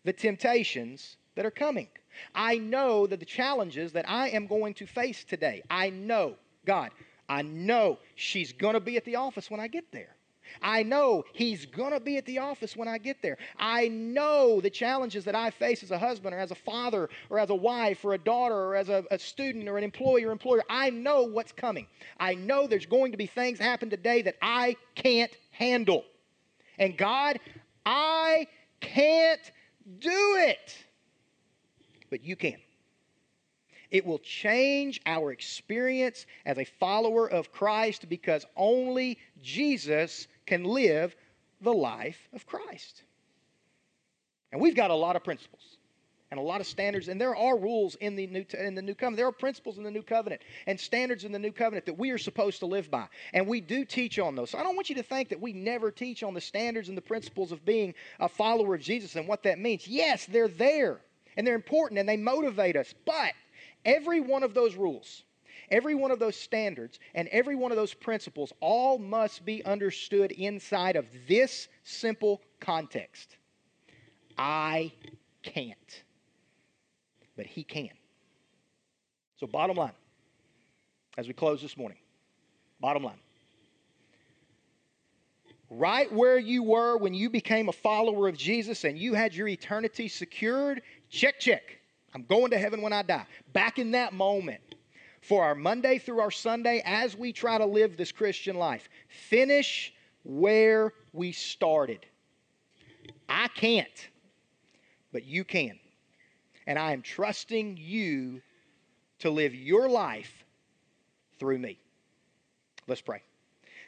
the 0.04 0.12
temptations 0.12 1.16
that 1.36 1.46
are 1.46 1.50
coming. 1.50 1.88
I 2.34 2.58
know 2.58 3.06
that 3.06 3.20
the 3.20 3.26
challenges 3.26 3.92
that 3.92 4.08
I 4.08 4.28
am 4.30 4.46
going 4.46 4.74
to 4.74 4.86
face 4.86 5.24
today, 5.24 5.62
I 5.70 5.90
know, 5.90 6.36
God, 6.64 6.90
I 7.28 7.42
know 7.42 7.98
she's 8.14 8.52
going 8.52 8.74
to 8.74 8.80
be 8.80 8.96
at 8.96 9.04
the 9.04 9.16
office 9.16 9.50
when 9.50 9.60
I 9.60 9.68
get 9.68 9.90
there. 9.92 10.16
I 10.62 10.82
know 10.82 11.24
he's 11.32 11.66
going 11.66 11.92
to 11.92 12.00
be 12.00 12.16
at 12.16 12.24
the 12.24 12.38
office 12.38 12.76
when 12.76 12.88
I 12.88 12.98
get 12.98 13.20
there. 13.22 13.36
I 13.58 13.88
know 13.88 14.60
the 14.60 14.70
challenges 14.70 15.24
that 15.24 15.34
I 15.34 15.50
face 15.50 15.82
as 15.82 15.90
a 15.90 15.98
husband 15.98 16.34
or 16.34 16.38
as 16.38 16.50
a 16.50 16.56
father 16.56 17.08
or 17.30 17.38
as 17.38 17.50
a 17.50 17.54
wife 17.54 18.04
or 18.04 18.14
a 18.14 18.18
daughter 18.18 18.54
or 18.54 18.76
as 18.76 18.88
a, 18.88 19.04
a 19.10 19.18
student 19.18 19.68
or 19.68 19.76
an 19.78 19.84
employee 19.84 20.24
or 20.24 20.32
employer. 20.32 20.62
I 20.70 20.90
know 20.90 21.24
what's 21.24 21.52
coming. 21.52 21.86
I 22.18 22.34
know 22.34 22.66
there's 22.66 22.86
going 22.86 23.12
to 23.12 23.18
be 23.18 23.26
things 23.26 23.58
happen 23.58 23.90
today 23.90 24.22
that 24.22 24.36
I 24.40 24.76
can't 24.94 25.32
handle. 25.50 26.04
And 26.78 26.96
God, 26.96 27.40
I 27.84 28.46
can't 28.80 29.52
do 29.98 30.36
it 30.38 30.76
but 32.10 32.24
you 32.24 32.36
can. 32.36 32.56
It 33.90 34.04
will 34.04 34.18
change 34.18 35.00
our 35.06 35.32
experience 35.32 36.26
as 36.44 36.58
a 36.58 36.64
follower 36.64 37.28
of 37.30 37.52
Christ 37.52 38.08
because 38.08 38.44
only 38.56 39.18
Jesus 39.42 40.26
can 40.44 40.64
live 40.64 41.14
the 41.60 41.72
life 41.72 42.28
of 42.32 42.46
Christ. 42.46 43.02
And 44.52 44.60
we've 44.60 44.74
got 44.74 44.90
a 44.90 44.94
lot 44.94 45.16
of 45.16 45.24
principles 45.24 45.62
and 46.30 46.40
a 46.40 46.42
lot 46.42 46.60
of 46.60 46.66
standards, 46.66 47.06
and 47.06 47.20
there 47.20 47.36
are 47.36 47.56
rules 47.56 47.94
in 47.96 48.16
the 48.16 48.26
new 48.26 48.44
in 48.58 48.74
the 48.74 48.82
new 48.82 48.94
covenant. 48.94 49.18
There 49.18 49.28
are 49.28 49.32
principles 49.32 49.78
in 49.78 49.84
the 49.84 49.90
new 49.92 50.02
covenant 50.02 50.42
and 50.66 50.78
standards 50.78 51.24
in 51.24 51.30
the 51.30 51.38
new 51.38 51.52
covenant 51.52 51.86
that 51.86 51.98
we 51.98 52.10
are 52.10 52.18
supposed 52.18 52.58
to 52.60 52.66
live 52.66 52.90
by, 52.90 53.06
and 53.32 53.46
we 53.46 53.60
do 53.60 53.84
teach 53.84 54.18
on 54.18 54.34
those. 54.34 54.50
So 54.50 54.58
I 54.58 54.64
don't 54.64 54.74
want 54.74 54.88
you 54.88 54.96
to 54.96 55.04
think 55.04 55.28
that 55.28 55.40
we 55.40 55.52
never 55.52 55.92
teach 55.92 56.24
on 56.24 56.34
the 56.34 56.40
standards 56.40 56.88
and 56.88 56.98
the 56.98 57.02
principles 57.02 57.52
of 57.52 57.64
being 57.64 57.94
a 58.18 58.28
follower 58.28 58.74
of 58.74 58.80
Jesus 58.80 59.14
and 59.14 59.28
what 59.28 59.44
that 59.44 59.60
means. 59.60 59.86
Yes, 59.86 60.26
they're 60.26 60.48
there 60.48 61.00
and 61.36 61.46
they're 61.46 61.54
important 61.54 61.98
and 61.98 62.08
they 62.08 62.16
motivate 62.16 62.76
us. 62.76 62.94
But 63.04 63.32
every 63.84 64.20
one 64.20 64.42
of 64.42 64.54
those 64.54 64.74
rules, 64.74 65.24
every 65.70 65.94
one 65.94 66.10
of 66.10 66.18
those 66.18 66.36
standards, 66.36 66.98
and 67.14 67.28
every 67.28 67.54
one 67.54 67.72
of 67.72 67.76
those 67.76 67.94
principles 67.94 68.52
all 68.60 68.98
must 68.98 69.44
be 69.44 69.64
understood 69.64 70.32
inside 70.32 70.96
of 70.96 71.06
this 71.28 71.68
simple 71.84 72.42
context 72.60 73.36
I 74.38 74.92
can't, 75.42 76.02
but 77.36 77.46
He 77.46 77.64
can. 77.64 77.90
So, 79.36 79.46
bottom 79.46 79.76
line, 79.76 79.92
as 81.16 81.26
we 81.26 81.34
close 81.34 81.62
this 81.62 81.76
morning, 81.76 81.98
bottom 82.80 83.04
line 83.04 83.18
right 85.70 86.12
where 86.12 86.38
you 86.38 86.62
were 86.62 86.96
when 86.96 87.14
you 87.14 87.30
became 87.30 87.68
a 87.68 87.72
follower 87.72 88.28
of 88.28 88.36
Jesus 88.36 88.84
and 88.84 88.98
you 88.98 89.14
had 89.14 89.34
your 89.34 89.48
eternity 89.48 90.08
secured, 90.08 90.82
check, 91.08 91.40
check. 91.40 91.78
I'm 92.14 92.24
going 92.24 92.50
to 92.50 92.58
heaven 92.58 92.82
when 92.82 92.92
I 92.92 93.02
die. 93.02 93.26
Back 93.52 93.78
in 93.78 93.90
that 93.92 94.12
moment, 94.12 94.60
for 95.26 95.42
our 95.42 95.56
Monday 95.56 95.98
through 95.98 96.20
our 96.20 96.30
Sunday, 96.30 96.82
as 96.84 97.16
we 97.16 97.32
try 97.32 97.58
to 97.58 97.66
live 97.66 97.96
this 97.96 98.12
Christian 98.12 98.56
life, 98.56 98.88
finish 99.08 99.92
where 100.22 100.92
we 101.12 101.32
started. 101.32 102.06
I 103.28 103.48
can't, 103.48 104.08
but 105.12 105.24
you 105.24 105.42
can. 105.42 105.78
And 106.68 106.78
I 106.78 106.92
am 106.92 107.02
trusting 107.02 107.76
you 107.76 108.40
to 109.18 109.30
live 109.30 109.54
your 109.54 109.88
life 109.88 110.44
through 111.38 111.58
me. 111.58 111.78
Let's 112.86 113.00
pray. 113.00 113.22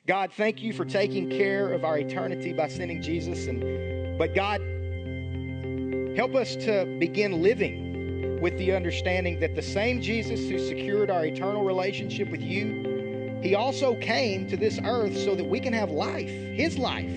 God, 0.09 0.33
thank 0.33 0.63
you 0.63 0.73
for 0.73 0.87
taking 0.87 1.29
care 1.29 1.71
of 1.71 1.85
our 1.85 1.99
eternity 1.99 2.55
by 2.55 2.69
sending 2.69 3.03
Jesus. 3.03 3.47
And 3.47 4.17
but 4.17 4.35
God, 4.35 4.63
help 6.17 6.35
us 6.35 6.57
to 6.57 6.87
begin 6.99 7.43
living 7.43 8.41
with 8.41 8.57
the 8.57 8.73
understanding 8.73 9.39
that 9.41 9.55
the 9.55 9.61
same 9.61 10.01
Jesus 10.01 10.49
who 10.49 10.59
secured 10.59 11.11
our 11.11 11.27
eternal 11.27 11.63
relationship 11.63 12.31
with 12.31 12.41
you, 12.41 13.39
he 13.43 13.55
also 13.55 13.97
came 13.97 14.49
to 14.49 14.57
this 14.57 14.81
earth 14.83 15.15
so 15.15 15.35
that 15.35 15.45
we 15.45 15.61
can 15.61 15.75
have 15.75 15.91
life, 15.91 16.31
his 16.31 16.79
life. 16.79 17.13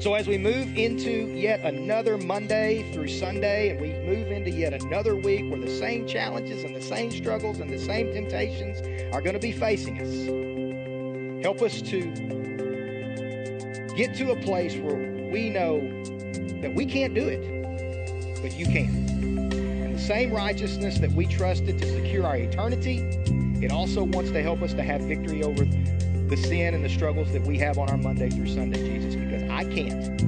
So 0.00 0.14
as 0.14 0.26
we 0.26 0.38
move 0.38 0.74
into 0.74 1.34
yet 1.36 1.60
another 1.60 2.16
Monday 2.16 2.90
through 2.94 3.08
Sunday, 3.08 3.70
and 3.70 3.80
we 3.80 3.92
move 4.08 4.32
into 4.32 4.50
yet 4.50 4.72
another 4.72 5.14
week 5.14 5.50
where 5.50 5.60
the 5.60 5.68
same 5.68 6.06
challenges 6.06 6.64
and 6.64 6.74
the 6.74 6.80
same 6.80 7.10
struggles 7.10 7.60
and 7.60 7.68
the 7.68 7.78
same 7.78 8.10
temptations 8.14 8.80
are 9.14 9.20
going 9.20 9.34
to 9.34 9.38
be 9.38 9.52
facing 9.52 10.00
us. 10.00 10.55
Help 11.46 11.62
us 11.62 11.80
to 11.80 12.00
get 13.96 14.16
to 14.16 14.32
a 14.32 14.36
place 14.42 14.74
where 14.74 15.30
we 15.30 15.48
know 15.48 15.78
that 16.60 16.74
we 16.74 16.84
can't 16.84 17.14
do 17.14 17.28
it, 17.28 18.42
but 18.42 18.58
you 18.58 18.66
can. 18.66 18.88
And 19.60 19.94
the 19.94 20.00
same 20.00 20.32
righteousness 20.32 20.98
that 20.98 21.12
we 21.12 21.24
trusted 21.24 21.78
to 21.78 21.86
secure 21.86 22.26
our 22.26 22.36
eternity, 22.36 22.98
it 23.64 23.70
also 23.70 24.02
wants 24.02 24.32
to 24.32 24.42
help 24.42 24.60
us 24.60 24.74
to 24.74 24.82
have 24.82 25.02
victory 25.02 25.44
over 25.44 25.64
the 25.64 26.36
sin 26.36 26.74
and 26.74 26.84
the 26.84 26.88
struggles 26.88 27.32
that 27.32 27.42
we 27.42 27.58
have 27.58 27.78
on 27.78 27.90
our 27.90 27.96
Monday 27.96 28.28
through 28.28 28.48
Sunday, 28.48 28.82
Jesus, 28.84 29.14
because 29.14 29.44
I 29.48 29.62
can't, 29.72 30.18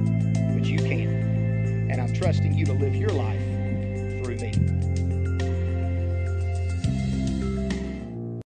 but 0.53 0.63
you 0.63 0.77
can. 0.77 1.89
And 1.91 1.99
I'm 1.99 2.13
trusting 2.13 2.53
you 2.53 2.63
to 2.67 2.71
live 2.71 2.95
your 2.95 3.09
life. 3.09 3.48